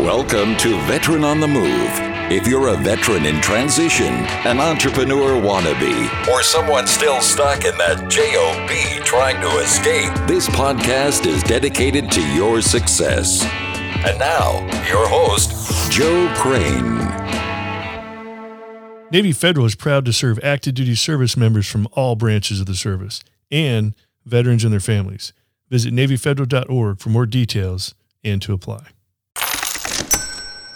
Welcome 0.00 0.56
to 0.56 0.80
Veteran 0.86 1.24
on 1.24 1.40
the 1.40 1.46
Move. 1.46 1.90
If 2.32 2.46
you're 2.46 2.68
a 2.68 2.76
veteran 2.78 3.26
in 3.26 3.38
transition, 3.42 4.06
an 4.46 4.58
entrepreneur 4.58 5.32
wannabe, 5.38 6.26
or 6.26 6.42
someone 6.42 6.86
still 6.86 7.20
stuck 7.20 7.66
in 7.66 7.76
that 7.76 8.08
JOB 8.08 9.04
trying 9.04 9.38
to 9.42 9.58
escape, 9.58 10.10
this 10.26 10.48
podcast 10.48 11.26
is 11.26 11.42
dedicated 11.42 12.10
to 12.12 12.26
your 12.32 12.62
success. 12.62 13.44
And 14.06 14.18
now, 14.18 14.60
your 14.88 15.06
host, 15.06 15.92
Joe 15.92 16.32
Crane. 16.34 16.96
Navy 19.10 19.32
Federal 19.32 19.66
is 19.66 19.74
proud 19.74 20.06
to 20.06 20.14
serve 20.14 20.40
active 20.42 20.72
duty 20.72 20.94
service 20.94 21.36
members 21.36 21.68
from 21.68 21.86
all 21.92 22.16
branches 22.16 22.58
of 22.58 22.64
the 22.64 22.74
service 22.74 23.22
and 23.50 23.94
veterans 24.24 24.64
and 24.64 24.72
their 24.72 24.80
families. 24.80 25.34
Visit 25.68 25.92
NavyFederal.org 25.92 27.00
for 27.00 27.10
more 27.10 27.26
details 27.26 27.94
and 28.24 28.40
to 28.40 28.54
apply. 28.54 28.86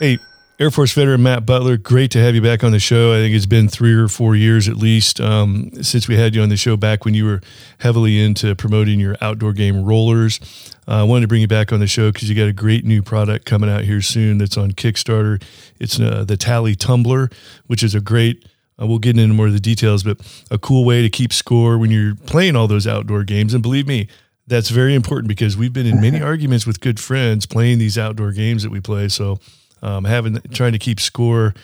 Hey, 0.00 0.18
Air 0.58 0.72
Force 0.72 0.92
veteran 0.92 1.22
Matt 1.22 1.46
Butler, 1.46 1.76
great 1.76 2.10
to 2.10 2.18
have 2.18 2.34
you 2.34 2.42
back 2.42 2.64
on 2.64 2.72
the 2.72 2.80
show. 2.80 3.12
I 3.12 3.18
think 3.18 3.32
it's 3.32 3.46
been 3.46 3.68
three 3.68 3.94
or 3.94 4.08
four 4.08 4.34
years 4.34 4.68
at 4.68 4.76
least 4.76 5.20
um, 5.20 5.70
since 5.84 6.08
we 6.08 6.16
had 6.16 6.34
you 6.34 6.42
on 6.42 6.48
the 6.48 6.56
show 6.56 6.76
back 6.76 7.04
when 7.04 7.14
you 7.14 7.24
were 7.24 7.40
heavily 7.78 8.20
into 8.20 8.56
promoting 8.56 8.98
your 8.98 9.16
outdoor 9.20 9.52
game 9.52 9.84
rollers. 9.84 10.40
Uh, 10.88 10.96
I 10.96 11.02
wanted 11.04 11.22
to 11.22 11.28
bring 11.28 11.42
you 11.42 11.46
back 11.46 11.72
on 11.72 11.78
the 11.78 11.86
show 11.86 12.10
because 12.10 12.28
you 12.28 12.34
got 12.34 12.48
a 12.48 12.52
great 12.52 12.84
new 12.84 13.02
product 13.02 13.46
coming 13.46 13.70
out 13.70 13.84
here 13.84 14.02
soon 14.02 14.38
that's 14.38 14.56
on 14.56 14.72
Kickstarter. 14.72 15.40
It's 15.78 16.00
uh, 16.00 16.24
the 16.24 16.36
Tally 16.36 16.74
Tumbler, 16.74 17.30
which 17.68 17.84
is 17.84 17.94
a 17.94 18.00
great 18.00 18.44
uh, 18.82 18.88
we'll 18.88 18.98
get 18.98 19.16
into 19.16 19.32
more 19.32 19.46
of 19.46 19.52
the 19.52 19.60
details, 19.60 20.02
but 20.02 20.18
a 20.50 20.58
cool 20.58 20.84
way 20.84 21.02
to 21.02 21.08
keep 21.08 21.32
score 21.32 21.78
when 21.78 21.92
you're 21.92 22.16
playing 22.16 22.56
all 22.56 22.66
those 22.66 22.88
outdoor 22.88 23.22
games. 23.22 23.54
And 23.54 23.62
believe 23.62 23.86
me, 23.86 24.08
that's 24.48 24.70
very 24.70 24.96
important 24.96 25.28
because 25.28 25.56
we've 25.56 25.72
been 25.72 25.86
in 25.86 26.00
many 26.00 26.20
arguments 26.20 26.66
with 26.66 26.80
good 26.80 26.98
friends 26.98 27.46
playing 27.46 27.78
these 27.78 27.96
outdoor 27.96 28.32
games 28.32 28.64
that 28.64 28.70
we 28.70 28.80
play. 28.80 29.08
So 29.08 29.38
um, 29.84 30.04
having 30.04 30.40
trying 30.52 30.72
to 30.72 30.78
keep 30.78 30.98
score 30.98 31.54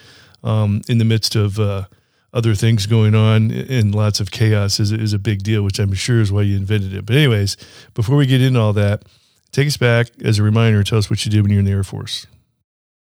um, 0.44 0.82
in 0.88 0.98
the 0.98 1.04
midst 1.04 1.34
of 1.34 1.58
uh, 1.58 1.86
other 2.32 2.54
things 2.54 2.86
going 2.86 3.14
on 3.14 3.50
and 3.50 3.94
lots 3.94 4.20
of 4.20 4.30
chaos 4.30 4.78
is, 4.78 4.92
is 4.92 5.12
a 5.12 5.18
big 5.18 5.42
deal, 5.42 5.62
which 5.62 5.78
I'm 5.78 5.92
sure 5.94 6.20
is 6.20 6.30
why 6.30 6.42
you 6.42 6.56
invented 6.56 6.94
it. 6.94 7.06
But 7.06 7.16
anyways, 7.16 7.56
before 7.94 8.16
we 8.16 8.26
get 8.26 8.40
into 8.40 8.60
all 8.60 8.72
that, 8.74 9.04
take 9.52 9.66
us 9.66 9.76
back 9.76 10.08
as 10.22 10.38
a 10.38 10.42
reminder. 10.42 10.84
Tell 10.84 10.98
us 10.98 11.10
what 11.10 11.24
you 11.24 11.32
did 11.32 11.42
when 11.42 11.50
you 11.50 11.56
were 11.56 11.60
in 11.60 11.64
the 11.64 11.72
Air 11.72 11.82
Force. 11.82 12.26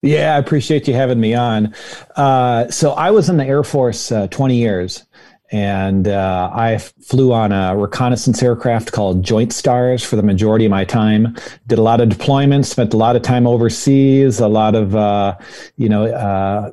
Yeah, 0.01 0.35
I 0.35 0.37
appreciate 0.37 0.87
you 0.87 0.93
having 0.93 1.19
me 1.19 1.35
on. 1.35 1.75
Uh, 2.15 2.69
so 2.69 2.91
I 2.91 3.11
was 3.11 3.29
in 3.29 3.35
the 3.35 3.45
Air 3.45 3.63
Force 3.63 4.11
uh, 4.13 4.27
20 4.27 4.55
years, 4.55 5.03
and 5.51 6.07
uh, 6.07 6.51
I 6.53 6.77
flew 6.77 7.33
on 7.33 7.51
a 7.51 7.75
reconnaissance 7.75 8.43
aircraft 8.43 8.91
called 8.91 9.23
Joint 9.23 9.51
Stars 9.51 10.03
for 10.03 10.15
the 10.15 10.23
majority 10.23 10.65
of 10.65 10.71
my 10.71 10.85
time. 10.85 11.35
Did 11.67 11.79
a 11.79 11.81
lot 11.81 12.01
of 12.01 12.09
deployments, 12.09 12.65
spent 12.65 12.93
a 12.93 12.97
lot 12.97 13.15
of 13.15 13.23
time 13.23 13.47
overseas, 13.47 14.39
a 14.39 14.47
lot 14.47 14.75
of 14.75 14.95
uh, 14.95 15.37
you 15.75 15.89
know 15.89 16.05
uh, 16.05 16.71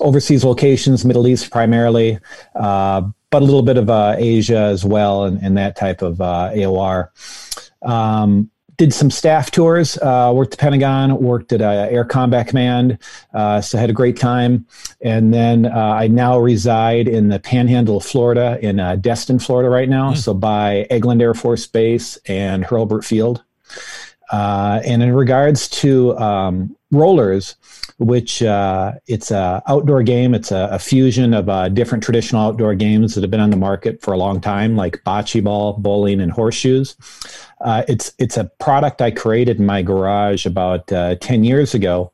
overseas 0.00 0.44
locations, 0.44 1.04
Middle 1.04 1.26
East 1.26 1.50
primarily, 1.50 2.18
uh, 2.54 3.02
but 3.30 3.42
a 3.42 3.44
little 3.44 3.62
bit 3.62 3.78
of 3.78 3.88
uh, 3.88 4.14
Asia 4.18 4.58
as 4.58 4.84
well, 4.84 5.24
and, 5.24 5.42
and 5.42 5.56
that 5.56 5.76
type 5.76 6.02
of 6.02 6.20
uh, 6.20 6.50
AOR. 6.52 7.08
Um, 7.82 8.50
did 8.78 8.94
some 8.94 9.10
staff 9.10 9.50
tours, 9.50 9.98
uh, 9.98 10.32
worked 10.34 10.54
at 10.54 10.60
Pentagon, 10.60 11.20
worked 11.20 11.52
at 11.52 11.60
uh, 11.60 11.88
Air 11.90 12.04
Combat 12.04 12.46
Command, 12.46 12.98
uh, 13.34 13.60
so 13.60 13.76
had 13.76 13.90
a 13.90 13.92
great 13.92 14.16
time. 14.16 14.66
And 15.00 15.34
then 15.34 15.66
uh, 15.66 15.70
I 15.76 16.06
now 16.06 16.38
reside 16.38 17.08
in 17.08 17.28
the 17.28 17.40
Panhandle 17.40 17.98
of 17.98 18.04
Florida, 18.04 18.56
in 18.62 18.78
uh, 18.78 18.94
Destin, 18.96 19.40
Florida, 19.40 19.68
right 19.68 19.88
now. 19.88 20.12
Mm. 20.12 20.16
So 20.16 20.32
by 20.32 20.86
Eglin 20.92 21.20
Air 21.20 21.34
Force 21.34 21.66
Base 21.66 22.16
and 22.26 22.64
Hurlburt 22.64 23.04
Field. 23.04 23.42
Uh, 24.30 24.80
and 24.84 25.02
in 25.02 25.12
regards 25.12 25.68
to 25.68 26.16
um, 26.18 26.76
rollers, 26.92 27.56
which 27.98 28.42
uh, 28.42 28.92
it's 29.06 29.30
a 29.30 29.62
outdoor 29.66 30.02
game. 30.02 30.34
It's 30.34 30.52
a, 30.52 30.68
a 30.70 30.78
fusion 30.78 31.34
of 31.34 31.48
uh, 31.48 31.68
different 31.68 32.02
traditional 32.04 32.42
outdoor 32.42 32.74
games 32.74 33.14
that 33.14 33.22
have 33.22 33.30
been 33.30 33.40
on 33.40 33.50
the 33.50 33.56
market 33.56 34.00
for 34.00 34.14
a 34.14 34.16
long 34.16 34.40
time, 34.40 34.76
like 34.76 35.02
bocce 35.04 35.42
ball, 35.42 35.74
bowling, 35.74 36.20
and 36.20 36.30
horseshoes. 36.30 36.96
Uh, 37.60 37.82
it's 37.88 38.12
it's 38.18 38.36
a 38.36 38.44
product 38.60 39.02
I 39.02 39.10
created 39.10 39.58
in 39.58 39.66
my 39.66 39.82
garage 39.82 40.46
about 40.46 40.90
uh, 40.92 41.16
ten 41.16 41.42
years 41.42 41.74
ago, 41.74 42.12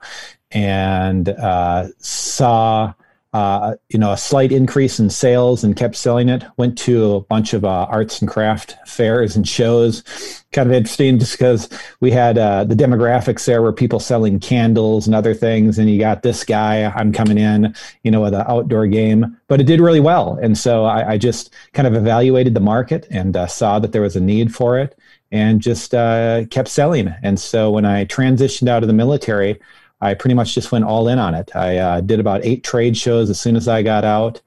and 0.53 1.29
uh, 1.29 1.89
saw 1.99 2.95
uh, 3.35 3.75
you 3.89 3.99
know, 3.99 4.13
a 4.13 4.17
slight 4.17 4.53
increase 4.53 5.01
in 5.01 5.11
sales 5.11 5.65
and 5.65 5.75
kept 5.75 5.97
selling 5.97 6.29
it. 6.29 6.45
Went 6.57 6.79
to 6.79 7.17
a 7.17 7.21
bunch 7.21 7.53
of 7.53 7.65
uh, 7.65 7.87
arts 7.91 8.21
and 8.21 8.31
craft 8.31 8.77
fairs 8.87 9.35
and 9.35 9.47
shows. 9.47 10.05
Kind 10.53 10.71
of 10.71 10.75
interesting 10.77 11.19
just 11.19 11.33
because 11.33 11.69
we 11.99 12.13
had 12.13 12.39
uh, 12.39 12.63
the 12.63 12.77
demographics 12.77 13.45
there 13.45 13.61
were 13.61 13.73
people 13.73 13.99
selling 13.99 14.39
candles 14.39 15.09
and 15.09 15.17
other 15.17 15.35
things. 15.35 15.81
And 15.81 15.91
you 15.91 15.99
got 15.99 16.23
this 16.23 16.45
guy, 16.45 16.85
I'm 16.85 17.13
coming 17.13 17.37
in, 17.37 17.75
you 18.05 18.13
know, 18.13 18.21
with 18.21 18.35
an 18.35 18.45
outdoor 18.47 18.87
game, 18.87 19.37
but 19.49 19.61
it 19.61 19.67
did 19.67 19.81
really 19.81 19.99
well. 19.99 20.39
And 20.41 20.57
so 20.57 20.85
I, 20.85 21.15
I 21.15 21.19
just 21.19 21.53
kind 21.73 21.89
of 21.89 21.97
evaluated 21.97 22.55
the 22.55 22.61
market 22.61 23.05
and 23.11 23.37
uh, 23.37 23.49
saw 23.49 23.81
that 23.81 23.91
there 23.91 24.03
was 24.03 24.15
a 24.15 24.21
need 24.21 24.55
for 24.55 24.79
it 24.79 24.97
and 25.33 25.61
just 25.61 25.93
uh, 25.93 26.45
kept 26.51 26.69
selling. 26.69 27.13
And 27.25 27.41
so 27.41 27.73
when 27.73 27.85
I 27.85 28.05
transitioned 28.05 28.69
out 28.69 28.85
of 28.85 28.87
the 28.87 28.93
military, 28.93 29.59
I 30.01 30.15
pretty 30.15 30.35
much 30.35 30.55
just 30.55 30.73
went 30.73 30.85
all 30.85 31.09
in 31.09 31.19
on 31.19 31.35
it. 31.35 31.55
I 31.55 31.79
uh, 31.79 32.01
did 32.01 32.21
about 32.21 32.45
eight 32.45 32.63
trade 32.63 32.97
shows 32.97 33.31
as 33.31 33.41
soon 33.41 33.57
as 33.57 33.69
I 33.69 33.83
got 33.83 34.05
out. 34.05 34.41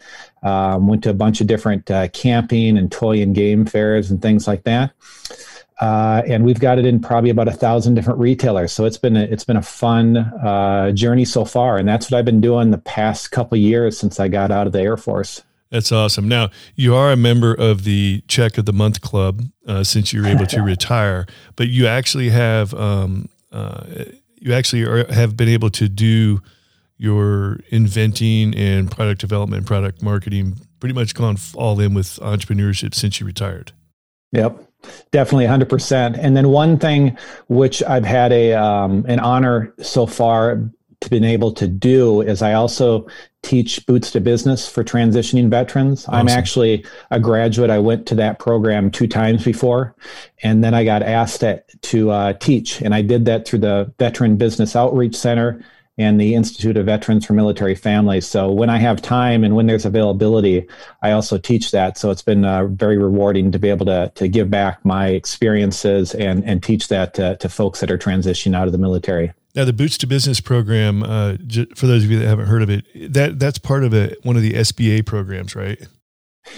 Um, 0.44 0.88
went 0.88 1.04
to 1.04 1.10
a 1.10 1.16
bunch 1.16 1.42
of 1.42 1.48
different 1.48 1.90
uh, 1.90 2.10
camping 2.10 2.78
and 2.78 2.92
toy 2.92 3.22
and 3.22 3.34
game 3.34 3.66
fairs 3.66 4.12
and 4.12 4.22
things 4.22 4.48
like 4.48 4.64
that. 4.64 4.92
Uh, 5.80 6.24
and 6.28 6.44
we've 6.44 6.60
got 6.60 6.80
it 6.80 6.86
in 6.86 7.00
probably 7.00 7.30
about 7.30 7.48
a 7.48 7.54
thousand 7.54 7.94
different 7.94 8.20
retailers. 8.20 8.72
So 8.72 8.86
it's 8.86 8.98
been 8.98 9.16
a, 9.16 9.24
it's 9.24 9.44
been 9.44 9.58
a 9.58 9.62
fun 9.62 10.18
uh, 10.18 10.92
journey 10.92 11.26
so 11.26 11.46
far, 11.46 11.78
and 11.78 11.88
that's 11.88 12.10
what 12.10 12.18
I've 12.18 12.26
been 12.26 12.42
doing 12.42 12.72
the 12.72 12.80
past 12.80 13.32
couple 13.32 13.58
years 13.58 13.98
since 13.98 14.20
I 14.20 14.28
got 14.28 14.52
out 14.52 14.68
of 14.68 14.74
the 14.74 14.82
Air 14.82 14.98
Force. 14.98 15.44
That's 15.70 15.92
awesome. 15.92 16.28
Now 16.28 16.50
you 16.76 16.96
are 16.96 17.12
a 17.12 17.18
member 17.18 17.54
of 17.54 17.84
the 17.84 18.24
Check 18.28 18.58
of 18.58 18.66
the 18.66 18.74
Month 18.74 19.02
Club 19.02 19.44
uh, 19.68 19.84
since 19.84 20.14
you 20.14 20.22
were 20.22 20.28
able 20.28 20.48
to 20.48 20.62
retire, 20.64 21.28
but 21.56 21.68
you 21.68 21.86
actually 21.86 22.30
have 22.30 22.74
um, 22.74 23.30
uh, 23.52 23.84
you 24.40 24.54
actually 24.54 24.84
are, 24.84 25.12
have 25.12 25.36
been 25.36 25.50
able 25.50 25.70
to 25.72 25.90
do 25.90 26.42
your 26.98 27.60
inventing 27.70 28.56
and 28.56 28.90
product 28.90 29.22
development, 29.22 29.66
product 29.66 30.02
marketing, 30.02 30.60
pretty 30.80 30.94
much 30.94 31.14
gone 31.14 31.38
all 31.54 31.80
in 31.80 31.94
with 31.94 32.08
entrepreneurship 32.22 32.96
since 32.96 33.20
you 33.20 33.26
retired. 33.26 33.72
Yep, 34.32 34.62
definitely 35.12 35.46
100%. 35.46 36.18
And 36.20 36.36
then 36.36 36.50
one 36.50 36.78
thing 36.78 37.18
which 37.48 37.84
I've 37.84 38.06
had 38.06 38.32
a 38.32 38.54
um, 38.54 39.06
an 39.08 39.20
honor 39.20 39.74
so 39.80 40.06
far 40.06 40.70
been 41.10 41.24
able 41.24 41.52
to 41.54 41.68
do 41.68 42.22
is 42.22 42.42
I 42.42 42.54
also 42.54 43.08
teach 43.44 43.86
Boots 43.86 44.12
to 44.12 44.20
Business 44.20 44.68
for 44.68 44.84
transitioning 44.84 45.50
veterans. 45.50 46.06
Awesome. 46.06 46.16
I'm 46.16 46.28
actually 46.28 46.86
a 47.12 47.20
graduate. 47.20 47.70
I 47.70 47.80
went 47.80 48.06
to 48.08 48.16
that 48.16 48.40
program 48.40 48.92
two 48.92 49.08
times 49.08 49.44
before, 49.46 49.96
and 50.44 50.64
then 50.64 50.74
I 50.74 50.84
got 50.84 51.04
asked 51.04 51.42
to, 51.42 51.64
to 51.84 52.10
uh, 52.12 52.34
teach, 52.34 52.82
and 52.82 52.94
I 52.94 53.02
did 53.02 53.26
that 53.26 53.48
through 53.48 53.60
the 53.60 53.94
Veteran 54.00 54.38
Business 54.38 54.76
Outreach 54.76 55.16
Center 55.16 55.64
and 56.00 56.22
the 56.22 56.36
Institute 56.36 56.78
of 56.78 56.86
Veterans 56.86 57.26
for 57.26 57.34
Military 57.34 57.74
Families. 57.74 58.28
So 58.28 58.52
when 58.52 58.70
I 58.70 58.78
have 58.78 59.02
time 59.02 59.44
and 59.44 59.56
when 59.56 59.66
there's 59.66 59.86
availability, 59.86 60.68
I 61.02 61.12
also 61.12 61.40
teach 61.40 61.72
that. 61.72 61.98
So 61.98 62.12
it's 62.12 62.22
been 62.22 62.46
uh, 62.46 62.68
very 62.68 62.98
rewarding 62.98 63.52
to 63.52 63.60
be 63.60 63.70
able 63.70 63.88
to 63.88 64.12
to 64.14 64.28
give 64.28 64.50
back 64.50 64.84
my 64.86 65.08
experiences 65.08 66.14
and 66.14 66.44
and 66.46 66.62
teach 66.62 66.90
that 66.90 67.16
to, 67.16 67.36
to 67.38 67.50
folks 67.50 67.80
that 67.80 67.90
are 67.90 67.98
transitioning 67.98 68.56
out 68.56 68.68
of 68.68 68.74
the 68.74 68.78
military. 68.78 69.34
Now, 69.58 69.66
the 69.66 69.74
Boots 69.74 69.98
to 69.98 70.08
Business 70.08 70.40
program, 70.40 71.02
uh, 71.02 71.36
for 71.76 71.88
those 71.88 72.04
of 72.04 72.12
you 72.12 72.20
that 72.20 72.28
haven't 72.28 72.46
heard 72.46 72.62
of 72.62 72.70
it, 72.70 72.86
that 73.12 73.40
that's 73.40 73.58
part 73.58 73.84
of 73.84 73.92
a, 73.92 74.16
one 74.22 74.36
of 74.36 74.44
the 74.44 74.54
SBA 74.54 75.04
programs, 75.08 75.56
right? 75.56 75.80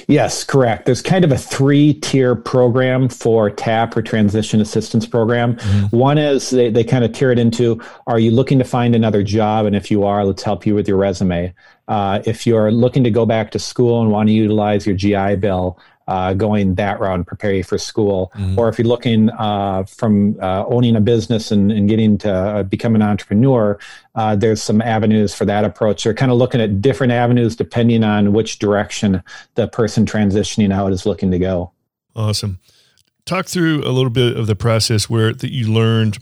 Yes, 0.10 0.44
correct. 0.44 0.86
There's 0.86 1.02
kind 1.02 1.24
of 1.24 1.32
a 1.32 1.38
three 1.38 1.94
tier 1.94 2.36
program 2.36 3.08
for 3.08 3.50
TAP 3.50 3.96
or 3.96 4.02
Transition 4.02 4.60
Assistance 4.60 5.06
Program. 5.06 5.56
Mm-hmm. 5.56 5.96
One 5.96 6.18
is 6.18 6.50
they, 6.50 6.70
they 6.70 6.84
kind 6.84 7.06
of 7.06 7.14
tier 7.14 7.32
it 7.32 7.40
into 7.40 7.82
are 8.06 8.20
you 8.20 8.32
looking 8.32 8.60
to 8.60 8.66
find 8.66 8.94
another 8.94 9.24
job? 9.24 9.66
And 9.66 9.78
if 9.78 9.90
you 9.90 10.04
are, 10.04 10.26
let's 10.26 10.44
help 10.44 10.66
you 10.66 10.76
with 10.76 10.86
your 10.86 10.98
resume. 10.98 11.54
Uh, 11.90 12.22
if 12.26 12.48
you're 12.48 12.72
looking 12.72 13.04
to 13.04 13.12
go 13.12 13.26
back 13.26 13.52
to 13.52 13.60
school 13.60 14.02
and 14.02 14.12
want 14.12 14.30
to 14.30 14.34
utilize 14.34 14.86
your 14.86 14.96
GI 14.96 15.36
Bill, 15.36 15.78
uh, 16.10 16.34
going 16.34 16.74
that 16.74 17.00
route 17.00 17.14
and 17.14 17.28
prepare 17.28 17.54
you 17.54 17.64
for 17.64 17.78
school. 17.78 18.32
Mm-hmm. 18.36 18.58
Or 18.58 18.68
if 18.68 18.80
you're 18.80 18.88
looking 18.88 19.30
uh, 19.30 19.84
from 19.84 20.38
uh, 20.42 20.66
owning 20.66 20.96
a 20.96 21.02
business 21.02 21.52
and, 21.52 21.72
and 21.72 21.88
getting 21.88 22.18
to 22.20 22.34
uh, 22.34 22.64
become 22.64 22.96
an 22.96 23.04
entrepreneur, 23.04 23.78
uh, 24.16 24.36
there's 24.36 24.62
some 24.62 24.82
avenues 24.82 25.36
for 25.36 25.46
that 25.46 25.64
approach. 25.64 26.04
They're 26.04 26.16
kind 26.16 26.32
of 26.32 26.40
looking 26.40 26.62
at 26.62 26.82
different 26.82 27.14
avenues 27.14 27.56
depending 27.56 28.04
on 28.04 28.34
which 28.34 28.58
direction 28.58 29.22
the 29.54 29.68
person 29.68 30.06
transitioning 30.06 30.74
out 30.74 30.92
is 30.92 31.06
looking 31.06 31.30
to 31.30 31.38
go. 31.38 31.72
Awesome. 32.16 32.58
Talk 33.26 33.46
through 33.46 33.84
a 33.84 33.94
little 33.94 34.10
bit 34.10 34.36
of 34.36 34.48
the 34.48 34.56
process 34.56 35.12
where 35.12 35.32
that 35.32 35.52
you 35.52 35.72
learned 35.72 36.18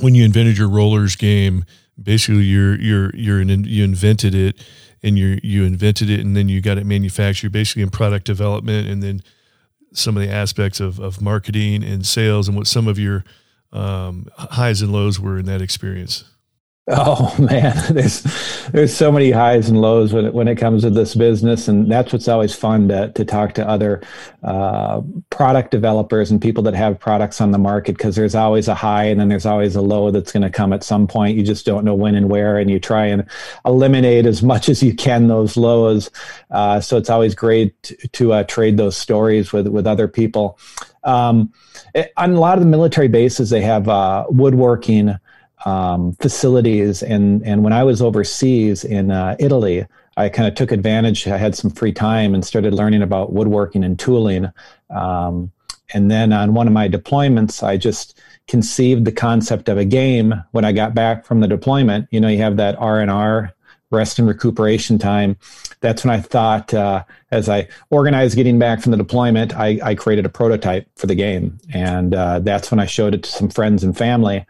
when 0.00 0.14
you 0.14 0.24
invented 0.24 0.56
your 0.56 0.70
rollers 0.70 1.16
game. 1.16 1.66
Basically, 2.02 2.44
you're 2.44 2.80
you're 2.80 3.14
you're 3.14 3.40
an, 3.40 3.64
you 3.64 3.84
invented 3.84 4.34
it 4.34 4.62
and 5.02 5.18
you 5.18 5.38
you 5.42 5.64
invented 5.64 6.10
it 6.10 6.20
and 6.20 6.36
then 6.36 6.48
you 6.48 6.60
got 6.60 6.78
it 6.78 6.86
manufactured 6.86 7.52
basically 7.52 7.82
in 7.82 7.90
product 7.90 8.26
development 8.26 8.88
and 8.88 9.02
then 9.02 9.22
some 9.92 10.16
of 10.16 10.22
the 10.22 10.30
aspects 10.30 10.78
of, 10.78 11.00
of 11.00 11.20
marketing 11.20 11.82
and 11.82 12.06
sales 12.06 12.46
and 12.46 12.56
what 12.56 12.66
some 12.66 12.86
of 12.86 12.98
your 12.98 13.24
um, 13.72 14.28
highs 14.36 14.82
and 14.82 14.92
lows 14.92 15.18
were 15.18 15.38
in 15.38 15.46
that 15.46 15.60
experience 15.60 16.24
Oh 16.88 17.36
man, 17.50 17.76
there's 17.94 18.22
there's 18.72 18.94
so 18.96 19.12
many 19.12 19.30
highs 19.30 19.68
and 19.68 19.80
lows 19.80 20.12
when 20.12 20.24
it, 20.24 20.34
when 20.34 20.48
it 20.48 20.56
comes 20.56 20.82
to 20.82 20.90
this 20.90 21.14
business, 21.14 21.68
and 21.68 21.90
that's 21.90 22.12
what's 22.12 22.26
always 22.26 22.54
fun 22.54 22.88
to 22.88 23.12
to 23.12 23.24
talk 23.24 23.54
to 23.54 23.68
other 23.68 24.02
uh, 24.42 25.02
product 25.28 25.70
developers 25.70 26.30
and 26.30 26.40
people 26.40 26.62
that 26.64 26.74
have 26.74 26.98
products 26.98 27.40
on 27.40 27.50
the 27.50 27.58
market 27.58 27.96
because 27.96 28.16
there's 28.16 28.34
always 28.34 28.66
a 28.66 28.74
high 28.74 29.04
and 29.04 29.20
then 29.20 29.28
there's 29.28 29.46
always 29.46 29.76
a 29.76 29.82
low 29.82 30.10
that's 30.10 30.32
going 30.32 30.42
to 30.42 30.50
come 30.50 30.72
at 30.72 30.82
some 30.82 31.06
point. 31.06 31.36
You 31.36 31.44
just 31.44 31.66
don't 31.66 31.84
know 31.84 31.94
when 31.94 32.14
and 32.14 32.30
where, 32.30 32.58
and 32.58 32.70
you 32.70 32.80
try 32.80 33.06
and 33.06 33.24
eliminate 33.64 34.26
as 34.26 34.42
much 34.42 34.68
as 34.68 34.82
you 34.82 34.94
can 34.94 35.28
those 35.28 35.56
lows. 35.56 36.10
Uh, 36.50 36.80
so 36.80 36.96
it's 36.96 37.10
always 37.10 37.34
great 37.34 37.80
to, 37.84 38.08
to 38.08 38.32
uh, 38.32 38.42
trade 38.44 38.78
those 38.78 38.96
stories 38.96 39.52
with 39.52 39.68
with 39.68 39.86
other 39.86 40.08
people. 40.08 40.58
Um, 41.04 41.52
it, 41.94 42.12
on 42.16 42.32
a 42.32 42.40
lot 42.40 42.58
of 42.58 42.64
the 42.64 42.70
military 42.70 43.08
bases, 43.08 43.50
they 43.50 43.62
have 43.62 43.88
uh, 43.88 44.24
woodworking 44.28 45.18
um, 45.64 46.12
facilities. 46.20 47.02
And, 47.02 47.44
and 47.46 47.62
when 47.62 47.72
I 47.72 47.84
was 47.84 48.02
overseas 48.02 48.84
in 48.84 49.10
uh, 49.10 49.36
Italy, 49.38 49.86
I 50.16 50.28
kind 50.28 50.48
of 50.48 50.54
took 50.54 50.72
advantage. 50.72 51.26
I 51.26 51.38
had 51.38 51.54
some 51.54 51.70
free 51.70 51.92
time 51.92 52.34
and 52.34 52.44
started 52.44 52.74
learning 52.74 53.02
about 53.02 53.32
woodworking 53.32 53.84
and 53.84 53.98
tooling. 53.98 54.50
Um, 54.90 55.52
and 55.92 56.10
then 56.10 56.32
on 56.32 56.54
one 56.54 56.66
of 56.66 56.72
my 56.72 56.88
deployments, 56.88 57.62
I 57.62 57.76
just 57.76 58.20
conceived 58.46 59.04
the 59.04 59.12
concept 59.12 59.68
of 59.68 59.78
a 59.78 59.84
game 59.84 60.34
when 60.52 60.64
I 60.64 60.72
got 60.72 60.94
back 60.94 61.24
from 61.24 61.40
the 61.40 61.48
deployment. 61.48 62.08
You 62.10 62.20
know, 62.20 62.28
you 62.28 62.38
have 62.38 62.56
that 62.58 62.76
R 62.76 63.00
and 63.00 63.10
R 63.10 63.54
rest 63.90 64.18
and 64.18 64.28
recuperation 64.28 64.98
time. 64.98 65.36
That's 65.80 66.04
when 66.04 66.14
I 66.14 66.20
thought, 66.20 66.72
uh, 66.72 67.04
as 67.32 67.48
I 67.48 67.68
organized 67.90 68.36
getting 68.36 68.58
back 68.58 68.80
from 68.80 68.92
the 68.92 68.98
deployment, 68.98 69.56
I, 69.56 69.80
I 69.82 69.94
created 69.94 70.26
a 70.26 70.28
prototype 70.28 70.86
for 70.96 71.06
the 71.06 71.14
game, 71.14 71.58
and 71.72 72.14
uh, 72.14 72.38
that's 72.40 72.70
when 72.70 72.78
I 72.78 72.86
showed 72.86 73.14
it 73.14 73.24
to 73.24 73.30
some 73.30 73.48
friends 73.48 73.82
and 73.82 73.96
family 73.96 74.46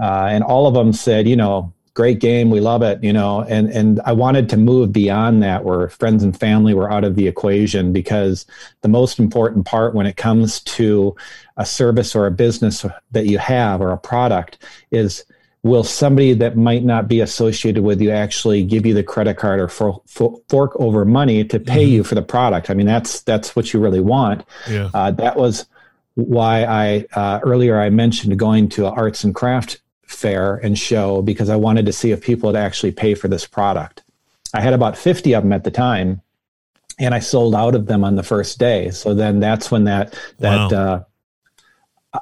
uh, 0.00 0.28
and 0.30 0.44
all 0.44 0.66
of 0.66 0.74
them 0.74 0.92
said, 0.92 1.28
you 1.28 1.36
know, 1.36 1.72
great 1.98 2.20
game, 2.20 2.48
we 2.48 2.60
love 2.60 2.80
it, 2.82 3.02
you 3.02 3.12
know, 3.12 3.42
and 3.42 3.68
and 3.70 4.00
I 4.04 4.12
wanted 4.12 4.48
to 4.50 4.56
move 4.56 4.92
beyond 4.92 5.42
that, 5.42 5.64
where 5.64 5.88
friends 5.88 6.22
and 6.22 6.38
family 6.38 6.72
were 6.72 6.90
out 6.90 7.02
of 7.02 7.16
the 7.16 7.26
equation, 7.26 7.92
because 7.92 8.46
the 8.82 8.88
most 8.88 9.18
important 9.18 9.66
part 9.66 9.96
when 9.96 10.06
it 10.06 10.16
comes 10.16 10.60
to 10.60 11.16
a 11.56 11.66
service 11.66 12.14
or 12.14 12.26
a 12.26 12.30
business 12.30 12.86
that 13.10 13.26
you 13.26 13.38
have 13.38 13.80
or 13.80 13.90
a 13.90 13.98
product 13.98 14.58
is 14.92 15.24
will 15.64 15.82
somebody 15.82 16.34
that 16.34 16.56
might 16.56 16.84
not 16.84 17.08
be 17.08 17.20
associated 17.20 17.82
with 17.82 18.00
you 18.00 18.12
actually 18.12 18.62
give 18.62 18.86
you 18.86 18.94
the 18.94 19.02
credit 19.02 19.36
card 19.36 19.58
or 19.58 19.66
for, 19.66 20.00
for, 20.06 20.40
fork 20.48 20.72
over 20.76 21.04
money 21.04 21.44
to 21.44 21.58
pay 21.58 21.84
mm-hmm. 21.84 21.94
you 21.94 22.04
for 22.04 22.14
the 22.14 22.22
product 22.22 22.70
i 22.70 22.74
mean 22.74 22.86
that's 22.86 23.22
that's 23.22 23.56
what 23.56 23.72
you 23.72 23.80
really 23.80 24.00
want 24.00 24.44
yeah. 24.70 24.88
Uh, 24.94 25.10
that 25.10 25.36
was 25.36 25.66
why 26.14 26.64
i 26.64 27.04
uh, 27.14 27.40
earlier 27.42 27.80
i 27.80 27.90
mentioned 27.90 28.38
going 28.38 28.68
to 28.68 28.86
arts 28.86 29.24
and 29.24 29.34
craft 29.34 29.80
fair 30.08 30.56
and 30.56 30.76
show 30.76 31.22
because 31.22 31.50
I 31.50 31.56
wanted 31.56 31.86
to 31.86 31.92
see 31.92 32.10
if 32.10 32.22
people 32.22 32.48
would 32.48 32.56
actually 32.56 32.92
pay 32.92 33.14
for 33.14 33.28
this 33.28 33.46
product. 33.46 34.02
I 34.54 34.60
had 34.60 34.72
about 34.72 34.96
50 34.96 35.34
of 35.34 35.42
them 35.44 35.52
at 35.52 35.64
the 35.64 35.70
time 35.70 36.22
and 36.98 37.14
I 37.14 37.20
sold 37.20 37.54
out 37.54 37.74
of 37.74 37.86
them 37.86 38.02
on 38.02 38.16
the 38.16 38.22
first 38.22 38.58
day. 38.58 38.90
So 38.90 39.14
then 39.14 39.38
that's 39.38 39.70
when 39.70 39.84
that, 39.84 40.18
that, 40.38 40.72
wow. 40.72 40.78
uh, 40.78 41.04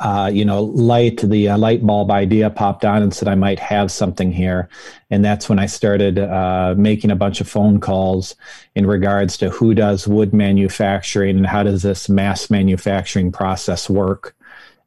uh, 0.01 0.29
you 0.33 0.45
know, 0.45 0.65
light, 0.65 1.19
the 1.19 1.49
uh, 1.51 1.57
light 1.59 1.87
bulb 1.87 2.11
idea 2.11 2.51
popped 2.51 2.85
on 2.85 3.03
and 3.03 3.15
said 3.15 3.29
I 3.29 3.37
might 3.37 3.61
have 3.61 3.93
something 3.93 4.33
here. 4.33 4.69
And 5.09 5.25
that's 5.25 5.49
when 5.49 5.61
I 5.61 5.67
started 5.67 6.19
uh, 6.19 6.75
making 6.77 7.13
a 7.13 7.17
bunch 7.17 7.41
of 7.41 7.49
phone 7.49 7.79
calls 7.79 8.35
in 8.75 8.85
regards 8.85 9.39
to 9.39 9.49
who 9.49 9.75
does 9.75 10.09
wood 10.09 10.35
manufacturing 10.35 11.37
and 11.37 11.47
how 11.47 11.63
does 11.63 11.83
this 11.83 12.09
mass 12.09 12.51
manufacturing 12.51 13.31
process 13.31 13.89
work. 13.89 14.37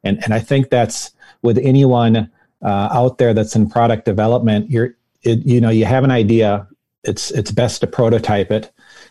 And, 0.04 0.22
and 0.22 0.34
I 0.34 0.38
think 0.38 0.68
that's 0.68 1.12
with 1.40 1.56
anyone 1.58 2.30
uh, 2.62 2.88
out 2.92 3.18
there 3.18 3.34
that's 3.34 3.56
in 3.56 3.68
product 3.68 4.04
development, 4.04 4.70
you're 4.70 4.94
it, 5.22 5.44
you 5.46 5.60
know 5.60 5.70
you 5.70 5.84
have 5.84 6.04
an 6.04 6.10
idea. 6.10 6.66
It's 7.04 7.30
it's 7.30 7.50
best 7.50 7.80
to 7.80 7.86
prototype 7.86 8.50
it 8.50 8.70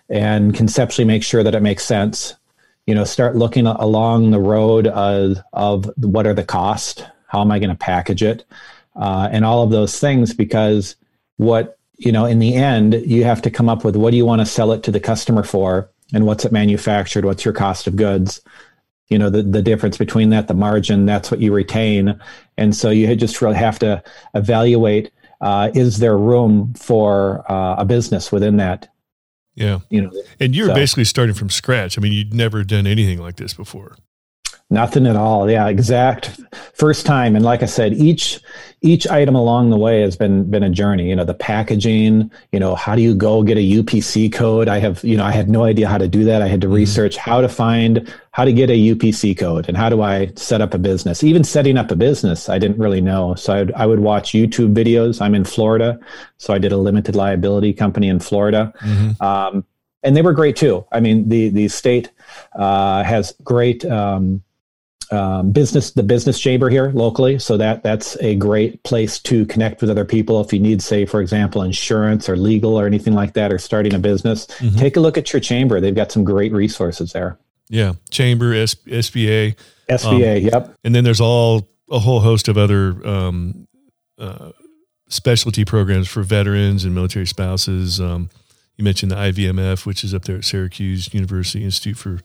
and 0.09 0.53
conceptually 0.53 1.05
make 1.05 1.23
sure 1.23 1.43
that 1.43 1.55
it 1.55 1.61
makes 1.61 1.83
sense. 1.83 2.35
You 2.85 2.95
know, 2.95 3.03
start 3.03 3.35
looking 3.35 3.67
along 3.67 4.31
the 4.31 4.39
road 4.39 4.87
of, 4.87 5.37
of 5.53 5.91
what 5.97 6.25
are 6.25 6.33
the 6.33 6.43
costs, 6.43 7.03
how 7.27 7.41
am 7.41 7.51
I 7.51 7.59
going 7.59 7.69
to 7.69 7.75
package 7.75 8.23
it, 8.23 8.45
uh, 8.95 9.29
and 9.31 9.45
all 9.45 9.61
of 9.63 9.69
those 9.69 9.99
things. 9.99 10.33
Because 10.33 10.95
what 11.37 11.77
you 11.97 12.11
know, 12.11 12.25
in 12.25 12.39
the 12.39 12.55
end, 12.55 12.93
you 12.93 13.25
have 13.25 13.41
to 13.41 13.51
come 13.51 13.69
up 13.69 13.83
with 13.83 13.95
what 13.95 14.11
do 14.11 14.17
you 14.17 14.25
want 14.25 14.39
to 14.39 14.45
sell 14.45 14.71
it 14.71 14.83
to 14.83 14.91
the 14.91 14.99
customer 14.99 15.43
for, 15.43 15.89
and 16.13 16.25
what's 16.25 16.45
it 16.45 16.51
manufactured, 16.51 17.25
what's 17.25 17.45
your 17.45 17.53
cost 17.53 17.87
of 17.87 17.95
goods, 17.95 18.41
you 19.09 19.17
know 19.17 19.29
the, 19.29 19.43
the 19.43 19.61
difference 19.61 19.97
between 19.97 20.29
that 20.29 20.47
the 20.47 20.53
margin 20.53 21.05
that's 21.05 21.31
what 21.31 21.39
you 21.39 21.53
retain. 21.53 22.19
And 22.57 22.75
so 22.75 22.89
you 22.89 23.15
just 23.15 23.41
really 23.41 23.55
have 23.55 23.79
to 23.79 24.03
evaluate 24.33 25.11
uh, 25.41 25.71
is 25.73 25.99
there 25.99 26.17
room 26.17 26.73
for 26.73 27.49
uh, 27.49 27.75
a 27.77 27.85
business 27.85 28.31
within 28.31 28.57
that? 28.57 28.89
Yeah. 29.55 29.79
You 29.89 30.03
know 30.03 30.11
and 30.39 30.55
you're 30.55 30.67
so. 30.67 30.73
basically 30.73 31.05
starting 31.05 31.35
from 31.35 31.49
scratch. 31.49 31.97
I 31.97 32.01
mean 32.01 32.13
you'd 32.13 32.33
never 32.33 32.63
done 32.63 32.87
anything 32.87 33.19
like 33.19 33.37
this 33.37 33.53
before 33.53 33.95
Nothing 34.71 35.07
at 35.07 35.15
all. 35.15 35.49
Yeah, 35.49 35.67
exact 35.67 36.39
first 36.73 37.03
time. 37.03 37.35
And 37.35 37.43
like 37.43 37.63
I 37.63 37.65
said, 37.65 37.93
each 37.93 38.39
each 38.81 39.07
item 39.07 39.33
along 39.33 39.71
the 39.71 39.77
way 39.77 40.01
has 40.01 40.15
been 40.15 40.47
been 40.47 40.61
a 40.61 40.69
journey. 40.69 41.09
You 41.09 41.15
know, 41.15 41.25
the 41.25 41.33
packaging. 41.33 42.29
You 42.51 42.59
know, 42.59 42.75
how 42.75 42.95
do 42.95 43.01
you 43.01 43.15
go 43.15 43.41
get 43.41 43.57
a 43.57 43.61
UPC 43.61 44.31
code? 44.31 44.67
I 44.67 44.77
have 44.77 45.03
you 45.03 45.17
know 45.17 45.25
I 45.25 45.31
had 45.31 45.49
no 45.49 45.63
idea 45.63 45.87
how 45.87 45.97
to 45.97 46.07
do 46.07 46.23
that. 46.25 46.43
I 46.43 46.47
had 46.47 46.61
to 46.61 46.67
mm-hmm. 46.67 46.75
research 46.75 47.17
how 47.17 47.41
to 47.41 47.49
find 47.49 48.13
how 48.31 48.45
to 48.45 48.53
get 48.53 48.69
a 48.69 48.73
UPC 48.73 49.35
code 49.35 49.67
and 49.67 49.75
how 49.75 49.89
do 49.89 50.03
I 50.03 50.31
set 50.35 50.61
up 50.61 50.75
a 50.75 50.77
business. 50.77 51.23
Even 51.23 51.43
setting 51.43 51.75
up 51.75 51.89
a 51.89 51.95
business, 51.95 52.47
I 52.47 52.59
didn't 52.59 52.77
really 52.77 53.01
know. 53.01 53.33
So 53.33 53.53
I'd, 53.53 53.71
I 53.71 53.87
would 53.87 54.01
watch 54.01 54.33
YouTube 54.33 54.75
videos. 54.75 55.19
I'm 55.19 55.33
in 55.33 55.45
Florida, 55.45 55.99
so 56.37 56.53
I 56.53 56.59
did 56.59 56.71
a 56.71 56.77
limited 56.77 57.15
liability 57.15 57.73
company 57.73 58.07
in 58.07 58.19
Florida. 58.19 58.71
Mm-hmm. 58.81 59.23
Um, 59.23 59.65
and 60.03 60.15
they 60.15 60.21
were 60.21 60.33
great 60.33 60.55
too. 60.55 60.85
I 60.91 60.99
mean, 60.99 61.27
the 61.27 61.49
the 61.49 61.67
state 61.69 62.11
uh, 62.53 63.03
has 63.03 63.33
great 63.43 63.83
um, 63.85 64.43
um, 65.11 65.51
business 65.51 65.91
the 65.91 66.03
business 66.03 66.39
chamber 66.39 66.69
here 66.69 66.91
locally. 66.93 67.39
So 67.39 67.57
that 67.57 67.81
that's 67.83 68.15
a 68.21 68.35
great 68.35 68.83
place 68.83 69.19
to 69.19 69.45
connect 69.47 69.81
with 69.81 69.89
other 69.89 70.05
people. 70.05 70.39
If 70.41 70.53
you 70.53 70.59
need 70.59 70.81
say 70.81 71.05
for 71.05 71.19
example 71.21 71.63
insurance 71.63 72.29
or 72.29 72.37
legal 72.37 72.79
or 72.79 72.85
anything 72.85 73.13
like 73.13 73.33
that 73.33 73.51
or 73.51 73.57
starting 73.57 73.93
a 73.93 73.99
business 73.99 74.45
mm-hmm. 74.45 74.77
take 74.77 74.97
a 74.97 74.99
look 74.99 75.17
at 75.17 75.33
your 75.33 75.39
chamber. 75.39 75.81
They've 75.81 75.95
got 75.95 76.11
some 76.11 76.23
great 76.23 76.51
resources 76.51 77.11
there. 77.11 77.39
Yeah. 77.69 77.93
Chamber 78.11 78.53
S- 78.53 78.75
sba 78.75 79.55
sba 79.89 80.37
um, 80.37 80.43
yep. 80.43 80.75
and 80.83 80.93
then 80.93 81.03
there's 81.03 81.21
all 81.21 81.67
a 81.89 81.99
whole 81.99 82.19
host 82.19 82.47
of 82.47 82.57
other 82.57 82.95
um, 83.07 83.67
uh, 84.19 84.51
specialty 85.07 85.65
programs 85.65 86.07
for 86.07 86.21
veterans 86.21 86.85
and 86.85 86.93
military 86.93 87.25
spouses. 87.25 87.99
Um, 87.99 88.29
you 88.77 88.83
mentioned 88.83 89.11
the 89.11 89.15
ivmf 89.15 89.85
which 89.85 90.03
is 90.03 90.13
up 90.13 90.23
there 90.25 90.37
at 90.37 90.45
syracuse 90.45 91.13
university 91.13 91.65
institute 91.65 91.97
for 91.97 92.19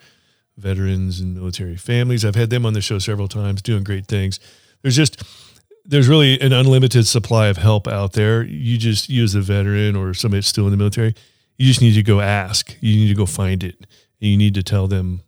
veterans 0.56 1.20
and 1.20 1.34
military 1.34 1.76
families. 1.76 2.24
I've 2.24 2.34
had 2.34 2.50
them 2.50 2.64
on 2.64 2.72
the 2.72 2.80
show 2.80 2.98
several 2.98 3.28
times 3.28 3.62
doing 3.62 3.84
great 3.84 4.06
things. 4.06 4.40
There's 4.82 4.96
just 4.96 5.22
there's 5.84 6.08
really 6.08 6.40
an 6.40 6.52
unlimited 6.52 7.06
supply 7.06 7.48
of 7.48 7.58
help 7.58 7.86
out 7.86 8.12
there. 8.12 8.42
You 8.42 8.78
just 8.78 9.08
you 9.08 9.24
as 9.24 9.34
a 9.34 9.40
veteran 9.40 9.96
or 9.96 10.14
somebody 10.14 10.38
that's 10.38 10.48
still 10.48 10.64
in 10.64 10.70
the 10.70 10.76
military, 10.76 11.14
you 11.58 11.66
just 11.66 11.80
need 11.80 11.94
to 11.94 12.02
go 12.02 12.20
ask. 12.20 12.76
You 12.80 12.96
need 12.96 13.08
to 13.08 13.14
go 13.14 13.26
find 13.26 13.62
it. 13.62 13.76
And 14.20 14.30
you 14.30 14.36
need 14.36 14.54
to 14.54 14.62
tell 14.62 14.86
them 14.86 15.22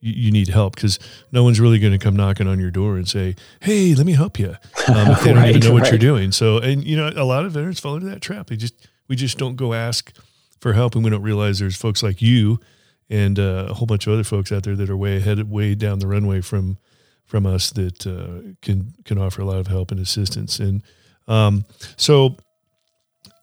you, 0.00 0.12
you 0.12 0.30
need 0.30 0.48
help 0.48 0.74
because 0.74 0.98
no 1.30 1.44
one's 1.44 1.60
really 1.60 1.78
going 1.78 1.92
to 1.92 1.98
come 1.98 2.16
knocking 2.16 2.48
on 2.48 2.58
your 2.58 2.70
door 2.70 2.96
and 2.96 3.08
say, 3.08 3.36
"Hey, 3.60 3.94
let 3.94 4.04
me 4.04 4.12
help 4.12 4.38
you." 4.38 4.56
Um, 4.88 5.10
if 5.10 5.22
they 5.22 5.32
don't 5.32 5.46
even 5.46 5.60
know 5.60 5.72
what 5.72 5.82
right. 5.82 5.92
you're 5.92 5.98
doing. 5.98 6.32
So, 6.32 6.58
and 6.58 6.84
you 6.84 6.96
know, 6.96 7.10
a 7.14 7.24
lot 7.24 7.44
of 7.44 7.52
veterans 7.52 7.80
fall 7.80 7.94
into 7.94 8.08
that 8.08 8.20
trap. 8.20 8.48
They 8.48 8.56
just 8.56 8.74
we 9.08 9.16
just 9.16 9.38
don't 9.38 9.56
go 9.56 9.72
ask 9.72 10.12
for 10.60 10.72
help, 10.72 10.94
and 10.94 11.04
we 11.04 11.10
don't 11.10 11.22
realize 11.22 11.58
there's 11.58 11.76
folks 11.76 12.02
like 12.02 12.20
you 12.20 12.58
and 13.10 13.38
uh, 13.38 13.66
a 13.68 13.74
whole 13.74 13.86
bunch 13.86 14.06
of 14.06 14.12
other 14.12 14.24
folks 14.24 14.50
out 14.52 14.62
there 14.62 14.76
that 14.76 14.88
are 14.88 14.96
way 14.96 15.16
ahead, 15.16 15.50
way 15.50 15.74
down 15.74 15.98
the 15.98 16.06
runway 16.06 16.40
from 16.40 16.78
from 17.26 17.46
us 17.46 17.70
that 17.70 18.06
uh, 18.06 18.52
can 18.60 18.94
can 19.04 19.18
offer 19.18 19.40
a 19.40 19.44
lot 19.44 19.56
of 19.56 19.66
help 19.66 19.90
and 19.90 20.00
assistance. 20.00 20.58
And 20.58 20.82
um, 21.28 21.64
so, 21.96 22.36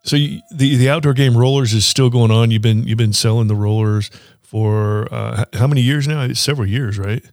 so 0.04 0.16
you, 0.16 0.42
the 0.52 0.76
the 0.76 0.90
outdoor 0.90 1.14
game 1.14 1.36
rollers 1.36 1.74
is 1.74 1.86
still 1.86 2.10
going 2.10 2.32
on. 2.32 2.52
You've 2.52 2.62
been 2.62 2.88
you've 2.88 2.98
been 2.98 3.14
selling 3.14 3.48
the 3.48 3.56
rollers 3.56 4.12
for 4.42 5.08
uh, 5.12 5.46
how 5.54 5.68
many 5.68 5.82
years 5.82 6.08
now? 6.08 6.22
It's 6.22 6.40
several 6.40 6.68
years, 6.68 6.98
right? 6.98 7.24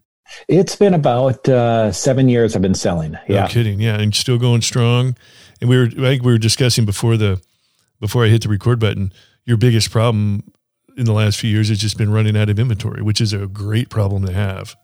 It's 0.49 0.77
been 0.77 0.95
about 0.95 1.49
uh, 1.49 1.93
seven 1.93 2.29
years. 2.29 2.57
I've 2.57 2.63
been 2.63 2.75
selling. 2.75 3.17
Yeah, 3.29 3.43
no 3.43 3.49
kidding. 3.49 3.81
Yeah, 3.81 4.01
and 4.01 4.15
still 4.15 4.39
going 4.39 4.63
strong. 4.63 5.17
And 5.61 5.71
we 5.71 5.77
were 5.79 5.85
I 5.85 6.11
think 6.11 6.23
we 6.23 6.33
were 6.33 6.39
discussing 6.39 6.85
before 6.85 7.17
the 7.17 7.41
before 8.01 8.25
I 8.25 8.29
hit 8.29 8.43
the 8.43 8.49
record 8.49 8.79
button. 8.79 9.13
Your 9.45 9.57
biggest 9.57 9.91
problem 9.91 10.43
in 10.97 11.05
the 11.05 11.13
last 11.13 11.39
few 11.39 11.51
years 11.51 11.69
has 11.69 11.79
just 11.79 11.99
been 11.99 12.11
running 12.11 12.37
out 12.37 12.49
of 12.49 12.59
inventory, 12.59 13.03
which 13.03 13.21
is 13.21 13.33
a 13.33 13.47
great 13.47 13.89
problem 13.91 14.25
to 14.27 14.33
have 14.33 14.75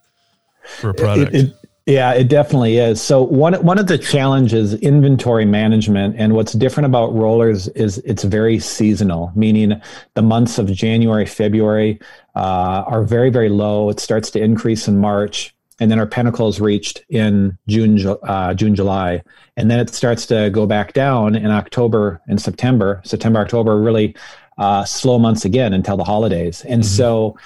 for 0.79 0.91
a 0.91 0.95
product. 0.95 1.35
It, 1.35 1.47
it, 1.47 1.55
yeah, 1.87 2.13
it 2.13 2.29
definitely 2.29 2.79
is. 2.79 3.03
So 3.03 3.23
one 3.23 3.55
one 3.55 3.77
of 3.77 3.89
the 3.89 3.99
challenges 3.99 4.75
inventory 4.75 5.45
management, 5.45 6.15
and 6.17 6.35
what's 6.35 6.53
different 6.53 6.87
about 6.87 7.13
rollers 7.13 7.67
is 7.69 7.99
it's 7.99 8.23
very 8.23 8.61
seasonal, 8.61 9.33
meaning 9.35 9.81
the 10.15 10.23
months 10.23 10.59
of 10.59 10.71
January, 10.71 11.27
February 11.27 11.99
uh, 12.37 12.85
are 12.87 13.03
very 13.03 13.31
very 13.31 13.49
low. 13.49 13.91
It 13.91 13.99
starts 13.99 14.31
to 14.31 14.41
increase 14.41 14.87
in 14.87 14.99
March, 14.99 15.57
and 15.81 15.91
then 15.91 15.99
our 15.99 16.07
pinnacles 16.07 16.61
reached 16.61 17.03
in 17.09 17.59
June, 17.67 17.99
uh, 18.07 18.55
June, 18.55 18.77
July, 18.77 19.21
and 19.57 19.69
then 19.69 19.81
it 19.81 19.93
starts 19.93 20.25
to 20.27 20.51
go 20.51 20.67
back 20.67 20.93
down 20.93 21.35
in 21.35 21.51
October 21.51 22.21
and 22.29 22.41
September. 22.41 23.01
September, 23.05 23.41
October, 23.41 23.81
really 23.81 24.15
uh, 24.59 24.85
slow 24.85 25.19
months 25.19 25.45
again 25.45 25.73
until 25.73 25.97
the 25.97 26.05
holidays, 26.05 26.65
and 26.65 26.83
mm-hmm. 26.83 26.97
so 26.97 27.37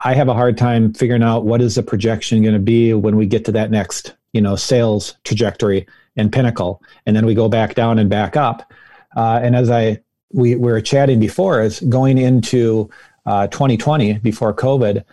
I 0.00 0.14
have 0.14 0.28
a 0.28 0.34
hard 0.34 0.58
time 0.58 0.92
figuring 0.92 1.22
out 1.22 1.44
what 1.44 1.60
is 1.60 1.76
the 1.76 1.82
projection 1.82 2.42
going 2.42 2.54
to 2.54 2.60
be 2.60 2.92
when 2.92 3.16
we 3.16 3.26
get 3.26 3.44
to 3.46 3.52
that 3.52 3.70
next, 3.70 4.14
you 4.32 4.40
know, 4.40 4.56
sales 4.56 5.16
trajectory 5.24 5.86
and 6.16 6.32
pinnacle, 6.32 6.82
and 7.06 7.16
then 7.16 7.26
we 7.26 7.34
go 7.34 7.48
back 7.48 7.74
down 7.74 7.98
and 7.98 8.10
back 8.10 8.36
up. 8.36 8.72
Uh, 9.16 9.40
and 9.42 9.56
as 9.56 9.70
I 9.70 10.00
we, 10.32 10.54
we 10.54 10.70
were 10.70 10.80
chatting 10.80 11.20
before, 11.20 11.62
is 11.62 11.80
going 11.80 12.18
into 12.18 12.90
uh, 13.24 13.46
2020 13.48 14.18
before 14.18 14.54
COVID, 14.54 15.04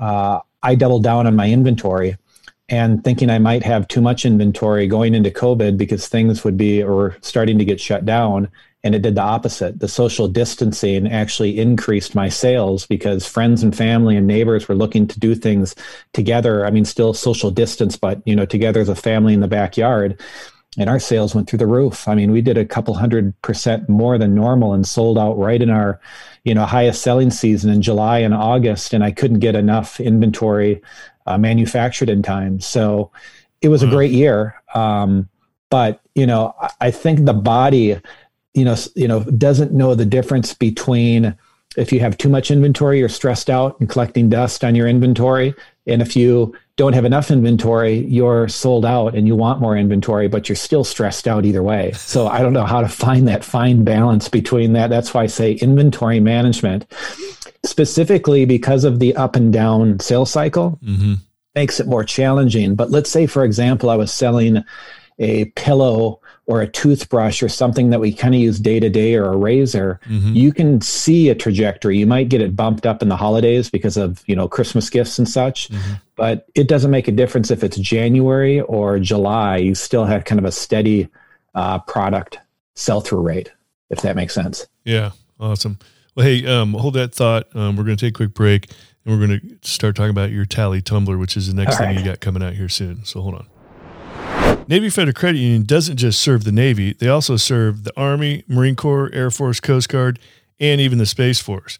uh, 0.00 0.40
I 0.62 0.74
doubled 0.74 1.04
down 1.04 1.26
on 1.26 1.36
my 1.36 1.48
inventory 1.50 2.16
and 2.68 3.02
thinking 3.04 3.28
I 3.28 3.38
might 3.38 3.62
have 3.64 3.88
too 3.88 4.00
much 4.00 4.24
inventory 4.24 4.86
going 4.86 5.14
into 5.14 5.30
COVID 5.30 5.76
because 5.76 6.08
things 6.08 6.44
would 6.44 6.56
be 6.56 6.82
or 6.82 7.16
starting 7.20 7.58
to 7.58 7.64
get 7.64 7.80
shut 7.80 8.04
down. 8.04 8.48
And 8.84 8.94
it 8.94 9.02
did 9.02 9.14
the 9.14 9.22
opposite. 9.22 9.78
The 9.78 9.88
social 9.88 10.26
distancing 10.26 11.06
actually 11.06 11.58
increased 11.58 12.14
my 12.16 12.28
sales 12.28 12.84
because 12.86 13.26
friends 13.26 13.62
and 13.62 13.76
family 13.76 14.16
and 14.16 14.26
neighbors 14.26 14.66
were 14.66 14.74
looking 14.74 15.06
to 15.06 15.20
do 15.20 15.36
things 15.36 15.76
together. 16.12 16.66
I 16.66 16.70
mean, 16.70 16.84
still 16.84 17.14
social 17.14 17.52
distance, 17.52 17.96
but 17.96 18.20
you 18.24 18.34
know, 18.34 18.44
together 18.44 18.80
as 18.80 18.88
a 18.88 18.96
family 18.96 19.34
in 19.34 19.40
the 19.40 19.48
backyard 19.48 20.20
and 20.78 20.88
our 20.88 20.98
sales 20.98 21.34
went 21.34 21.48
through 21.48 21.58
the 21.58 21.66
roof. 21.66 22.08
I 22.08 22.14
mean, 22.14 22.32
we 22.32 22.40
did 22.40 22.56
a 22.56 22.64
couple 22.64 22.94
hundred 22.94 23.40
percent 23.42 23.88
more 23.88 24.16
than 24.16 24.34
normal 24.34 24.72
and 24.72 24.86
sold 24.86 25.18
out 25.18 25.36
right 25.36 25.60
in 25.60 25.68
our, 25.68 26.00
you 26.44 26.54
know, 26.54 26.64
highest 26.64 27.02
selling 27.02 27.30
season 27.30 27.70
in 27.70 27.82
July 27.82 28.18
and 28.18 28.32
August. 28.32 28.94
And 28.94 29.04
I 29.04 29.10
couldn't 29.10 29.40
get 29.40 29.54
enough 29.54 30.00
inventory 30.00 30.80
uh, 31.26 31.36
manufactured 31.36 32.08
in 32.08 32.22
time. 32.22 32.60
So 32.60 33.10
it 33.60 33.68
was 33.68 33.82
a 33.82 33.88
great 33.88 34.12
year. 34.12 34.60
Um, 34.74 35.28
but 35.68 36.00
you 36.14 36.26
know, 36.26 36.54
I, 36.60 36.70
I 36.80 36.90
think 36.90 37.24
the 37.24 37.34
body, 37.34 38.00
you 38.54 38.64
know, 38.64 38.76
you 38.94 39.08
know, 39.08 39.24
doesn't 39.24 39.72
know 39.72 39.94
the 39.94 40.06
difference 40.06 40.54
between 40.54 41.36
if 41.76 41.90
you 41.90 42.00
have 42.00 42.18
too 42.18 42.28
much 42.28 42.50
inventory, 42.50 42.98
you're 42.98 43.08
stressed 43.08 43.48
out 43.48 43.80
and 43.80 43.88
collecting 43.88 44.28
dust 44.28 44.62
on 44.62 44.74
your 44.74 44.86
inventory, 44.86 45.54
and 45.86 46.02
if 46.02 46.14
you 46.14 46.54
don't 46.76 46.92
have 46.92 47.04
enough 47.04 47.30
inventory, 47.30 47.98
you're 48.06 48.48
sold 48.48 48.86
out 48.86 49.14
and 49.14 49.26
you 49.26 49.36
want 49.36 49.60
more 49.60 49.76
inventory, 49.76 50.28
but 50.28 50.48
you're 50.48 50.56
still 50.56 50.84
stressed 50.84 51.28
out 51.28 51.44
either 51.44 51.62
way. 51.62 51.92
So 52.12 52.26
I 52.26 52.42
don't 52.42 52.52
know 52.52 52.66
how 52.66 52.82
to 52.82 52.88
find 52.88 53.26
that 53.28 53.42
fine 53.42 53.84
balance 53.84 54.28
between 54.28 54.74
that. 54.74 54.90
That's 54.90 55.14
why 55.14 55.22
I 55.22 55.26
say 55.26 55.52
inventory 55.52 56.20
management, 56.20 56.84
specifically 57.64 58.44
because 58.44 58.84
of 58.84 58.98
the 58.98 59.16
up 59.16 59.34
and 59.34 59.50
down 59.50 59.98
sales 59.98 60.30
cycle, 60.30 60.78
mm-hmm. 60.84 61.14
makes 61.54 61.80
it 61.80 61.86
more 61.86 62.04
challenging. 62.04 62.74
But 62.74 62.90
let's 62.90 63.10
say, 63.10 63.26
for 63.26 63.44
example, 63.44 63.88
I 63.88 63.96
was 63.96 64.12
selling 64.12 64.62
a 65.18 65.46
pillow 65.56 66.20
or 66.46 66.60
a 66.60 66.66
toothbrush 66.66 67.42
or 67.42 67.48
something 67.48 67.90
that 67.90 68.00
we 68.00 68.12
kind 68.12 68.34
of 68.34 68.40
use 68.40 68.58
day 68.58 68.80
to 68.80 68.90
day 68.90 69.14
or 69.14 69.26
a 69.26 69.36
razor, 69.36 70.00
mm-hmm. 70.06 70.34
you 70.34 70.52
can 70.52 70.80
see 70.80 71.28
a 71.28 71.34
trajectory. 71.34 71.96
You 71.96 72.06
might 72.06 72.28
get 72.28 72.40
it 72.40 72.56
bumped 72.56 72.84
up 72.84 73.00
in 73.00 73.08
the 73.08 73.16
holidays 73.16 73.70
because 73.70 73.96
of, 73.96 74.22
you 74.26 74.34
know, 74.34 74.48
Christmas 74.48 74.90
gifts 74.90 75.18
and 75.18 75.28
such, 75.28 75.68
mm-hmm. 75.70 75.94
but 76.16 76.48
it 76.54 76.68
doesn't 76.68 76.90
make 76.90 77.06
a 77.06 77.12
difference 77.12 77.50
if 77.50 77.62
it's 77.62 77.78
January 77.78 78.60
or 78.62 78.98
July. 78.98 79.58
You 79.58 79.74
still 79.74 80.04
have 80.04 80.24
kind 80.24 80.38
of 80.38 80.44
a 80.44 80.52
steady 80.52 81.08
uh, 81.54 81.78
product 81.80 82.38
sell 82.74 83.00
through 83.00 83.20
rate, 83.20 83.52
if 83.90 84.02
that 84.02 84.16
makes 84.16 84.34
sense. 84.34 84.66
Yeah. 84.84 85.12
Awesome. 85.38 85.78
Well, 86.14 86.26
hey, 86.26 86.44
um, 86.46 86.74
hold 86.74 86.94
that 86.94 87.14
thought. 87.14 87.54
Um, 87.54 87.76
we're 87.76 87.84
going 87.84 87.96
to 87.96 88.04
take 88.04 88.14
a 88.14 88.16
quick 88.16 88.34
break 88.34 88.70
and 89.04 89.14
we're 89.18 89.26
going 89.26 89.40
to 89.40 89.68
start 89.68 89.96
talking 89.96 90.10
about 90.10 90.30
your 90.30 90.44
tally 90.44 90.82
tumbler, 90.82 91.18
which 91.18 91.36
is 91.36 91.46
the 91.46 91.54
next 91.54 91.74
All 91.74 91.78
thing 91.78 91.86
right. 91.88 91.98
you 91.98 92.04
got 92.04 92.20
coming 92.20 92.42
out 92.42 92.54
here 92.54 92.68
soon. 92.68 93.04
So 93.04 93.20
hold 93.20 93.36
on. 93.36 93.46
Navy 94.68 94.90
Federal 94.90 95.14
Credit 95.14 95.38
Union 95.38 95.64
doesn't 95.64 95.96
just 95.96 96.20
serve 96.20 96.44
the 96.44 96.52
Navy, 96.52 96.92
they 96.94 97.08
also 97.08 97.36
serve 97.36 97.84
the 97.84 97.92
Army, 97.96 98.44
Marine 98.48 98.76
Corps, 98.76 99.10
Air 99.12 99.30
Force, 99.30 99.60
Coast 99.60 99.88
Guard, 99.88 100.18
and 100.58 100.80
even 100.80 100.98
the 100.98 101.06
Space 101.06 101.40
Force. 101.40 101.78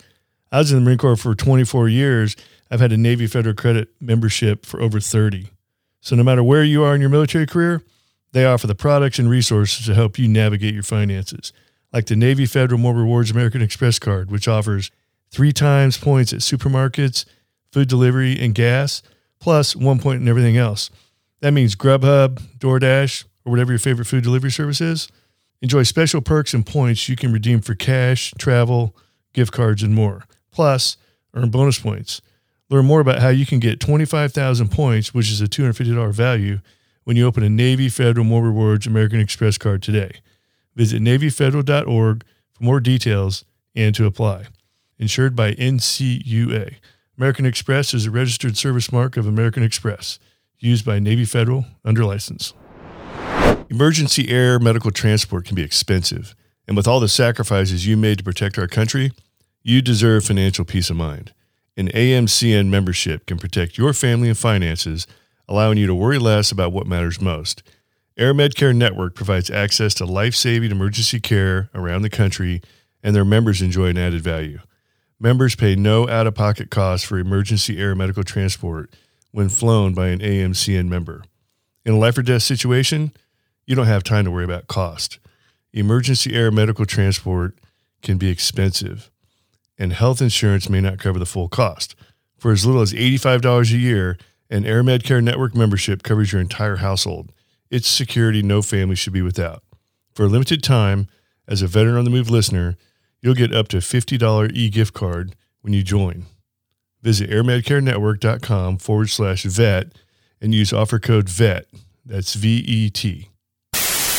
I 0.51 0.59
was 0.59 0.73
in 0.73 0.79
the 0.79 0.85
Marine 0.85 0.99
Corps 0.99 1.17
for 1.17 1.35
24 1.35 1.89
years. 1.89 2.37
I've 2.71 2.81
had 2.81 2.93
a 2.93 2.97
Navy 2.97 3.27
Federal 3.27 3.55
Credit 3.55 3.89
membership 4.01 4.67
for 4.67 4.81
over 4.81 5.01
30. 5.01 5.49
So 6.01 6.17
no 6.17 6.23
matter 6.23 6.43
where 6.43 6.65
you 6.65 6.83
are 6.83 6.95
in 6.95 7.01
your 7.01 7.11
military 7.11 7.47
career, 7.47 7.83
they 8.33 8.45
offer 8.45 8.67
the 8.67 8.75
products 8.75 9.19
and 9.19 9.31
resources 9.31 9.87
to 9.87 9.95
help 9.95 10.19
you 10.19 10.27
navigate 10.29 10.75
your 10.75 10.83
finances, 10.83 11.53
like 11.93 12.07
the 12.07 12.17
Navy 12.17 12.45
Federal 12.45 12.81
More 12.81 12.95
Rewards 12.95 13.31
American 13.31 13.63
Express 13.63 13.99
card, 13.99 14.31
which 14.31 14.49
offers 14.49 14.91
three 15.31 15.53
times 15.53 15.97
points 15.97 16.33
at 16.33 16.41
supermarkets, 16.41 17.25
food 17.71 17.89
delivery, 17.89 18.39
and 18.39 18.55
gas, 18.55 19.03
plus 19.39 19.77
one 19.77 19.99
point 19.99 20.21
in 20.21 20.29
everything 20.29 20.57
else. 20.57 20.91
That 21.43 21.51
means 21.51 21.75
Grubhub, 21.75 22.41
DoorDash, 22.59 23.25
or 23.45 23.51
whatever 23.51 23.73
your 23.73 23.81
favorite 23.81 24.05
food 24.07 24.23
delivery 24.23 24.53
service 24.53 24.81
is. 24.81 25.09
Enjoy 25.61 25.83
special 25.83 26.21
perks 26.21 26.55
and 26.55 26.65
points 26.65 27.09
you 27.09 27.17
can 27.17 27.33
redeem 27.33 27.61
for 27.61 27.75
cash, 27.75 28.33
travel, 28.39 28.97
gift 29.33 29.53
cards, 29.53 29.83
and 29.83 29.93
more. 29.93 30.23
Plus, 30.53 30.97
earn 31.35 31.51
bonus 31.51 31.81
points. 31.81 32.23
Learn 32.71 32.87
more 32.87 33.01
about 33.01 33.19
how 33.19 33.29
you 33.29 33.45
can 33.45 33.59
get 33.59 33.81
25,000 33.81 34.71
points, 34.71 35.13
which 35.13 35.33
is 35.33 35.41
a 35.41 35.49
$250 35.49 36.13
value, 36.15 36.61
when 37.03 37.17
you 37.17 37.27
open 37.27 37.43
a 37.43 37.51
Navy 37.51 37.89
Federal 37.89 38.25
More 38.25 38.43
Rewards 38.43 38.87
American 38.87 39.19
Express 39.19 39.59
card 39.59 39.83
today. 39.83 40.21
Visit 40.77 41.03
NavyFederal.org 41.03 42.25
for 42.53 42.65
more 42.65 42.79
details 42.79 43.45
and 43.75 43.93
to 43.97 44.07
apply. 44.07 44.45
Insured 44.97 45.35
by 45.35 45.55
NCUA. 45.55 46.77
American 47.19 47.47
Express 47.47 47.95
is 47.95 48.07
a 48.07 48.13
registered 48.13 48.57
service 48.57 48.93
mark 48.93 49.17
of 49.17 49.27
American 49.27 49.65
Express 49.65 50.21
used 50.63 50.85
by 50.85 50.99
Navy 50.99 51.25
Federal 51.25 51.67
under 51.85 52.05
license. 52.05 52.55
Emergency 53.69 54.31
air 54.31 54.59
medical 54.59 54.91
transport 54.91 55.45
can 55.45 55.57
be 55.57 55.63
expensive, 55.63 56.35
and 56.69 56.77
with 56.77 56.87
all 56.87 57.01
the 57.01 57.09
sacrifices 57.09 57.87
you 57.87 57.97
made 57.97 58.19
to 58.19 58.25
protect 58.25 58.59
our 58.59 58.69
country, 58.69 59.13
you 59.63 59.83
deserve 59.83 60.25
financial 60.25 60.65
peace 60.65 60.91
of 60.91 60.97
mind. 60.97 61.33
An 61.77 61.89
AMCN 61.89 62.69
membership 62.69 63.27
can 63.27 63.39
protect 63.39 63.79
your 63.79 63.93
family 63.93 64.29
and 64.29 64.39
finances, 64.39 65.07
allowing 65.49 65.79
you 65.79 65.87
to 65.87 65.95
worry 65.95 66.19
less 66.19 66.53
about 66.53 66.73
what 66.73 66.87
matters 66.87 67.21
most. 67.21 67.63
Air 68.17 68.35
Medcare 68.35 68.77
Network 68.77 69.15
provides 69.15 69.51
access 69.51 69.95
to 69.95 70.05
life 70.05 70.35
saving 70.35 70.71
emergency 70.71 71.19
care 71.19 71.71
around 71.75 72.03
the 72.03 72.11
country, 72.11 72.61
and 73.03 73.17
their 73.17 73.25
members 73.25 73.63
enjoy 73.63 73.87
an 73.87 73.99
added 73.99 74.21
value. 74.21 74.61
Members 75.19 75.57
pay 75.57 75.75
no 75.75 76.09
out 76.09 76.27
of 76.27 76.35
pocket 76.35 76.71
costs 76.71 77.07
for 77.07 77.19
emergency 77.19 77.79
air 77.79 77.95
medical 77.95 78.23
transport 78.23 78.95
when 79.33 79.49
flown 79.49 79.95
by 79.95 80.09
an 80.09 80.21
AMCN 80.21 80.89
member. 80.89 81.25
In 81.85 81.95
a 81.95 81.99
life 81.99 82.17
or 82.17 82.23
death 82.23 82.43
situation, 82.43 83.13
you 83.67 83.75
don't 83.75 83.87
have 83.87 84.05
time 84.05 84.25
to 84.25 84.31
worry 84.31 84.45
about 84.45 84.69
cost. 84.69 85.19
Emergency 85.73 86.35
air 86.35 86.51
medical 86.51 86.87
transport 86.87 87.59
can 88.03 88.19
be 88.19 88.29
expensive, 88.29 89.11
and 89.79 89.93
health 89.93 90.21
insurance 90.21 90.69
may 90.69 90.81
not 90.81 90.99
cover 90.99 91.19
the 91.19 91.27
full 91.27 91.49
cost. 91.49 91.95
For 92.39 92.53
as 92.53 92.67
little 92.67 92.83
as 92.83 92.93
$85 92.93 93.73
a 93.73 93.79
year, 93.79 94.19
an 94.51 94.67
Air 94.67 94.83
Medcare 94.83 95.23
Network 95.23 95.55
membership 95.55 96.03
covers 96.03 96.33
your 96.33 96.41
entire 96.41 96.77
household. 96.77 97.33
It's 97.71 97.89
security 97.89 98.43
no 98.43 98.61
family 98.61 98.97
should 98.97 99.15
be 99.15 99.23
without. 99.23 99.63
For 100.15 100.25
a 100.25 100.29
limited 100.29 100.63
time, 100.63 101.09
as 101.49 101.63
a 101.63 101.67
Veteran 101.67 101.97
on 101.97 102.05
the 102.05 102.11
Move 102.11 102.29
listener, 102.29 102.77
you'll 103.23 103.35
get 103.35 103.55
up 103.55 103.69
to 103.69 103.79
$50 103.79 104.53
e 104.55 104.69
gift 104.69 104.93
card 104.93 105.35
when 105.63 105.73
you 105.73 105.83
join. 105.83 106.27
Visit 107.03 107.31
airmedcarenetwork.com 107.31 108.79
forward 108.79 109.11
slash 109.11 109.43
vet 109.43 109.89
and 110.41 110.55
use 110.55 110.73
offer 110.73 110.99
code 110.99 111.29
VET. 111.29 111.67
That's 112.07 112.35
V 112.35 112.59
E 112.67 112.91
T. 112.91 113.29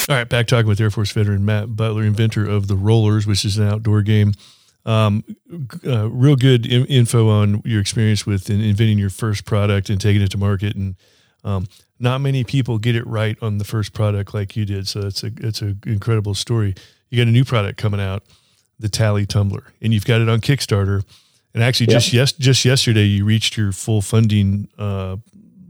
All 0.09 0.17
right, 0.17 0.27
back 0.27 0.47
talking 0.47 0.67
with 0.67 0.81
Air 0.81 0.91
Force 0.91 1.11
veteran 1.11 1.45
Matt 1.45 1.77
Butler, 1.77 2.03
inventor 2.03 2.45
of 2.45 2.67
the 2.67 2.75
Rollers, 2.75 3.25
which 3.25 3.45
is 3.45 3.57
an 3.57 3.67
outdoor 3.67 4.01
game. 4.01 4.33
Um, 4.85 5.23
uh, 5.87 6.09
real 6.09 6.35
good 6.35 6.65
in- 6.65 6.85
info 6.87 7.29
on 7.29 7.61
your 7.63 7.79
experience 7.79 8.25
with 8.25 8.49
in- 8.49 8.59
inventing 8.59 8.99
your 8.99 9.09
first 9.09 9.45
product 9.45 9.89
and 9.89 10.01
taking 10.01 10.21
it 10.21 10.31
to 10.31 10.37
market. 10.37 10.75
And 10.75 10.95
um, 11.45 11.67
not 11.99 12.19
many 12.19 12.43
people 12.43 12.79
get 12.79 12.97
it 12.97 13.07
right 13.07 13.37
on 13.41 13.59
the 13.59 13.63
first 13.63 13.93
product 13.93 14.33
like 14.33 14.57
you 14.57 14.65
did. 14.65 14.89
So 14.89 15.07
it's 15.07 15.23
a 15.23 15.31
it's 15.37 15.61
an 15.61 15.79
incredible 15.85 16.33
story. 16.33 16.75
You 17.09 17.17
got 17.17 17.29
a 17.29 17.31
new 17.31 17.45
product 17.45 17.77
coming 17.77 18.01
out, 18.01 18.23
the 18.77 18.89
Tally 18.89 19.25
Tumbler, 19.25 19.71
and 19.81 19.93
you've 19.93 20.05
got 20.05 20.19
it 20.19 20.27
on 20.27 20.41
Kickstarter. 20.41 21.05
And 21.53 21.63
actually, 21.63 21.87
just 21.87 22.11
yes, 22.13 22.31
just 22.33 22.65
yesterday, 22.65 23.03
you 23.03 23.25
reached 23.25 23.57
your 23.57 23.71
full 23.71 24.01
funding 24.01 24.69
uh, 24.77 25.17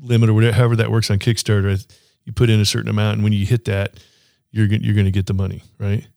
limit 0.01 0.29
or 0.29 0.33
whatever, 0.33 0.55
however 0.55 0.75
that 0.77 0.91
works 0.91 1.11
on 1.11 1.19
Kickstarter. 1.19 1.85
You 2.23 2.31
put 2.31 2.49
in 2.49 2.59
a 2.59 2.65
certain 2.65 2.89
amount, 2.89 3.15
and 3.15 3.23
when 3.23 3.33
you 3.33 3.45
hit 3.45 3.65
that, 3.65 3.99
you're 4.51 4.67
you're 4.67 4.95
going 4.95 5.05
to 5.05 5.11
get 5.11 5.25
the 5.25 5.33
money, 5.33 5.61
right? 5.79 6.07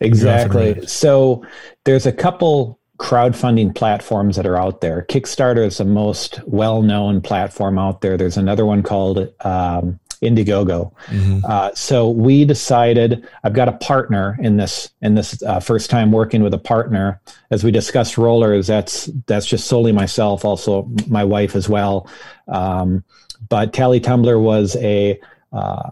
Exactly. 0.00 0.86
So 0.86 1.44
there's 1.84 2.06
a 2.06 2.12
couple 2.12 2.80
crowdfunding 2.98 3.74
platforms 3.74 4.36
that 4.36 4.46
are 4.46 4.56
out 4.56 4.80
there. 4.80 5.04
Kickstarter 5.08 5.66
is 5.66 5.78
the 5.78 5.84
most 5.84 6.40
well-known 6.46 7.20
platform 7.20 7.78
out 7.78 8.00
there. 8.00 8.16
There's 8.16 8.36
another 8.36 8.64
one 8.64 8.82
called 8.82 9.28
um, 9.40 9.98
Indiegogo. 10.22 10.92
Mm-hmm. 11.06 11.44
Uh, 11.44 11.74
so 11.74 12.08
we 12.08 12.44
decided 12.44 13.28
I've 13.44 13.52
got 13.52 13.68
a 13.68 13.72
partner 13.72 14.36
in 14.40 14.56
this 14.56 14.90
in 15.02 15.14
this 15.14 15.42
uh, 15.42 15.60
first 15.60 15.90
time 15.90 16.12
working 16.12 16.42
with 16.42 16.54
a 16.54 16.58
partner. 16.58 17.20
As 17.50 17.64
we 17.64 17.70
discussed 17.70 18.16
rollers, 18.16 18.66
that's 18.66 19.06
that's 19.26 19.46
just 19.46 19.66
solely 19.66 19.92
myself, 19.92 20.44
also 20.44 20.88
my 21.08 21.24
wife 21.24 21.56
as 21.56 21.68
well. 21.68 22.08
Um, 22.48 23.04
but 23.48 23.72
Tally 23.72 24.00
Tumbler 24.00 24.38
was 24.38 24.76
a 24.76 25.20
uh, 25.52 25.90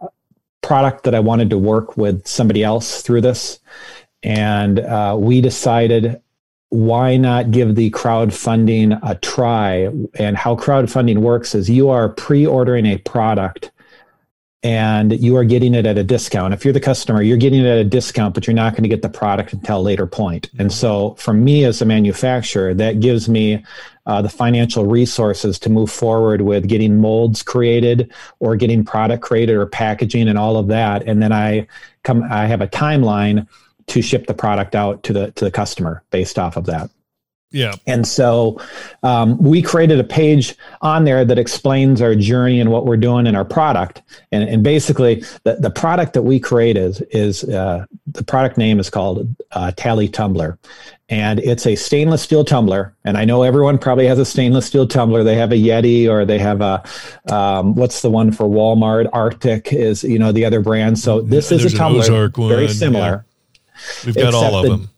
product 0.62 1.04
that 1.04 1.14
I 1.14 1.20
wanted 1.20 1.50
to 1.50 1.58
work 1.58 1.96
with 1.96 2.26
somebody 2.26 2.62
else 2.62 3.02
through 3.02 3.22
this. 3.22 3.58
And 4.22 4.80
uh, 4.80 5.16
we 5.18 5.40
decided 5.40 6.20
why 6.70 7.16
not 7.16 7.50
give 7.50 7.75
the 7.75 7.90
crowdfunding 7.90 8.99
a 9.02 9.16
try? 9.16 9.90
And 10.14 10.37
how 10.37 10.54
crowdfunding 10.54 11.18
works 11.18 11.54
is 11.54 11.68
you 11.68 11.88
are 11.90 12.08
pre 12.08 12.46
ordering 12.46 12.87
a 12.87 12.99
product 12.99 13.72
and 14.62 15.19
you 15.19 15.37
are 15.37 15.45
getting 15.45 15.75
it 15.75 15.87
at 15.87 15.97
a 15.97 16.05
discount. 16.05 16.52
If 16.52 16.64
you're 16.64 16.75
the 16.75 16.81
customer, 16.81 17.23
you're 17.23 17.38
getting 17.38 17.61
it 17.61 17.67
at 17.67 17.79
a 17.79 17.85
discount, 17.85 18.35
but 18.35 18.47
you're 18.47 18.55
not 18.55 18.75
going 18.75 18.83
to 18.83 18.88
get 18.88 19.00
the 19.00 19.09
product 19.09 19.55
until 19.55 19.79
a 19.79 19.81
later 19.81 20.07
point. 20.07 20.50
And 20.59 20.71
so, 20.71 21.14
for 21.14 21.33
me 21.33 21.64
as 21.64 21.81
a 21.81 21.87
manufacturer, 21.87 22.75
that 22.75 23.00
gives 23.00 23.29
me 23.29 23.64
uh, 24.05 24.21
the 24.21 24.29
financial 24.29 24.85
resources 24.85 25.59
to 25.61 25.71
move 25.71 25.90
forward 25.90 26.43
with 26.43 26.69
getting 26.69 27.00
molds 27.00 27.43
created 27.43 28.12
or 28.38 28.55
getting 28.57 28.85
product 28.85 29.23
created 29.23 29.57
or 29.57 29.67
packaging 29.67 30.29
and 30.29 30.37
all 30.37 30.57
of 30.57 30.67
that. 30.69 31.05
And 31.05 31.23
then 31.23 31.33
I 31.33 31.67
come, 32.02 32.23
I 32.31 32.47
have 32.47 32.61
a 32.61 32.69
timeline 32.69 33.47
to 33.87 34.02
ship 34.02 34.26
the 34.26 34.35
product 34.35 34.75
out 34.75 35.02
to 35.05 35.12
the 35.12 35.31
to 35.33 35.45
the 35.45 35.50
customer 35.50 36.02
based 36.11 36.38
off 36.38 36.57
of 36.57 36.67
that. 36.67 36.90
Yeah. 37.52 37.75
And 37.87 38.07
so 38.07 38.61
um, 39.02 39.37
we 39.38 39.61
created 39.61 39.99
a 39.99 40.04
page 40.04 40.54
on 40.83 41.04
there 41.04 41.25
that 41.25 41.38
explains 41.38 42.00
our 42.00 42.14
journey 42.14 42.61
and 42.61 42.71
what 42.71 42.87
we're 42.87 42.97
doing 42.97 43.26
in 43.26 43.35
our 43.35 43.45
product. 43.45 44.02
And, 44.30 44.49
and 44.49 44.62
basically, 44.62 45.25
the, 45.42 45.57
the 45.57 45.71
product 45.71 46.12
that 46.12 46.23
we 46.23 46.38
create 46.38 46.76
is, 46.76 47.00
is 47.11 47.42
uh, 47.45 47.87
the 48.07 48.23
product 48.23 48.57
name 48.57 48.78
is 48.78 48.88
called 48.88 49.35
uh, 49.50 49.73
Tally 49.73 50.09
Tumbler. 50.09 50.59
And 51.09 51.40
it's 51.40 51.66
a 51.66 51.75
stainless 51.75 52.23
steel 52.23 52.45
tumbler. 52.45 52.95
And 53.04 53.19
I 53.19 53.25
know 53.25 53.42
everyone 53.42 53.78
probably 53.78 54.07
has 54.07 54.21
a 54.21 54.25
stainless 54.25 54.66
steel 54.66 54.87
tumbler. 54.87 55.25
They 55.25 55.35
have 55.35 55.50
a 55.50 55.57
Yeti 55.57 56.09
or 56.09 56.25
they 56.25 56.38
have 56.38 56.61
a, 56.61 56.85
um, 57.33 57.75
what's 57.75 58.00
the 58.02 58.11
one 58.11 58.30
for 58.30 58.45
Walmart? 58.45 59.11
RTIC 59.11 59.73
is, 59.73 60.04
you 60.04 60.21
know, 60.21 60.30
the 60.30 60.45
other 60.45 60.61
brand. 60.61 61.00
So 61.00 61.21
this 61.21 61.49
There's 61.49 61.64
is 61.64 61.75
a 61.75 61.76
tumbler, 61.76 62.28
very 62.28 62.69
similar. 62.69 63.26
Yeah. 63.75 64.07
We've 64.07 64.14
got 64.14 64.35
all 64.35 64.54
of 64.54 64.62
the, 64.62 64.69
them 64.76 64.90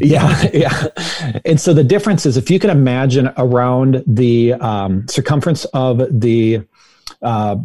yeah, 0.00 0.48
yeah. 0.52 0.86
And 1.44 1.60
so 1.60 1.74
the 1.74 1.84
difference 1.84 2.26
is 2.26 2.36
if 2.36 2.50
you 2.50 2.58
can 2.58 2.70
imagine 2.70 3.32
around 3.36 4.02
the 4.06 4.54
um, 4.54 5.06
circumference 5.08 5.64
of 5.66 6.20
the 6.20 6.62
uh, 7.22 7.56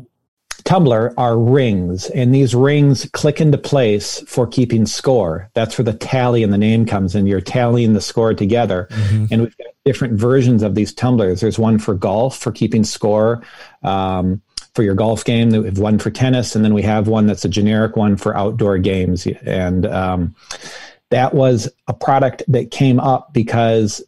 tumbler 0.66 1.14
are 1.18 1.38
rings, 1.38 2.10
and 2.10 2.34
these 2.34 2.54
rings 2.54 3.08
click 3.14 3.40
into 3.40 3.58
place 3.58 4.20
for 4.28 4.46
keeping 4.48 4.86
score. 4.86 5.50
That's 5.54 5.78
where 5.78 5.86
the 5.86 5.94
tally 5.94 6.44
and 6.44 6.52
the 6.52 6.58
name 6.58 6.86
comes 6.86 7.16
in. 7.16 7.28
You're 7.28 7.42
tallying 7.42 7.94
the 7.94 8.02
score 8.02 8.34
together. 8.34 8.88
Mm-hmm. 8.92 9.26
And 9.32 9.42
we've 9.44 9.58
got 9.58 9.68
different 9.86 10.20
versions 10.20 10.64
of 10.64 10.76
these 10.76 10.94
tumblers. 10.94 11.42
There's 11.42 11.60
one 11.60 11.80
for 11.80 11.94
golf 11.94 12.38
for 12.38 12.52
keeping 12.52 12.84
score. 12.84 13.44
Um, 13.84 14.42
for 14.74 14.84
your 14.84 14.96
golf 14.96 15.24
game, 15.24 15.52
we 15.52 15.66
have 15.66 15.80
one 15.80 15.98
for 15.98 16.12
tennis, 16.12 16.54
and 16.54 16.66
then 16.66 16.74
we 16.74 16.82
have 16.82 17.08
one 17.08 17.28
that's 17.28 17.46
a 17.46 17.50
generic 17.50 17.96
one 17.96 18.18
for 18.18 18.36
outdoor 18.36 18.78
games. 18.78 19.26
And 19.46 19.86
um, 19.86 20.36
that 21.16 21.34
was 21.34 21.70
a 21.88 21.94
product 21.94 22.44
that 22.50 22.72
came 22.72 23.00
up 23.00 23.34
because 23.34 24.04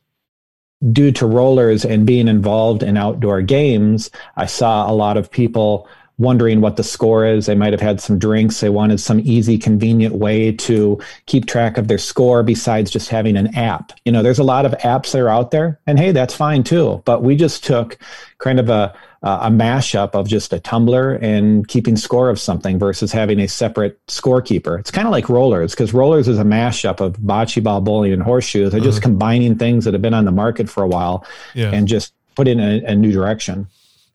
due 0.92 1.10
to 1.14 1.26
rollers 1.26 1.86
and 1.86 2.06
being 2.06 2.28
involved 2.28 2.84
in 2.84 2.98
outdoor 2.98 3.42
games, 3.42 4.12
I 4.36 4.46
saw 4.46 4.92
a 4.92 4.94
lot 4.94 5.16
of 5.16 5.32
people 5.32 5.88
wondering 6.18 6.60
what 6.60 6.76
the 6.76 6.84
score 6.84 7.26
is. 7.26 7.46
They 7.46 7.56
might 7.56 7.72
have 7.72 7.80
had 7.80 8.02
some 8.02 8.20
drinks. 8.20 8.60
They 8.60 8.68
wanted 8.70 9.00
some 9.00 9.22
easy, 9.22 9.58
convenient 9.58 10.16
way 10.16 10.52
to 10.52 11.00
keep 11.28 11.46
track 11.46 11.78
of 11.78 11.88
their 11.88 11.98
score 11.98 12.44
besides 12.44 12.92
just 12.92 13.08
having 13.08 13.38
an 13.38 13.56
app. 13.56 13.94
You 14.04 14.12
know, 14.12 14.22
there's 14.22 14.40
a 14.40 14.44
lot 14.44 14.66
of 14.66 14.74
apps 14.80 15.14
that 15.14 15.22
are 15.22 15.30
out 15.30 15.52
there, 15.52 15.80
and 15.88 15.98
hey, 15.98 16.12
that's 16.12 16.36
fine 16.36 16.64
too. 16.64 17.02
But 17.06 17.24
we 17.24 17.38
just 17.38 17.64
took 17.64 17.98
kind 18.40 18.60
of 18.60 18.68
a 18.68 18.94
uh, 19.24 19.40
a 19.44 19.50
mashup 19.50 20.14
of 20.14 20.28
just 20.28 20.54
a 20.54 20.60
tumbler 20.60 21.16
and 21.16 21.68
keeping 21.68 21.98
score 21.98 22.30
of 22.30 22.40
something 22.40 22.78
versus 22.78 23.12
having 23.12 23.40
a 23.40 23.48
separate 23.48 24.00
scorekeeper. 24.08 24.80
It's 24.80 24.92
kind 24.92 25.08
of 25.08 25.12
like 25.12 25.30
rollers 25.30 25.74
because 25.74 25.94
rollers 25.94 26.28
is 26.28 26.38
a 26.40 26.44
mashup 26.44 27.00
of 27.00 27.18
bocce 27.18 27.64
ball, 27.64 27.82
bowling, 27.82 28.14
and 28.14 28.22
horseshoes. 28.22 28.72
They're 28.72 28.80
uh-huh. 28.80 28.90
just 28.90 29.02
combining 29.02 29.58
things 29.58 29.86
that 29.86 29.94
have 29.94 30.02
been 30.02 30.14
on 30.14 30.26
the 30.26 30.32
market 30.32 30.70
for 30.70 30.84
a 30.84 30.88
while 30.88 31.26
yeah. 31.54 31.72
and 31.72 31.88
just 31.88 32.14
put 32.36 32.48
in 32.48 32.60
a, 32.60 32.84
a 32.86 32.96
new 32.96 33.12
direction. 33.12 33.68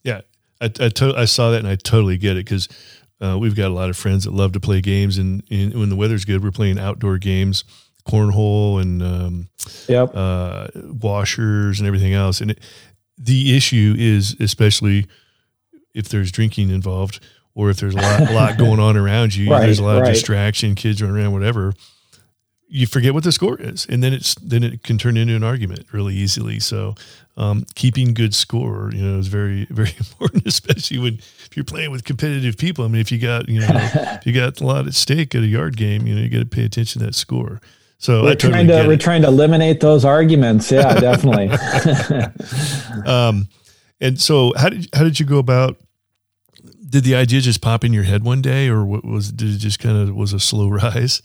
Yeah, 0.05 0.21
I 0.61 0.67
I, 0.67 0.89
to- 0.89 1.17
I, 1.17 1.25
saw 1.25 1.51
that 1.51 1.59
and 1.59 1.69
I 1.69 1.77
totally 1.77 2.17
get 2.17 2.37
it 2.37 2.45
because 2.45 2.69
uh, 3.21 3.37
we've 3.39 3.57
got 3.57 3.71
a 3.71 3.75
lot 3.75 3.91
of 3.91 3.97
friends 3.97 4.25
that 4.25 4.33
love 4.33 4.53
to 4.53 4.61
play 4.61 4.81
games 4.81 5.19
and, 5.19 5.43
and, 5.51 5.75
when 5.75 5.89
the 5.89 5.97
weather's 5.97 6.25
good, 6.25 6.43
we're 6.43 6.51
playing 6.51 6.79
outdoor 6.79 7.19
games, 7.19 7.65
cornhole 8.07 8.81
and 8.81 9.03
um, 9.03 9.49
yep. 9.89 10.11
uh, 10.15 10.69
washers 10.75 11.79
and 11.79 11.87
everything 11.87 12.15
else. 12.15 12.41
And 12.41 12.53
it, 12.53 12.61
the 13.23 13.57
issue 13.57 13.95
is 13.97 14.37
especially 14.41 15.07
if 15.95 16.09
there's 16.09 16.33
drinking 16.33 16.71
involved 16.71 17.21
or 17.55 17.71
if 17.71 17.77
there's 17.79 17.95
a 17.95 17.99
lot, 17.99 18.21
a 18.21 18.33
lot 18.33 18.59
going 18.59 18.81
on 18.81 18.97
around 18.97 19.35
you, 19.35 19.51
right, 19.51 19.61
there's 19.61 19.79
a 19.79 19.85
lot 19.85 20.01
right. 20.01 20.09
of 20.09 20.15
distraction, 20.15 20.75
kids 20.75 21.03
running 21.03 21.17
around, 21.17 21.33
whatever. 21.33 21.75
You 22.67 22.87
forget 22.87 23.13
what 23.13 23.23
the 23.23 23.33
score 23.33 23.61
is, 23.61 23.85
and 23.85 24.03
then 24.03 24.15
it's 24.15 24.35
then 24.37 24.65
it 24.65 24.83
can 24.83 24.97
turn 24.97 25.19
into 25.19 25.37
an 25.37 25.45
argument 25.45 25.93
really 25.93 26.15
easily. 26.15 26.59
So, 26.59 26.95
um, 27.37 27.67
keeping 27.75 28.15
good 28.15 28.35
score, 28.35 28.91
you 28.95 29.03
know, 29.03 29.19
is 29.19 29.27
very 29.27 29.67
very 29.71 29.95
important, 29.99 30.47
especially 30.47 30.99
when 30.99 31.15
if 31.15 31.51
you're 31.55 31.67
playing 31.67 31.91
with 31.91 32.05
competitive 32.05 32.57
people. 32.57 32.87
I 32.87 32.89
mean, 32.89 33.03
if 33.03 33.13
you 33.13 33.19
got 33.19 33.47
you 33.47 33.61
know 33.61 33.69
if 33.71 34.27
you 34.27 34.33
got 34.33 34.59
a 34.59 34.67
lot 34.67 34.87
at 34.87 34.95
stake 34.95 35.35
at 35.35 35.43
a 35.43 35.47
yard 35.47 35.77
game, 35.77 36.07
you 36.07 36.15
know, 36.15 36.23
you 36.23 36.31
got 36.31 36.39
to 36.39 36.47
pay 36.47 36.65
attention 36.65 37.01
to 37.01 37.07
that 37.07 37.15
score. 37.15 37.61
So 38.03 38.25
we're 38.25 38.35
totally 38.35 38.53
trying 38.53 38.67
to 38.67 38.89
we're 38.89 38.97
trying 38.97 39.23
to 39.23 39.29
eliminate 39.29 39.79
those 39.79 40.05
arguments. 40.05 40.73
Yeah, 40.73 40.93
definitely. 41.01 41.51
um, 43.07 43.47
and 44.01 44.21
so 44.21 44.53
how 44.57 44.71
did 44.71 44.89
how 44.93 45.05
did 45.05 45.21
you 45.21 45.27
go 45.27 45.39
about? 45.39 45.77
Did 46.89 47.05
the 47.05 47.15
idea 47.15 47.41
just 47.41 47.61
pop 47.61 47.85
in 47.85 47.93
your 47.93 48.03
head 48.03 48.25
one 48.25 48.43
day, 48.43 48.67
or 48.67 48.85
what 48.85 49.05
was 49.05 49.31
did 49.31 49.55
it 49.55 49.59
just 49.59 49.79
kind 49.79 49.97
of 49.97 50.17
was 50.17 50.33
a 50.33 50.41
slow 50.41 50.69
rise? 50.83 51.23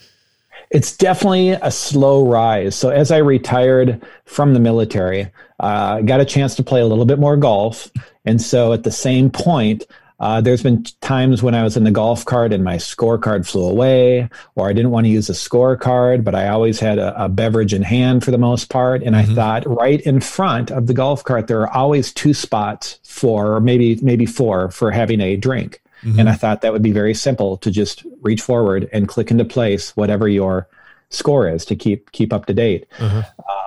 It's 0.69 0.95
definitely 0.95 1.49
a 1.49 1.71
slow 1.71 2.27
rise. 2.27 2.75
So 2.75 2.89
as 2.89 3.11
I 3.11 3.17
retired 3.17 4.05
from 4.25 4.53
the 4.53 4.59
military, 4.59 5.23
uh, 5.59 5.97
I 5.97 6.01
got 6.03 6.21
a 6.21 6.25
chance 6.25 6.53
to 6.57 6.63
play 6.63 6.81
a 6.81 6.85
little 6.85 7.05
bit 7.05 7.17
more 7.17 7.37
golf, 7.37 7.89
and 8.23 8.39
so 8.39 8.71
at 8.71 8.83
the 8.83 8.91
same 8.91 9.31
point, 9.31 9.87
uh, 10.19 10.41
there's 10.41 10.63
been 10.63 10.83
times 11.01 11.43
when 11.43 11.53
I 11.53 11.63
was 11.63 11.77
in 11.77 11.83
the 11.83 11.91
golf 11.91 12.25
cart 12.25 12.51
and 12.51 12.63
my 12.63 12.77
scorecard 12.77 13.47
flew 13.47 13.67
away, 13.67 14.29
or 14.55 14.67
I 14.67 14.73
didn't 14.73 14.91
want 14.91 15.05
to 15.05 15.11
use 15.11 15.29
a 15.29 15.33
scorecard, 15.33 16.23
but 16.23 16.33
I 16.33 16.47
always 16.47 16.79
had 16.79 16.97
a, 16.97 17.25
a 17.25 17.29
beverage 17.29 17.73
in 17.73 17.83
hand 17.83 18.23
for 18.23 18.31
the 18.31 18.37
most 18.37 18.69
part. 18.69 19.03
And 19.03 19.15
mm-hmm. 19.15 19.31
I 19.31 19.35
thought 19.35 19.67
right 19.67 20.01
in 20.01 20.19
front 20.19 20.71
of 20.71 20.87
the 20.87 20.93
golf 20.93 21.23
cart, 21.23 21.47
there 21.47 21.61
are 21.61 21.73
always 21.73 22.11
two 22.11 22.33
spots 22.33 22.99
for, 23.03 23.53
or 23.53 23.61
maybe 23.61 23.99
maybe 24.01 24.25
four, 24.25 24.71
for 24.71 24.89
having 24.89 25.21
a 25.21 25.35
drink. 25.35 25.81
Mm-hmm. 26.03 26.19
And 26.19 26.29
I 26.29 26.33
thought 26.33 26.61
that 26.61 26.73
would 26.73 26.83
be 26.83 26.91
very 26.91 27.13
simple 27.13 27.57
to 27.57 27.69
just 27.69 28.03
reach 28.21 28.41
forward 28.41 28.89
and 28.91 29.07
click 29.07 29.29
into 29.29 29.45
place 29.45 29.95
whatever 29.95 30.27
your 30.27 30.67
score 31.09 31.47
is 31.47 31.63
to 31.65 31.75
keep 31.75 32.11
keep 32.11 32.33
up 32.33 32.47
to 32.47 32.53
date. 32.53 32.87
Uh-huh. 32.99 33.23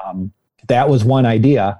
Um, 0.09 0.33
that 0.67 0.89
was 0.89 1.05
one 1.05 1.27
idea. 1.27 1.79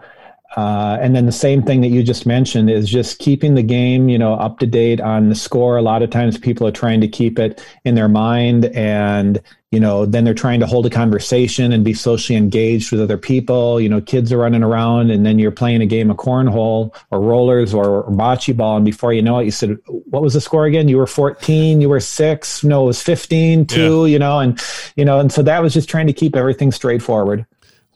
Uh, 0.57 0.99
and 1.01 1.15
then 1.15 1.27
the 1.27 1.33
same 1.33 1.63
thing 1.63 1.81
that 1.81 1.89
you 1.89 2.03
just 2.03 2.27
mentioned 2.27 2.71
is 2.71 2.89
just 2.89 3.21
keeping 3.21 3.55
the 3.55 3.63
game, 3.63 4.09
you 4.09 4.19
know, 4.19 4.35
up 4.35 4.59
to 4.59 4.67
date 4.67 5.01
on 5.01 5.29
the 5.29 5.35
score. 5.35 5.77
A 5.77 5.83
lot 5.83 6.03
of 6.03 6.11
times 6.11 6.37
people 6.37 6.67
are 6.67 6.73
trying 6.73 7.01
to 7.01 7.09
keep 7.09 7.39
it 7.39 7.65
in 7.85 7.95
their 7.95 8.09
mind 8.09 8.65
and, 8.67 9.41
you 9.71 9.79
know, 9.79 10.05
then 10.05 10.25
they're 10.25 10.35
trying 10.35 10.59
to 10.59 10.67
hold 10.67 10.87
a 10.87 10.91
conversation 10.91 11.73
and 11.73 11.85
be 11.85 11.95
socially 11.95 12.37
engaged 12.37 12.91
with 12.91 13.01
other 13.01 13.17
people. 13.17 13.81
You 13.81 13.89
know, 13.89 14.01
kids 14.01 14.33
are 14.33 14.39
running 14.39 14.65
around 14.65 15.13
and 15.13 15.25
then 15.25 15.39
you're 15.39 15.53
playing 15.53 15.83
a 15.83 15.87
game 15.87 16.11
of 16.11 16.17
cornhole 16.17 16.93
or 17.13 17.21
rollers 17.21 17.73
or, 17.73 18.03
or 18.03 18.11
bocce 18.11 18.57
ball. 18.57 18.75
And 18.75 18.85
before 18.85 19.13
you 19.13 19.23
know 19.23 19.39
it, 19.39 19.45
you 19.45 19.53
said, 19.53 19.79
what 19.87 20.21
was 20.21 20.35
the 20.35 20.41
score 20.41 20.67
again? 20.67 20.89
You 20.89 20.97
were 20.99 21.07
14, 21.07 21.81
you 21.81 21.89
were 21.89 22.01
six. 22.01 22.65
No, 22.65 22.83
it 22.83 22.87
was 22.87 23.01
15, 23.01 23.67
two, 23.67 24.07
yeah. 24.07 24.13
you 24.13 24.19
know, 24.19 24.41
and, 24.41 24.61
you 24.97 25.05
know, 25.05 25.21
and 25.21 25.31
so 25.31 25.43
that 25.43 25.63
was 25.63 25.73
just 25.73 25.89
trying 25.89 26.09
to 26.09 26.13
keep 26.13 26.35
everything 26.35 26.73
straightforward. 26.73 27.47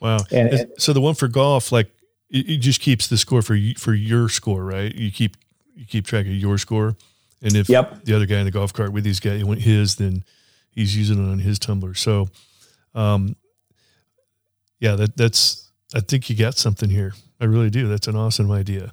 Wow. 0.01 0.19
And, 0.31 0.71
so 0.79 0.93
the 0.93 1.01
one 1.01 1.15
for 1.15 1.29
golf, 1.29 1.73
like 1.73 1.94
it, 2.35 2.51
it 2.51 2.57
just 2.59 2.81
keeps 2.81 3.07
the 3.07 3.17
score 3.17 3.41
for 3.41 3.57
for 3.79 3.95
your 3.95 4.29
score, 4.29 4.65
right? 4.65 4.95
You 4.95 5.11
keep 5.11 5.37
you 5.75 5.87
keep 5.87 6.07
track 6.07 6.27
of 6.27 6.33
your 6.33 6.59
score, 6.59 6.97
and 7.41 7.55
if 7.55 7.69
yep. 7.69 8.05
the 8.05 8.15
other 8.15 8.27
guy 8.27 8.39
in 8.39 8.45
the 8.45 8.51
golf 8.51 8.73
cart 8.73 8.93
with 8.93 9.05
these 9.05 9.21
guys 9.21 9.43
went 9.45 9.63
his, 9.63 9.97
then 9.97 10.25
he's 10.71 10.97
using 10.97 11.25
it 11.25 11.31
on 11.31 11.39
his 11.39 11.59
tumbler. 11.59 11.95
So, 11.95 12.29
um, 12.95 13.37
yeah, 14.81 14.97
that 14.97 15.17
that's 15.17 15.71
I 15.95 16.01
think 16.01 16.29
you 16.29 16.37
got 16.37 16.59
something 16.59 16.91
here. 16.91 17.15
I 17.41 17.45
really 17.45 17.71
do. 17.71 17.89
That's 17.89 18.09
an 18.09 18.17
awesome 18.17 18.51
idea. 18.51 18.93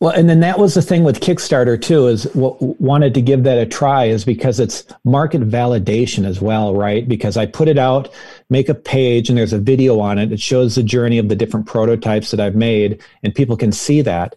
Well, 0.00 0.12
and 0.12 0.28
then 0.28 0.40
that 0.40 0.58
was 0.58 0.74
the 0.74 0.82
thing 0.82 1.04
with 1.04 1.20
Kickstarter 1.20 1.80
too. 1.80 2.08
Is 2.08 2.24
what 2.34 2.60
wanted 2.80 3.14
to 3.14 3.22
give 3.22 3.44
that 3.44 3.58
a 3.58 3.64
try 3.64 4.04
is 4.04 4.24
because 4.24 4.60
it's 4.60 4.84
market 5.04 5.42
validation 5.42 6.26
as 6.26 6.40
well, 6.40 6.74
right? 6.74 7.08
Because 7.08 7.36
I 7.36 7.46
put 7.46 7.68
it 7.68 7.78
out, 7.78 8.12
make 8.50 8.68
a 8.68 8.74
page, 8.74 9.28
and 9.28 9.38
there's 9.38 9.52
a 9.52 9.58
video 9.58 10.00
on 10.00 10.18
it. 10.18 10.32
It 10.32 10.40
shows 10.40 10.74
the 10.74 10.82
journey 10.82 11.18
of 11.18 11.28
the 11.28 11.36
different 11.36 11.66
prototypes 11.66 12.32
that 12.32 12.40
I've 12.40 12.56
made, 12.56 13.02
and 13.22 13.34
people 13.34 13.56
can 13.56 13.72
see 13.72 14.02
that. 14.02 14.36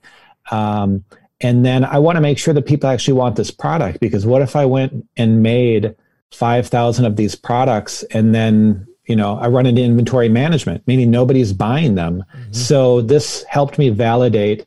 Um, 0.52 1.04
and 1.42 1.66
then 1.66 1.84
I 1.84 2.00
want 2.00 2.16
to 2.16 2.22
make 2.22 2.38
sure 2.38 2.54
that 2.54 2.66
people 2.66 2.90
actually 2.90 3.14
want 3.16 3.36
this 3.36 3.52
product 3.52 4.00
because 4.00 4.26
what 4.26 4.42
if 4.42 4.56
I 4.56 4.66
went 4.66 5.06
and 5.18 5.44
made 5.44 5.96
five 6.32 6.68
thousand 6.68 7.06
of 7.06 7.16
these 7.16 7.36
products 7.36 8.04
and 8.04 8.34
then 8.34 8.86
you 9.06 9.16
know 9.16 9.38
I 9.38 9.48
run 9.48 9.66
into 9.66 9.82
inventory 9.82 10.30
management, 10.30 10.88
meaning 10.88 11.12
nobody's 11.12 11.54
buying 11.54 11.96
them. 11.96 12.24
Mm-hmm. 12.34 12.54
So 12.54 13.02
this 13.02 13.44
helped 13.44 13.78
me 13.78 13.90
validate 13.90 14.66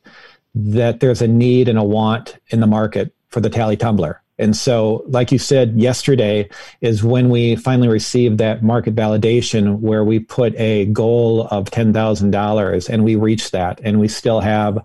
that 0.55 0.99
there's 0.99 1.21
a 1.21 1.27
need 1.27 1.67
and 1.67 1.77
a 1.77 1.83
want 1.83 2.37
in 2.49 2.59
the 2.59 2.67
market 2.67 3.13
for 3.29 3.39
the 3.39 3.49
tally 3.49 3.77
tumbler. 3.77 4.21
And 4.41 4.57
so, 4.57 5.03
like 5.07 5.31
you 5.31 5.37
said 5.37 5.79
yesterday, 5.79 6.49
is 6.81 7.03
when 7.03 7.29
we 7.29 7.55
finally 7.55 7.87
received 7.87 8.39
that 8.39 8.63
market 8.63 8.95
validation 8.95 9.79
where 9.79 10.03
we 10.03 10.19
put 10.19 10.55
a 10.55 10.85
goal 10.87 11.47
of 11.51 11.65
$10,000 11.65 12.89
and 12.89 13.03
we 13.03 13.15
reached 13.15 13.51
that. 13.51 13.79
And 13.83 13.99
we 13.99 14.07
still 14.07 14.39
have 14.39 14.79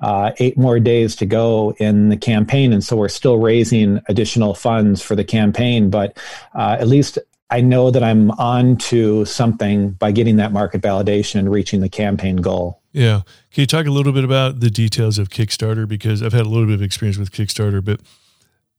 uh, 0.00 0.32
eight 0.38 0.58
more 0.58 0.80
days 0.80 1.14
to 1.16 1.26
go 1.26 1.72
in 1.78 2.08
the 2.08 2.16
campaign. 2.16 2.72
And 2.72 2.82
so 2.82 2.96
we're 2.96 3.08
still 3.08 3.38
raising 3.38 4.00
additional 4.08 4.54
funds 4.54 5.02
for 5.02 5.14
the 5.14 5.24
campaign. 5.24 5.88
But 5.88 6.18
uh, 6.52 6.76
at 6.80 6.88
least 6.88 7.18
I 7.50 7.60
know 7.60 7.90
that 7.90 8.02
I'm 8.02 8.30
on 8.32 8.76
to 8.78 9.24
something 9.24 9.90
by 9.90 10.10
getting 10.10 10.36
that 10.36 10.52
market 10.52 10.82
validation 10.82 11.36
and 11.36 11.50
reaching 11.50 11.80
the 11.80 11.88
campaign 11.88 12.36
goal. 12.36 12.82
Yeah. 12.92 13.20
Can 13.52 13.60
you 13.60 13.66
talk 13.66 13.86
a 13.86 13.90
little 13.90 14.12
bit 14.12 14.24
about 14.24 14.60
the 14.60 14.70
details 14.70 15.18
of 15.18 15.28
Kickstarter? 15.28 15.86
Because 15.86 16.22
I've 16.22 16.32
had 16.32 16.46
a 16.46 16.48
little 16.48 16.66
bit 16.66 16.74
of 16.74 16.82
experience 16.82 17.18
with 17.18 17.30
Kickstarter, 17.30 17.84
but 17.84 18.00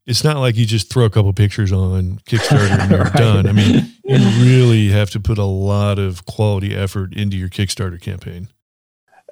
it's 0.06 0.24
not 0.24 0.38
like 0.38 0.56
you 0.56 0.66
just 0.66 0.92
throw 0.92 1.04
a 1.04 1.10
couple 1.10 1.32
pictures 1.32 1.72
on 1.72 2.18
Kickstarter 2.26 2.68
and 2.80 2.90
you're 2.90 3.00
right. 3.04 3.12
done. 3.14 3.46
I 3.46 3.52
mean, 3.52 3.92
you 4.04 4.16
really 4.42 4.88
have 4.88 5.10
to 5.10 5.20
put 5.20 5.38
a 5.38 5.44
lot 5.44 5.98
of 5.98 6.26
quality 6.26 6.74
effort 6.74 7.14
into 7.14 7.36
your 7.36 7.48
Kickstarter 7.48 8.00
campaign. 8.00 8.48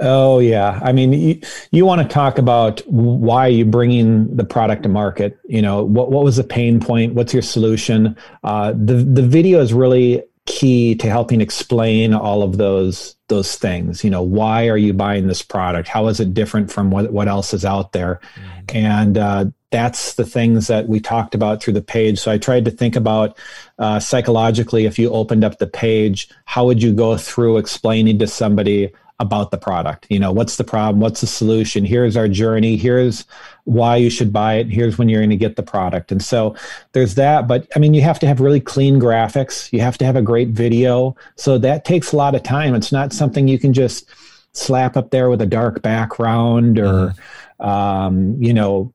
Oh 0.00 0.40
yeah, 0.40 0.78
I 0.82 0.92
mean, 0.92 1.12
you, 1.12 1.40
you 1.70 1.86
want 1.86 2.02
to 2.02 2.08
talk 2.08 2.36
about 2.36 2.80
why 2.86 3.46
you're 3.46 3.66
bringing 3.66 4.36
the 4.36 4.44
product 4.44 4.82
to 4.82 4.90
market. 4.90 5.38
You 5.44 5.62
know, 5.62 5.82
what 5.82 6.10
what 6.10 6.24
was 6.24 6.36
the 6.36 6.44
pain 6.44 6.80
point? 6.80 7.14
What's 7.14 7.32
your 7.32 7.42
solution? 7.42 8.16
Uh, 8.44 8.72
the 8.72 8.94
the 8.94 9.22
video 9.22 9.60
is 9.60 9.72
really 9.72 10.22
key 10.46 10.94
to 10.94 11.08
helping 11.08 11.40
explain 11.40 12.14
all 12.14 12.42
of 12.42 12.56
those 12.56 13.16
those 13.28 13.56
things 13.56 14.04
you 14.04 14.10
know 14.10 14.22
why 14.22 14.68
are 14.68 14.76
you 14.76 14.92
buying 14.92 15.26
this 15.26 15.42
product 15.42 15.88
how 15.88 16.06
is 16.06 16.20
it 16.20 16.32
different 16.32 16.70
from 16.70 16.88
what, 16.88 17.12
what 17.12 17.26
else 17.26 17.52
is 17.52 17.64
out 17.64 17.90
there 17.90 18.20
mm-hmm. 18.36 18.76
and 18.76 19.18
uh, 19.18 19.44
that's 19.72 20.14
the 20.14 20.24
things 20.24 20.68
that 20.68 20.86
we 20.86 21.00
talked 21.00 21.34
about 21.34 21.60
through 21.60 21.72
the 21.72 21.82
page 21.82 22.20
so 22.20 22.30
i 22.30 22.38
tried 22.38 22.64
to 22.64 22.70
think 22.70 22.94
about 22.94 23.36
uh, 23.80 23.98
psychologically 23.98 24.86
if 24.86 25.00
you 25.00 25.10
opened 25.10 25.42
up 25.42 25.58
the 25.58 25.66
page 25.66 26.28
how 26.44 26.64
would 26.64 26.80
you 26.80 26.92
go 26.92 27.16
through 27.16 27.56
explaining 27.56 28.16
to 28.16 28.28
somebody 28.28 28.92
about 29.18 29.50
the 29.50 29.58
product. 29.58 30.06
You 30.10 30.18
know, 30.18 30.30
what's 30.30 30.56
the 30.56 30.64
problem? 30.64 31.00
What's 31.00 31.22
the 31.22 31.26
solution? 31.26 31.84
Here's 31.84 32.16
our 32.16 32.28
journey. 32.28 32.76
Here's 32.76 33.24
why 33.64 33.96
you 33.96 34.10
should 34.10 34.32
buy 34.32 34.54
it. 34.54 34.68
Here's 34.68 34.98
when 34.98 35.08
you're 35.08 35.20
going 35.20 35.30
to 35.30 35.36
get 35.36 35.56
the 35.56 35.62
product. 35.62 36.12
And 36.12 36.22
so 36.22 36.54
there's 36.92 37.14
that. 37.14 37.48
But 37.48 37.66
I 37.74 37.78
mean, 37.78 37.94
you 37.94 38.02
have 38.02 38.18
to 38.20 38.26
have 38.26 38.40
really 38.40 38.60
clean 38.60 39.00
graphics. 39.00 39.72
You 39.72 39.80
have 39.80 39.96
to 39.98 40.04
have 40.04 40.16
a 40.16 40.22
great 40.22 40.48
video. 40.48 41.16
So 41.36 41.58
that 41.58 41.84
takes 41.84 42.12
a 42.12 42.16
lot 42.16 42.34
of 42.34 42.42
time. 42.42 42.74
It's 42.74 42.92
not 42.92 43.12
something 43.12 43.48
you 43.48 43.58
can 43.58 43.72
just 43.72 44.08
slap 44.52 44.96
up 44.96 45.10
there 45.10 45.30
with 45.30 45.40
a 45.40 45.46
dark 45.46 45.82
background 45.82 46.78
or, 46.78 47.14
mm-hmm. 47.60 47.66
um, 47.66 48.42
you 48.42 48.52
know, 48.52 48.92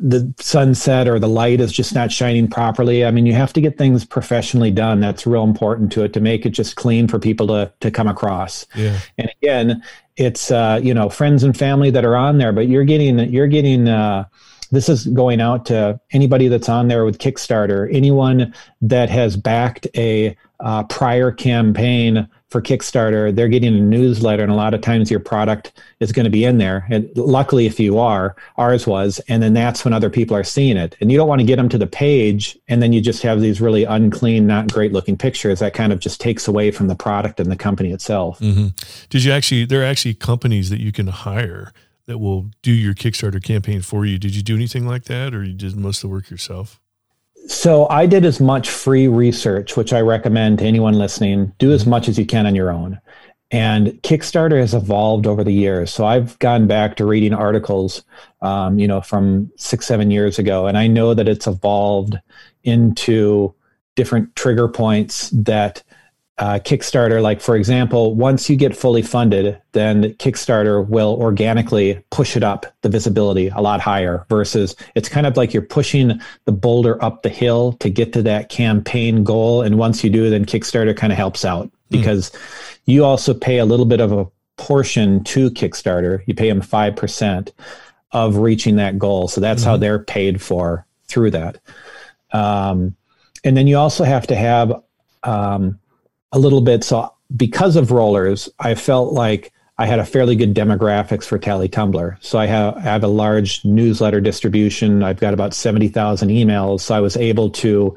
the 0.00 0.32
sunset 0.38 1.06
or 1.06 1.18
the 1.18 1.28
light 1.28 1.60
is 1.60 1.72
just 1.72 1.94
not 1.94 2.10
shining 2.10 2.48
properly. 2.48 3.04
I 3.04 3.10
mean, 3.10 3.26
you 3.26 3.34
have 3.34 3.52
to 3.52 3.60
get 3.60 3.76
things 3.76 4.04
professionally 4.04 4.70
done. 4.70 5.00
That's 5.00 5.26
real 5.26 5.44
important 5.44 5.92
to 5.92 6.04
it 6.04 6.12
to 6.14 6.20
make 6.20 6.46
it 6.46 6.50
just 6.50 6.76
clean 6.76 7.06
for 7.06 7.18
people 7.18 7.46
to 7.48 7.72
to 7.80 7.90
come 7.90 8.08
across. 8.08 8.66
Yeah. 8.74 8.98
And 9.18 9.30
again, 9.42 9.82
it's 10.16 10.50
uh, 10.50 10.80
you 10.82 10.94
know 10.94 11.10
friends 11.10 11.44
and 11.44 11.56
family 11.56 11.90
that 11.90 12.04
are 12.04 12.16
on 12.16 12.38
there, 12.38 12.52
but 12.52 12.68
you're 12.68 12.84
getting 12.84 13.18
you're 13.32 13.48
getting. 13.48 13.88
Uh, 13.88 14.24
this 14.72 14.88
is 14.88 15.06
going 15.06 15.40
out 15.40 15.66
to 15.66 16.00
anybody 16.12 16.46
that's 16.46 16.68
on 16.68 16.86
there 16.86 17.04
with 17.04 17.18
Kickstarter, 17.18 17.92
anyone 17.92 18.54
that 18.80 19.10
has 19.10 19.36
backed 19.36 19.88
a 19.96 20.36
uh, 20.60 20.84
prior 20.84 21.32
campaign 21.32 22.28
for 22.50 22.60
Kickstarter, 22.60 23.34
they're 23.34 23.48
getting 23.48 23.76
a 23.76 23.80
newsletter, 23.80 24.42
and 24.42 24.50
a 24.50 24.56
lot 24.56 24.74
of 24.74 24.80
times 24.80 25.10
your 25.10 25.20
product 25.20 25.72
is 26.00 26.10
going 26.10 26.24
to 26.24 26.30
be 26.30 26.44
in 26.44 26.58
there. 26.58 26.84
And 26.90 27.08
luckily, 27.16 27.66
if 27.66 27.78
you 27.78 27.98
are, 27.98 28.34
ours 28.56 28.86
was, 28.86 29.20
and 29.28 29.42
then 29.42 29.54
that's 29.54 29.84
when 29.84 29.94
other 29.94 30.10
people 30.10 30.36
are 30.36 30.44
seeing 30.44 30.76
it. 30.76 30.96
And 31.00 31.12
you 31.12 31.16
don't 31.16 31.28
want 31.28 31.40
to 31.40 31.46
get 31.46 31.56
them 31.56 31.68
to 31.68 31.78
the 31.78 31.86
page, 31.86 32.58
and 32.68 32.82
then 32.82 32.92
you 32.92 33.00
just 33.00 33.22
have 33.22 33.40
these 33.40 33.60
really 33.60 33.84
unclean, 33.84 34.46
not 34.46 34.72
great 34.72 34.92
looking 34.92 35.16
pictures. 35.16 35.60
That 35.60 35.74
kind 35.74 35.92
of 35.92 36.00
just 36.00 36.20
takes 36.20 36.48
away 36.48 36.72
from 36.72 36.88
the 36.88 36.96
product 36.96 37.38
and 37.38 37.50
the 37.50 37.56
company 37.56 37.92
itself. 37.92 38.40
Mm-hmm. 38.40 38.68
Did 39.08 39.24
you 39.24 39.32
actually? 39.32 39.64
There 39.64 39.82
are 39.82 39.86
actually 39.86 40.14
companies 40.14 40.70
that 40.70 40.80
you 40.80 40.90
can 40.90 41.06
hire 41.06 41.72
that 42.06 42.18
will 42.18 42.50
do 42.62 42.72
your 42.72 42.94
Kickstarter 42.94 43.40
campaign 43.40 43.82
for 43.82 44.04
you. 44.04 44.18
Did 44.18 44.34
you 44.34 44.42
do 44.42 44.56
anything 44.56 44.84
like 44.86 45.04
that, 45.04 45.32
or 45.32 45.44
you 45.44 45.54
did 45.54 45.76
most 45.76 45.98
of 45.98 46.02
the 46.02 46.08
work 46.08 46.30
yourself? 46.30 46.79
So 47.50 47.88
I 47.90 48.06
did 48.06 48.24
as 48.24 48.38
much 48.38 48.70
free 48.70 49.08
research, 49.08 49.76
which 49.76 49.92
I 49.92 50.00
recommend 50.02 50.60
to 50.60 50.64
anyone 50.64 50.94
listening. 50.94 51.52
Do 51.58 51.72
as 51.72 51.84
much 51.84 52.08
as 52.08 52.16
you 52.16 52.24
can 52.24 52.46
on 52.46 52.54
your 52.54 52.70
own. 52.70 53.00
And 53.50 53.88
Kickstarter 54.04 54.60
has 54.60 54.72
evolved 54.72 55.26
over 55.26 55.42
the 55.42 55.52
years. 55.52 55.92
So 55.92 56.06
I've 56.06 56.38
gone 56.38 56.68
back 56.68 56.94
to 56.96 57.04
reading 57.04 57.34
articles, 57.34 58.04
um, 58.40 58.78
you 58.78 58.86
know, 58.86 59.00
from 59.00 59.50
six, 59.56 59.84
seven 59.84 60.12
years 60.12 60.38
ago, 60.38 60.68
and 60.68 60.78
I 60.78 60.86
know 60.86 61.12
that 61.12 61.26
it's 61.26 61.48
evolved 61.48 62.14
into 62.62 63.52
different 63.96 64.36
trigger 64.36 64.68
points 64.68 65.30
that 65.30 65.82
uh, 66.40 66.58
Kickstarter, 66.58 67.20
like 67.20 67.38
for 67.38 67.54
example, 67.54 68.14
once 68.14 68.48
you 68.48 68.56
get 68.56 68.74
fully 68.74 69.02
funded, 69.02 69.60
then 69.72 70.14
Kickstarter 70.14 70.88
will 70.88 71.14
organically 71.20 72.02
push 72.08 72.34
it 72.34 72.42
up 72.42 72.64
the 72.80 72.88
visibility 72.88 73.48
a 73.48 73.60
lot 73.60 73.78
higher 73.78 74.24
versus 74.30 74.74
it's 74.94 75.08
kind 75.08 75.26
of 75.26 75.36
like 75.36 75.52
you're 75.52 75.62
pushing 75.62 76.18
the 76.46 76.52
boulder 76.52 77.02
up 77.04 77.22
the 77.22 77.28
hill 77.28 77.74
to 77.74 77.90
get 77.90 78.14
to 78.14 78.22
that 78.22 78.48
campaign 78.48 79.22
goal. 79.22 79.60
And 79.60 79.76
once 79.76 80.02
you 80.02 80.08
do, 80.08 80.30
then 80.30 80.46
Kickstarter 80.46 80.96
kind 80.96 81.12
of 81.12 81.18
helps 81.18 81.44
out 81.44 81.66
hmm. 81.66 81.72
because 81.90 82.30
mm. 82.30 82.38
you 82.86 83.04
also 83.04 83.34
pay 83.34 83.58
a 83.58 83.66
little 83.66 83.86
bit 83.86 84.00
of 84.00 84.10
a 84.10 84.26
portion 84.56 85.22
to 85.24 85.50
Kickstarter. 85.50 86.22
You 86.24 86.34
pay 86.34 86.48
them 86.48 86.62
5% 86.62 87.52
of 88.12 88.36
reaching 88.38 88.76
that 88.76 88.98
goal. 88.98 89.28
So 89.28 89.42
that's 89.42 89.60
mm-hmm. 89.60 89.70
how 89.70 89.76
they're 89.76 89.98
paid 89.98 90.40
for 90.40 90.86
through 91.06 91.32
that. 91.32 91.58
Um, 92.32 92.96
and 93.44 93.58
then 93.58 93.66
you 93.66 93.76
also 93.76 94.04
have 94.04 94.26
to 94.28 94.36
have, 94.36 94.82
um, 95.22 95.78
a 96.32 96.38
little 96.38 96.60
bit. 96.60 96.84
So 96.84 97.12
because 97.36 97.76
of 97.76 97.90
rollers, 97.90 98.48
I 98.58 98.74
felt 98.74 99.12
like 99.12 99.52
I 99.78 99.86
had 99.86 99.98
a 99.98 100.04
fairly 100.04 100.36
good 100.36 100.54
demographics 100.54 101.24
for 101.24 101.38
Tally 101.38 101.68
Tumbler. 101.68 102.18
So 102.20 102.38
I 102.38 102.46
have, 102.46 102.76
I 102.76 102.80
have 102.80 103.02
a 103.02 103.08
large 103.08 103.64
newsletter 103.64 104.20
distribution. 104.20 105.02
I've 105.02 105.20
got 105.20 105.32
about 105.32 105.54
70,000 105.54 106.28
emails. 106.28 106.80
So 106.80 106.94
I 106.94 107.00
was 107.00 107.16
able 107.16 107.50
to 107.50 107.96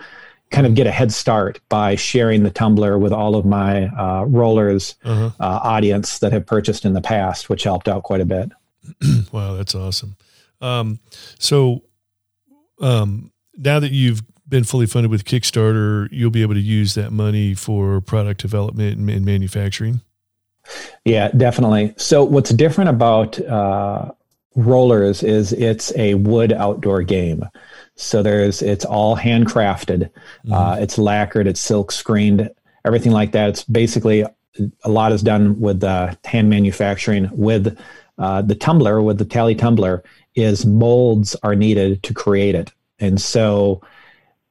kind 0.49 0.67
of 0.67 0.75
get 0.75 0.87
a 0.87 0.91
head 0.91 1.11
start 1.11 1.59
by 1.67 1.95
sharing 1.95 2.43
the 2.43 2.51
Tumbler 2.51 2.97
with 2.97 3.11
all 3.11 3.35
of 3.35 3.43
my 3.43 3.87
uh, 3.87 4.23
rollers 4.25 4.95
uh-huh. 5.03 5.31
uh, 5.39 5.59
audience 5.63 6.19
that 6.19 6.31
have 6.31 6.45
purchased 6.45 6.85
in 6.85 6.93
the 6.93 7.01
past, 7.01 7.49
which 7.49 7.63
helped 7.63 7.87
out 7.87 8.03
quite 8.03 8.21
a 8.21 8.25
bit. 8.25 8.51
wow, 9.31 9.55
that's 9.55 9.75
awesome. 9.75 10.15
Um, 10.61 10.99
so 11.39 11.83
um, 12.79 13.31
now 13.57 13.79
that 13.79 13.91
you've 13.91 14.21
been 14.53 14.63
fully 14.63 14.85
funded 14.85 15.09
with 15.09 15.25
Kickstarter, 15.25 16.07
you'll 16.11 16.29
be 16.29 16.43
able 16.43 16.53
to 16.53 16.59
use 16.59 16.93
that 16.93 17.11
money 17.11 17.55
for 17.55 17.99
product 17.99 18.39
development 18.39 18.99
and, 18.99 19.09
and 19.09 19.25
manufacturing. 19.25 20.01
Yeah, 21.05 21.29
definitely. 21.29 21.95
So 21.97 22.23
what's 22.23 22.51
different 22.51 22.91
about 22.91 23.39
uh, 23.41 24.11
rollers 24.55 25.23
is 25.23 25.53
it's 25.53 25.91
a 25.97 26.13
wood 26.13 26.53
outdoor 26.53 27.01
game. 27.01 27.43
So 27.95 28.21
there's 28.21 28.61
it's 28.61 28.85
all 28.85 29.17
handcrafted. 29.17 30.11
Mm-hmm. 30.45 30.53
Uh, 30.53 30.75
it's 30.75 30.99
lacquered. 30.99 31.47
It's 31.47 31.59
silk 31.59 31.91
screened. 31.91 32.47
Everything 32.85 33.11
like 33.11 33.31
that. 33.31 33.49
It's 33.49 33.63
basically 33.63 34.23
a 34.83 34.89
lot 34.89 35.11
is 35.11 35.23
done 35.23 35.59
with 35.59 35.83
uh, 35.83 36.13
hand 36.25 36.47
manufacturing. 36.47 37.27
With 37.31 37.75
uh, 38.19 38.43
the 38.43 38.55
tumbler, 38.55 39.01
with 39.01 39.17
the 39.17 39.25
tally 39.25 39.55
tumbler, 39.55 40.03
is 40.35 40.63
molds 40.63 41.35
are 41.41 41.55
needed 41.55 42.03
to 42.03 42.13
create 42.13 42.53
it, 42.53 42.71
and 42.99 43.19
so 43.19 43.81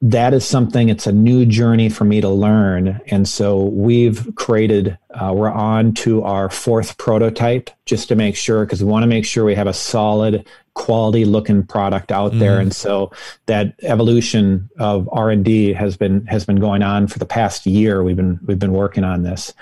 that 0.03 0.33
is 0.33 0.45
something 0.45 0.89
it's 0.89 1.07
a 1.07 1.13
new 1.13 1.45
journey 1.45 1.87
for 1.87 2.03
me 2.03 2.19
to 2.19 2.27
learn. 2.27 2.99
And 3.07 3.25
so 3.25 3.63
we've 3.63 4.35
created 4.35 4.97
uh, 5.13 5.31
we're 5.33 5.49
on 5.49 5.93
to 5.93 6.23
our 6.23 6.49
fourth 6.49 6.97
prototype 6.97 7.69
just 7.85 8.09
to 8.09 8.15
make 8.15 8.35
sure 8.35 8.65
because 8.65 8.83
we 8.83 8.89
want 8.89 9.03
to 9.03 9.07
make 9.07 9.25
sure 9.25 9.45
we 9.45 9.55
have 9.55 9.67
a 9.67 9.73
solid 9.73 10.45
quality 10.73 11.23
looking 11.23 11.65
product 11.65 12.11
out 12.11 12.31
mm-hmm. 12.31 12.39
there 12.39 12.59
and 12.59 12.73
so 12.73 13.11
that 13.45 13.75
evolution 13.83 14.67
of 14.79 15.07
r&d 15.11 15.71
has 15.71 15.95
been 15.95 16.25
has 16.25 16.45
been 16.45 16.59
going 16.59 16.81
on 16.81 17.05
for 17.05 17.19
the 17.19 17.27
past 17.27 17.67
year 17.67 18.03
we've 18.03 18.15
been 18.15 18.39
we've 18.45 18.57
been 18.57 18.73
working 18.73 19.03
on 19.03 19.21
this. 19.21 19.53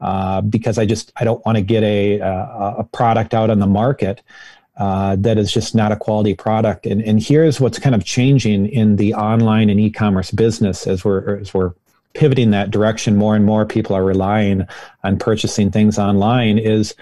Uh, 0.00 0.40
because 0.40 0.76
i 0.78 0.84
just 0.84 1.12
i 1.16 1.24
don't 1.24 1.44
want 1.46 1.56
to 1.56 1.62
get 1.62 1.82
a, 1.84 2.18
a, 2.18 2.74
a 2.78 2.84
product 2.84 3.34
out 3.34 3.50
on 3.50 3.60
the 3.60 3.66
market 3.66 4.20
uh, 4.78 5.16
that 5.16 5.38
is 5.38 5.52
just 5.52 5.74
not 5.74 5.90
a 5.92 5.96
quality 5.96 6.34
product. 6.34 6.86
And, 6.86 7.02
and 7.02 7.20
here's 7.20 7.60
what's 7.60 7.78
kind 7.78 7.94
of 7.94 8.04
changing 8.04 8.66
in 8.66 8.96
the 8.96 9.12
online 9.14 9.70
and 9.70 9.80
e-commerce 9.80 10.30
business 10.30 10.86
as 10.86 11.04
we're 11.04 11.38
as 11.38 11.52
we're 11.52 11.74
pivoting 12.14 12.52
that 12.52 12.70
direction. 12.70 13.16
More 13.16 13.34
and 13.34 13.44
more 13.44 13.66
people 13.66 13.96
are 13.96 14.04
relying 14.04 14.66
on 15.02 15.18
purchasing 15.18 15.72
things 15.72 15.98
online. 15.98 16.58
Is 16.58 16.94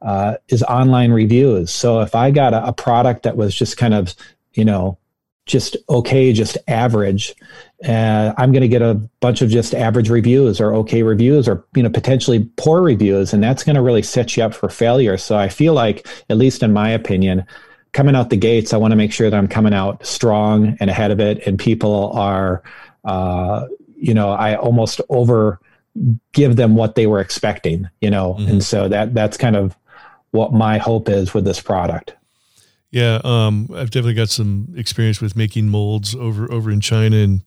uh, 0.00 0.36
is 0.48 0.62
online 0.62 1.12
reviews. 1.12 1.70
So 1.70 2.00
if 2.00 2.14
I 2.14 2.30
got 2.30 2.54
a, 2.54 2.68
a 2.68 2.72
product 2.72 3.24
that 3.24 3.36
was 3.36 3.54
just 3.54 3.76
kind 3.76 3.92
of 3.92 4.14
you 4.54 4.64
know 4.64 4.96
just 5.44 5.76
okay, 5.90 6.32
just 6.32 6.56
average, 6.66 7.34
uh, 7.86 8.34
I'm 8.36 8.50
going 8.50 8.62
to 8.62 8.68
get 8.68 8.82
a 8.82 8.94
bunch 9.20 9.40
of 9.40 9.50
just 9.50 9.74
average 9.74 10.10
reviews 10.10 10.60
or 10.60 10.74
okay 10.74 11.04
reviews 11.04 11.48
or 11.48 11.64
you 11.74 11.82
know 11.82 11.90
potentially 11.90 12.48
poor 12.56 12.82
reviews, 12.82 13.32
and 13.32 13.42
that's 13.42 13.62
going 13.62 13.76
to 13.76 13.82
really 13.82 14.02
set 14.02 14.36
you 14.36 14.42
up 14.42 14.54
for 14.54 14.68
failure. 14.68 15.16
So 15.16 15.36
I 15.36 15.48
feel 15.48 15.74
like, 15.74 16.06
at 16.28 16.36
least 16.36 16.62
in 16.62 16.72
my 16.72 16.90
opinion, 16.90 17.44
coming 17.92 18.16
out 18.16 18.30
the 18.30 18.36
gates, 18.36 18.72
I 18.72 18.78
want 18.78 18.92
to 18.92 18.96
make 18.96 19.12
sure 19.12 19.30
that 19.30 19.36
I'm 19.36 19.48
coming 19.48 19.74
out 19.74 20.04
strong 20.04 20.76
and 20.80 20.90
ahead 20.90 21.12
of 21.12 21.20
it, 21.20 21.46
and 21.46 21.58
people 21.58 22.10
are, 22.14 22.62
uh, 23.04 23.66
you 23.96 24.14
know, 24.14 24.30
I 24.30 24.56
almost 24.56 25.00
over 25.08 25.60
give 26.32 26.56
them 26.56 26.74
what 26.74 26.96
they 26.96 27.06
were 27.06 27.20
expecting, 27.20 27.88
you 28.00 28.10
know, 28.10 28.34
mm-hmm. 28.34 28.50
and 28.50 28.64
so 28.64 28.88
that 28.88 29.14
that's 29.14 29.36
kind 29.36 29.56
of 29.56 29.76
what 30.32 30.52
my 30.52 30.78
hope 30.78 31.08
is 31.08 31.32
with 31.32 31.44
this 31.44 31.60
product. 31.60 32.14
Yeah, 32.90 33.20
um, 33.22 33.68
I've 33.74 33.90
definitely 33.90 34.14
got 34.14 34.30
some 34.30 34.72
experience 34.76 35.20
with 35.20 35.36
making 35.36 35.68
molds 35.68 36.14
over 36.14 36.50
over 36.50 36.70
in 36.70 36.80
China, 36.80 37.16
and 37.16 37.42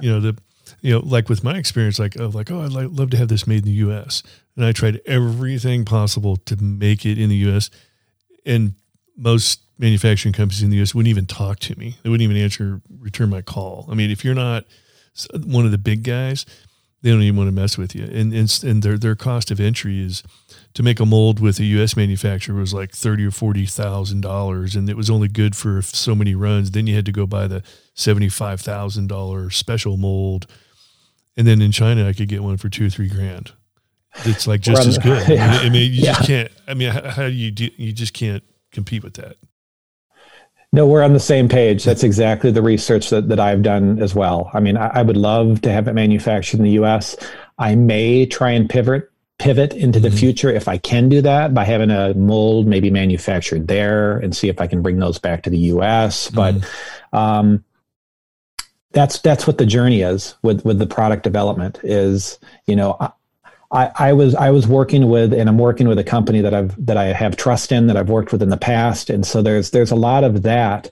you 0.00 0.10
know 0.10 0.20
the, 0.20 0.36
you 0.80 0.92
know, 0.92 1.00
like 1.00 1.28
with 1.28 1.44
my 1.44 1.56
experience, 1.56 1.98
like 1.98 2.16
of 2.16 2.34
like, 2.34 2.50
oh, 2.50 2.62
I'd 2.62 2.72
like, 2.72 2.88
love 2.90 3.10
to 3.10 3.16
have 3.16 3.28
this 3.28 3.46
made 3.46 3.60
in 3.60 3.64
the 3.64 3.70
U.S. 3.72 4.22
And 4.56 4.64
I 4.64 4.72
tried 4.72 5.00
everything 5.06 5.84
possible 5.84 6.36
to 6.36 6.56
make 6.56 7.06
it 7.06 7.18
in 7.18 7.28
the 7.28 7.36
U.S. 7.36 7.70
And 8.44 8.74
most 9.16 9.60
manufacturing 9.78 10.32
companies 10.32 10.62
in 10.62 10.70
the 10.70 10.76
U.S. 10.78 10.94
wouldn't 10.94 11.10
even 11.10 11.26
talk 11.26 11.60
to 11.60 11.78
me; 11.78 11.96
they 12.02 12.08
wouldn't 12.08 12.28
even 12.28 12.42
answer, 12.42 12.80
return 12.98 13.30
my 13.30 13.42
call. 13.42 13.86
I 13.88 13.94
mean, 13.94 14.10
if 14.10 14.24
you're 14.24 14.34
not 14.34 14.64
one 15.44 15.64
of 15.64 15.70
the 15.70 15.78
big 15.78 16.02
guys, 16.02 16.44
they 17.02 17.10
don't 17.10 17.22
even 17.22 17.36
want 17.36 17.48
to 17.48 17.52
mess 17.52 17.76
with 17.76 17.94
you. 17.94 18.04
And 18.04 18.32
and, 18.32 18.62
and 18.64 18.82
their 18.82 18.96
their 18.96 19.14
cost 19.16 19.50
of 19.50 19.60
entry 19.60 20.00
is 20.00 20.22
to 20.74 20.82
make 20.82 21.00
a 21.00 21.06
mold 21.06 21.40
with 21.40 21.58
a 21.58 21.64
U.S. 21.64 21.96
manufacturer 21.96 22.54
was 22.54 22.72
like 22.72 22.92
thirty 22.92 23.24
or 23.24 23.30
forty 23.30 23.66
thousand 23.66 24.20
dollars, 24.20 24.74
and 24.76 24.88
it 24.88 24.96
was 24.96 25.10
only 25.10 25.28
good 25.28 25.54
for 25.56 25.82
so 25.82 26.14
many 26.14 26.34
runs. 26.34 26.70
Then 26.70 26.86
you 26.86 26.94
had 26.94 27.06
to 27.06 27.12
go 27.12 27.26
buy 27.26 27.46
the 27.46 27.62
seventy-five 27.94 28.60
thousand 28.60 29.08
dollar 29.08 29.50
special 29.50 29.96
mold, 29.96 30.46
and 31.36 31.46
then 31.46 31.60
in 31.60 31.72
China 31.72 32.08
I 32.08 32.12
could 32.12 32.28
get 32.28 32.42
one 32.42 32.56
for 32.56 32.68
two 32.68 32.86
or 32.86 32.90
three 32.90 33.08
grand. 33.08 33.52
It's 34.24 34.46
like 34.46 34.60
just 34.60 34.86
as 34.86 34.98
good. 34.98 35.26
Yeah. 35.28 35.46
I 35.46 35.50
mean, 35.50 35.60
I 35.60 35.68
mean 35.70 35.92
you 35.92 36.02
yeah. 36.02 36.12
just 36.14 36.26
can't. 36.26 36.52
I 36.68 36.74
mean, 36.74 36.90
how, 36.90 37.10
how 37.10 37.26
do 37.26 37.32
you 37.32 37.50
do? 37.50 37.68
You 37.76 37.92
just 37.92 38.14
can't 38.14 38.44
compete 38.70 39.02
with 39.02 39.14
that. 39.14 39.36
No, 40.74 40.86
we're 40.86 41.02
on 41.02 41.12
the 41.12 41.20
same 41.20 41.48
page. 41.48 41.84
That's 41.84 42.02
exactly 42.02 42.50
the 42.50 42.62
research 42.62 43.10
that, 43.10 43.28
that 43.28 43.38
I've 43.38 43.62
done 43.62 44.00
as 44.00 44.14
well. 44.14 44.50
I 44.54 44.60
mean, 44.60 44.78
I, 44.78 44.88
I 44.88 45.02
would 45.02 45.18
love 45.18 45.60
to 45.62 45.72
have 45.72 45.86
it 45.86 45.92
manufactured 45.92 46.58
in 46.58 46.64
the 46.64 46.82
US. 46.82 47.14
I 47.58 47.74
may 47.74 48.24
try 48.26 48.50
and 48.50 48.68
pivot 48.68 49.08
pivot 49.38 49.72
into 49.74 49.98
the 49.98 50.08
mm-hmm. 50.08 50.18
future 50.18 50.50
if 50.50 50.68
I 50.68 50.78
can 50.78 51.08
do 51.08 51.20
that 51.22 51.52
by 51.52 51.64
having 51.64 51.90
a 51.90 52.14
mold 52.14 52.68
maybe 52.68 52.90
manufactured 52.90 53.66
there 53.66 54.18
and 54.18 54.36
see 54.36 54.48
if 54.48 54.60
I 54.60 54.68
can 54.68 54.82
bring 54.82 55.00
those 55.00 55.18
back 55.18 55.42
to 55.42 55.50
the 55.50 55.58
US. 55.58 56.30
Mm-hmm. 56.30 56.36
But 56.36 57.18
um, 57.18 57.64
that's 58.92 59.18
that's 59.18 59.46
what 59.46 59.58
the 59.58 59.66
journey 59.66 60.02
is 60.02 60.36
with 60.42 60.64
with 60.64 60.78
the 60.78 60.86
product 60.86 61.22
development 61.24 61.80
is 61.82 62.38
you 62.66 62.76
know 62.76 62.96
I, 63.72 63.90
I 63.98 64.12
was 64.12 64.34
I 64.34 64.50
was 64.50 64.66
working 64.66 65.08
with 65.08 65.32
and 65.32 65.48
I'm 65.48 65.56
working 65.56 65.88
with 65.88 65.98
a 65.98 66.04
company 66.04 66.42
that 66.42 66.52
I've 66.52 66.74
that 66.84 66.98
I 66.98 67.06
have 67.06 67.36
trust 67.36 67.72
in 67.72 67.86
that 67.86 67.96
I've 67.96 68.10
worked 68.10 68.30
with 68.30 68.42
in 68.42 68.50
the 68.50 68.58
past. 68.58 69.08
And 69.08 69.26
so 69.26 69.40
there's 69.40 69.70
there's 69.70 69.90
a 69.90 69.96
lot 69.96 70.24
of 70.24 70.42
that 70.42 70.90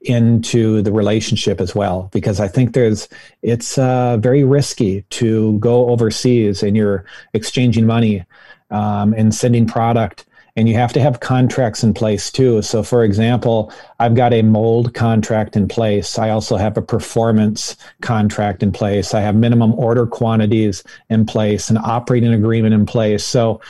into 0.00 0.80
the 0.80 0.92
relationship 0.92 1.60
as 1.60 1.74
well 1.74 2.08
because 2.12 2.40
I 2.40 2.48
think 2.48 2.72
there's 2.72 3.06
it's 3.42 3.76
uh, 3.76 4.16
very 4.16 4.44
risky 4.44 5.02
to 5.10 5.58
go 5.58 5.90
overseas 5.90 6.62
and 6.62 6.74
you're 6.74 7.04
exchanging 7.34 7.86
money 7.86 8.24
um, 8.70 9.12
and 9.12 9.34
sending 9.34 9.66
product 9.66 10.24
and 10.56 10.68
you 10.68 10.74
have 10.74 10.92
to 10.92 11.00
have 11.00 11.20
contracts 11.20 11.82
in 11.82 11.94
place 11.94 12.30
too. 12.30 12.60
So, 12.62 12.82
for 12.82 13.04
example, 13.04 13.72
I've 13.98 14.14
got 14.14 14.34
a 14.34 14.42
mold 14.42 14.92
contract 14.92 15.56
in 15.56 15.66
place. 15.66 16.18
I 16.18 16.30
also 16.30 16.56
have 16.56 16.76
a 16.76 16.82
performance 16.82 17.76
contract 18.02 18.62
in 18.62 18.70
place. 18.70 19.14
I 19.14 19.20
have 19.20 19.34
minimum 19.34 19.72
order 19.74 20.06
quantities 20.06 20.84
in 21.08 21.24
place, 21.24 21.70
an 21.70 21.78
operating 21.78 22.34
agreement 22.34 22.74
in 22.74 22.84
place. 22.84 23.24
So, 23.24 23.60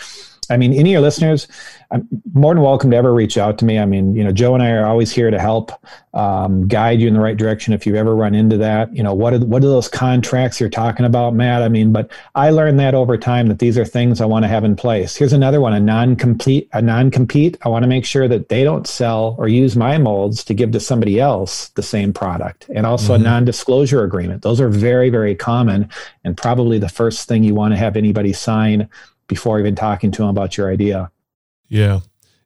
I 0.50 0.56
mean, 0.56 0.72
any 0.72 0.90
of 0.90 0.92
your 0.92 1.00
listeners, 1.00 1.46
I'm 1.92 2.08
more 2.34 2.52
than 2.52 2.62
welcome 2.62 2.90
to 2.90 2.96
ever 2.96 3.14
reach 3.14 3.38
out 3.38 3.58
to 3.58 3.64
me. 3.64 3.78
I 3.78 3.84
mean, 3.84 4.14
you 4.16 4.24
know, 4.24 4.32
Joe 4.32 4.54
and 4.54 4.62
I 4.62 4.70
are 4.72 4.86
always 4.86 5.12
here 5.12 5.30
to 5.30 5.38
help 5.38 5.70
um, 6.14 6.66
guide 6.66 7.00
you 7.00 7.06
in 7.06 7.14
the 7.14 7.20
right 7.20 7.36
direction 7.36 7.72
if 7.72 7.86
you 7.86 7.94
ever 7.94 8.14
run 8.16 8.34
into 8.34 8.56
that. 8.56 8.94
You 8.94 9.02
know, 9.02 9.14
what 9.14 9.34
are 9.34 9.38
what 9.38 9.62
are 9.62 9.68
those 9.68 9.88
contracts 9.88 10.58
you're 10.58 10.68
talking 10.68 11.06
about, 11.06 11.34
Matt? 11.34 11.62
I 11.62 11.68
mean, 11.68 11.92
but 11.92 12.10
I 12.34 12.50
learned 12.50 12.80
that 12.80 12.94
over 12.94 13.16
time 13.16 13.46
that 13.48 13.60
these 13.60 13.78
are 13.78 13.84
things 13.84 14.20
I 14.20 14.26
want 14.26 14.44
to 14.44 14.48
have 14.48 14.64
in 14.64 14.74
place. 14.74 15.14
Here's 15.14 15.32
another 15.32 15.60
one: 15.60 15.74
a 15.74 15.80
non-complete, 15.80 16.68
a 16.72 16.82
non-compete. 16.82 17.56
I 17.62 17.68
want 17.68 17.84
to 17.84 17.88
make 17.88 18.04
sure 18.04 18.26
that 18.26 18.48
they 18.48 18.64
don't 18.64 18.86
sell 18.86 19.36
or 19.38 19.48
use 19.48 19.76
my 19.76 19.96
molds 19.96 20.42
to 20.44 20.54
give 20.54 20.72
to 20.72 20.80
somebody 20.80 21.20
else 21.20 21.68
the 21.70 21.82
same 21.82 22.12
product, 22.12 22.66
and 22.74 22.84
also 22.84 23.14
mm-hmm. 23.14 23.22
a 23.22 23.30
non-disclosure 23.30 24.02
agreement. 24.02 24.42
Those 24.42 24.60
are 24.60 24.68
very, 24.68 25.08
very 25.08 25.36
common, 25.36 25.88
and 26.24 26.36
probably 26.36 26.78
the 26.78 26.88
first 26.88 27.28
thing 27.28 27.44
you 27.44 27.54
want 27.54 27.72
to 27.72 27.78
have 27.78 27.96
anybody 27.96 28.32
sign 28.32 28.88
before 29.32 29.58
even 29.58 29.74
talking 29.74 30.10
to 30.10 30.22
them 30.22 30.28
about 30.28 30.56
your 30.56 30.70
idea. 30.70 31.10
Yeah. 31.68 32.00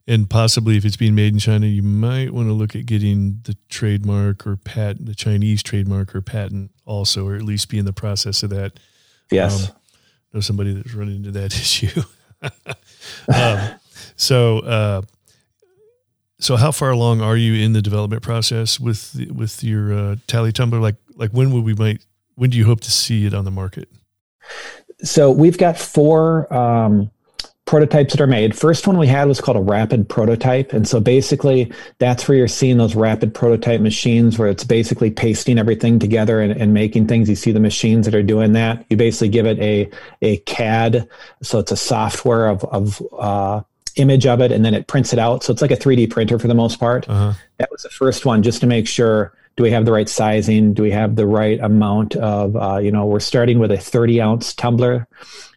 And 0.07 0.31
possibly 0.31 0.77
if 0.77 0.85
it's 0.85 0.97
being 0.97 1.17
made 1.17 1.33
in 1.33 1.41
China, 1.41 1.67
you 1.67 1.83
might 1.83 2.33
want 2.33 2.49
to 2.49 2.53
look 2.53 2.77
at 2.77 2.87
getting 2.87 3.41
the 3.43 3.57
trademark 3.69 4.47
or 4.47 4.57
patent, 4.57 5.07
the 5.07 5.17
Chinese 5.17 5.65
trademark 5.65 6.15
or 6.15 6.23
patent 6.23 6.71
also, 6.85 7.27
or 7.27 7.35
at 7.35 7.43
least 7.43 7.69
be 7.69 7.79
in 7.79 7.87
the 7.87 7.93
process 7.93 8.45
of 8.45 8.51
that. 8.51 8.79
Yes. 9.33 9.69
Um, 9.69 9.77
know 10.33 10.41
somebody 10.41 10.73
that's 10.73 10.95
running 10.95 11.17
into 11.17 11.33
that 11.33 11.55
issue. 11.61 12.03
um, 13.35 13.81
so, 14.15 14.59
uh, 14.61 15.03
so 16.39 16.57
how 16.57 16.71
far 16.71 16.91
along 16.91 17.21
are 17.21 17.37
you 17.37 17.55
in 17.55 17.73
the 17.73 17.83
development 17.83 18.23
process 18.23 18.79
with 18.79 19.19
with 19.35 19.65
your 19.65 19.93
uh, 19.93 20.17
tally 20.27 20.53
tumbler? 20.53 20.81
Like, 20.81 20.97
like 21.15 21.31
when 21.31 21.51
will 21.51 21.63
we 21.63 21.75
might 21.75 22.05
when 22.35 22.51
do 22.51 22.59
you 22.59 22.67
hope 22.67 22.83
to 22.83 22.91
see 22.91 23.25
it 23.25 23.33
on 23.33 23.45
the 23.45 23.51
market? 23.51 23.89
So 25.03 25.31
we've 25.31 25.59
got 25.59 25.79
four 25.79 26.53
um, 26.53 27.11
prototypes 27.67 28.13
that 28.13 28.21
are 28.21 28.29
made. 28.29 28.57
First 28.57 28.87
one 28.87 28.97
we 28.97 29.09
had 29.09 29.27
was 29.27 29.41
called 29.41 29.57
a 29.57 29.61
rapid 29.61 30.09
prototype. 30.09 30.73
And 30.73 30.87
so 30.87 31.01
basically 31.01 31.73
that's 31.99 32.27
where 32.27 32.39
you're 32.39 32.49
seeing 32.49 32.79
those 32.79 32.95
rapid 32.95 33.35
prototype 33.35 33.81
machines 33.81 34.39
where 34.39 34.49
it's 34.49 34.65
basically 34.65 35.11
pasting 35.11 35.59
everything 35.59 35.99
together 35.99 36.41
and, 36.41 36.53
and 36.53 36.73
making 36.73 37.09
things. 37.09 37.29
You 37.29 37.35
see 37.35 37.53
the 37.53 37.61
machines 37.61 38.07
that 38.07 38.15
are 38.15 38.23
doing 38.23 38.53
that. 38.53 38.87
You 38.89 38.97
basically 38.97 39.29
give 39.29 39.47
it 39.47 39.59
a, 39.59 39.91
a 40.23 40.39
CAD. 40.39 41.09
So 41.43 41.59
it's 41.59 41.73
a 41.73 41.77
software 41.77 42.47
of, 42.47 42.65
of, 42.65 43.03
uh, 43.19 43.63
image 43.97 44.27
of 44.27 44.41
it 44.41 44.53
and 44.53 44.65
then 44.65 44.75
it 44.75 44.87
prints 44.87 45.13
it 45.13 45.19
out. 45.19 45.43
So 45.43 45.53
it's 45.53 45.63
like 45.63 45.71
a 45.71 45.77
3D 45.77 46.11
printer 46.11 46.39
for 46.39 46.49
the 46.49 46.55
most 46.55 46.79
part. 46.79 47.09
Uh-huh. 47.09 47.33
That 47.59 47.71
was 47.71 47.83
the 47.83 47.89
first 47.89 48.27
one 48.27 48.43
just 48.43 48.61
to 48.61 48.67
make 48.67 48.87
sure 48.87 49.33
do 49.57 49.63
we 49.63 49.71
have 49.71 49.87
the 49.87 49.93
right 49.93 50.09
sizing? 50.09 50.75
Do 50.75 50.83
we 50.83 50.91
have 50.91 51.17
the 51.17 51.27
right 51.27 51.59
amount 51.61 52.15
of, 52.17 52.57
uh, 52.57 52.77
you 52.77 52.93
know, 52.93 53.07
we're 53.07 53.21
starting 53.21 53.59
with 53.59 53.71
a 53.73 53.79
30 53.79 54.21
ounce 54.21 54.53
tumbler. 54.53 55.09